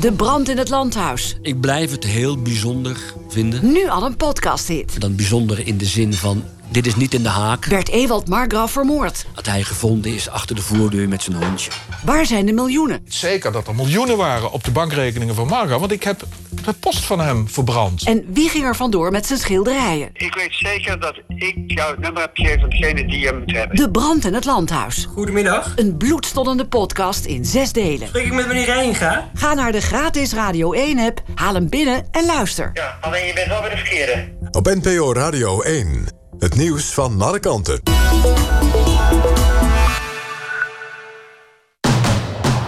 De 0.00 0.12
brand 0.12 0.48
in 0.48 0.58
het 0.58 0.68
landhuis. 0.68 1.36
Ik 1.42 1.60
blijf 1.60 1.90
het 1.90 2.04
heel 2.04 2.42
bijzonder 2.42 2.96
vinden. 3.28 3.72
Nu 3.72 3.88
al 3.88 4.04
een 4.04 4.16
podcast-hit. 4.16 5.00
Dan 5.00 5.16
bijzonder 5.16 5.66
in 5.66 5.78
de 5.78 5.84
zin 5.84 6.14
van 6.14 6.44
dit 6.72 6.86
is 6.86 6.96
niet 6.96 7.14
in 7.14 7.22
de 7.22 7.28
haak. 7.28 7.68
Bert 7.68 7.88
Ewald 7.88 8.28
Margraf 8.28 8.72
vermoord. 8.72 9.26
Dat 9.34 9.46
hij 9.46 9.62
gevonden 9.62 10.14
is 10.14 10.28
achter 10.28 10.56
de 10.56 10.62
voordeur 10.62 11.08
met 11.08 11.22
zijn 11.22 11.44
hondje. 11.44 11.70
Waar 12.04 12.26
zijn 12.26 12.46
de 12.46 12.52
miljoenen? 12.52 13.04
Zeker 13.08 13.52
dat 13.52 13.66
er 13.66 13.74
miljoenen 13.74 14.16
waren 14.16 14.52
op 14.52 14.64
de 14.64 14.70
bankrekeningen 14.70 15.34
van 15.34 15.46
Margraf. 15.46 15.80
Want 15.80 15.92
ik 15.92 16.02
heb 16.02 16.22
de 16.64 16.72
post 16.72 17.04
van 17.04 17.20
hem 17.20 17.48
verbrand. 17.48 18.04
En 18.04 18.24
wie 18.28 18.48
ging 18.48 18.64
er 18.64 18.76
vandoor 18.76 19.10
met 19.10 19.26
zijn 19.26 19.38
schilderijen? 19.38 20.10
Ik 20.12 20.34
weet 20.34 20.54
zeker 20.54 21.00
dat 21.00 21.14
ik 21.28 21.54
jou 21.66 21.90
het 21.90 22.00
nummer 22.00 22.22
heb 22.22 22.30
gegeven 22.34 22.60
van 22.60 22.70
degene 22.70 23.06
die 23.06 23.18
je 23.18 23.32
moet 23.38 23.52
hebben. 23.52 23.76
De 23.76 23.90
brand 23.90 24.24
in 24.24 24.34
het 24.34 24.44
landhuis. 24.44 25.08
Goedemiddag. 25.14 25.72
Een 25.76 25.96
bloedstollende 25.96 26.66
podcast 26.66 27.24
in 27.24 27.44
zes 27.44 27.72
delen. 27.72 28.08
Spreek 28.08 28.26
ik 28.26 28.32
met 28.32 28.46
meneer 28.46 28.64
Reinga? 28.64 29.30
Ga 29.34 29.54
naar 29.54 29.72
de 29.72 29.80
gratis 29.80 30.32
Radio 30.32 30.74
1-app, 30.74 31.22
haal 31.34 31.54
hem 31.54 31.68
binnen 31.68 32.06
en 32.10 32.26
luister. 32.26 32.70
Ja, 32.74 32.98
alleen 33.00 33.26
je 33.26 33.32
bent 33.32 33.48
wel 33.48 33.60
bij 33.60 33.70
de 33.70 33.76
verkeerde. 33.76 34.28
Op 34.50 34.66
NPO 34.66 35.12
Radio 35.12 35.60
1. 35.60 36.20
Het 36.42 36.54
nieuws 36.54 36.84
van 36.84 37.20
alle 37.20 37.40
kanten. 37.40 37.82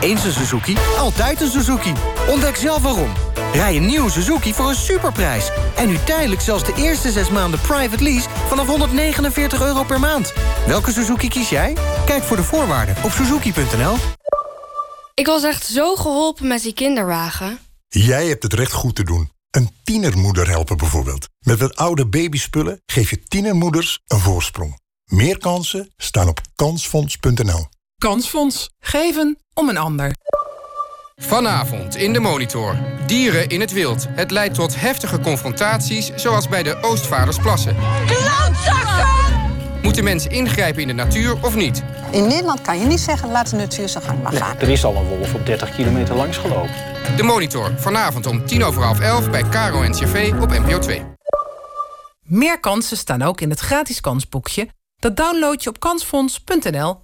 Eens 0.01 0.25
een 0.25 0.33
Suzuki, 0.33 0.77
altijd 0.99 1.41
een 1.41 1.51
Suzuki. 1.51 1.93
Ontdek 2.29 2.57
zelf 2.57 2.83
waarom. 2.83 3.12
Rij 3.53 3.77
een 3.77 3.87
nieuwe 3.87 4.11
Suzuki 4.11 4.53
voor 4.53 4.68
een 4.68 4.75
superprijs. 4.75 5.51
En 5.77 5.89
nu 5.89 5.99
tijdelijk 6.05 6.41
zelfs 6.41 6.64
de 6.64 6.72
eerste 6.77 7.11
zes 7.11 7.31
maanden 7.31 7.61
private 7.61 8.03
lease... 8.03 8.29
vanaf 8.49 8.66
149 8.66 9.62
euro 9.62 9.85
per 9.85 10.01
maand. 10.01 10.33
Welke 10.66 10.93
Suzuki 10.93 11.29
kies 11.29 11.49
jij? 11.49 11.77
Kijk 12.07 12.22
voor 12.22 12.37
de 12.37 12.45
voorwaarden 12.45 12.97
op 13.05 13.11
suzuki.nl. 13.11 13.97
Ik 15.14 15.27
was 15.27 15.43
echt 15.43 15.66
zo 15.66 15.95
geholpen 15.95 16.47
met 16.47 16.62
die 16.62 16.75
kinderwagen. 16.75 17.59
Jij 17.89 18.27
hebt 18.27 18.43
het 18.43 18.53
recht 18.53 18.72
goed 18.72 18.95
te 18.95 19.05
doen. 19.05 19.34
Een 19.55 19.71
tienermoeder 19.85 20.49
helpen 20.49 20.77
bijvoorbeeld. 20.77 21.29
Met 21.41 21.59
wat 21.59 21.77
oude 21.77 22.07
babyspullen 22.07 22.83
geef 22.87 23.11
je 23.11 23.23
tienermoeders 23.23 24.01
een 24.07 24.19
voorsprong. 24.19 24.79
Meer 25.05 25.39
kansen 25.39 25.93
staan 25.97 26.29
op 26.29 26.41
kansfonds.nl. 26.55 27.67
Kansfonds. 27.99 28.71
Geven 28.79 29.39
om 29.55 29.69
een 29.69 29.77
ander. 29.77 30.15
Vanavond 31.15 31.97
in 31.97 32.13
de 32.13 32.21
Monitor. 32.21 32.79
Dieren 33.07 33.49
in 33.49 33.61
het 33.61 33.73
wild. 33.73 34.07
Het 34.09 34.31
leidt 34.31 34.55
tot 34.55 34.81
heftige 34.81 35.21
confrontaties, 35.21 36.11
zoals 36.15 36.49
bij 36.49 36.63
de 36.63 36.83
Oostvaardersplassen. 36.83 37.77
Klootzakken! 38.07 39.24
Moeten 39.85 40.05
mensen 40.05 40.30
ingrijpen 40.30 40.82
in 40.82 40.89
de 40.89 40.95
natuur 40.95 41.37
of 41.43 41.55
niet? 41.55 41.82
In 42.11 42.26
Nederland 42.26 42.62
kan 42.62 42.78
je 42.78 42.87
niet 42.87 43.01
zeggen, 43.01 43.30
laat 43.30 43.51
de 43.51 43.57
natuur 43.57 43.89
zijn 43.89 44.05
gang 44.05 44.22
maar 44.22 44.32
gaan. 44.32 44.59
Er 44.59 44.68
is 44.68 44.85
al 44.85 44.97
een 44.97 45.07
wolf 45.07 45.35
op 45.35 45.47
30 45.47 45.74
kilometer 45.74 46.14
langs 46.14 46.37
gelopen. 46.37 46.74
De 47.16 47.22
Monitor. 47.22 47.72
Vanavond 47.76 48.26
om 48.26 48.47
tien 48.47 48.64
over 48.64 48.82
half 48.82 49.01
elf 49.01 49.30
bij 49.30 49.43
Caro 49.43 49.82
en 49.82 49.93
CV 49.93 50.32
op 50.41 50.49
NPO 50.49 50.78
2. 50.78 51.03
Meer 52.22 52.61
kansen 52.61 52.97
staan 52.97 53.22
ook 53.22 53.41
in 53.41 53.51
het 53.51 53.61
gratis 53.61 54.01
kansboekje. 54.01 54.68
Dat 54.97 55.16
download 55.16 55.62
je 55.62 55.68
op 55.68 55.80
kansfonds.nl. 55.80 57.04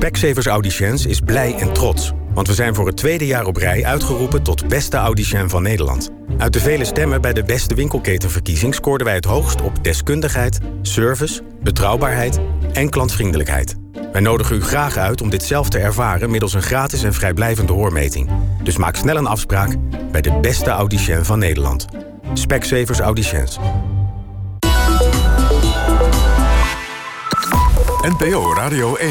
Specsavers 0.00 0.46
Audiciëns 0.46 1.06
is 1.06 1.20
blij 1.20 1.54
en 1.54 1.72
trots. 1.72 2.12
Want 2.34 2.46
we 2.46 2.54
zijn 2.54 2.74
voor 2.74 2.86
het 2.86 2.96
tweede 2.96 3.26
jaar 3.26 3.46
op 3.46 3.56
rij 3.56 3.84
uitgeroepen 3.84 4.42
tot 4.42 4.68
beste 4.68 4.96
audicien 4.96 5.48
van 5.48 5.62
Nederland. 5.62 6.10
Uit 6.38 6.52
de 6.52 6.60
vele 6.60 6.84
stemmen 6.84 7.20
bij 7.20 7.32
de 7.32 7.44
beste 7.44 7.74
winkelketenverkiezing 7.74 8.74
scoorden 8.74 9.06
wij 9.06 9.14
het 9.14 9.24
hoogst 9.24 9.60
op 9.60 9.84
deskundigheid, 9.84 10.58
service, 10.82 11.42
betrouwbaarheid 11.62 12.38
en 12.72 12.90
klantvriendelijkheid. 12.90 13.74
Wij 14.12 14.20
nodigen 14.20 14.56
u 14.56 14.62
graag 14.62 14.96
uit 14.96 15.20
om 15.20 15.30
dit 15.30 15.42
zelf 15.42 15.68
te 15.68 15.78
ervaren 15.78 16.30
middels 16.30 16.54
een 16.54 16.62
gratis 16.62 17.02
en 17.02 17.14
vrijblijvende 17.14 17.72
hoormeting. 17.72 18.30
Dus 18.62 18.76
maak 18.76 18.96
snel 18.96 19.16
een 19.16 19.26
afspraak 19.26 19.76
bij 20.10 20.20
de 20.20 20.38
beste 20.40 20.70
audicien 20.70 21.24
van 21.24 21.38
Nederland. 21.38 21.86
Specsavers 22.34 22.98
Audiciëns. 22.98 23.58
NPO 28.02 28.54
Radio 28.54 28.94
1. 28.96 29.08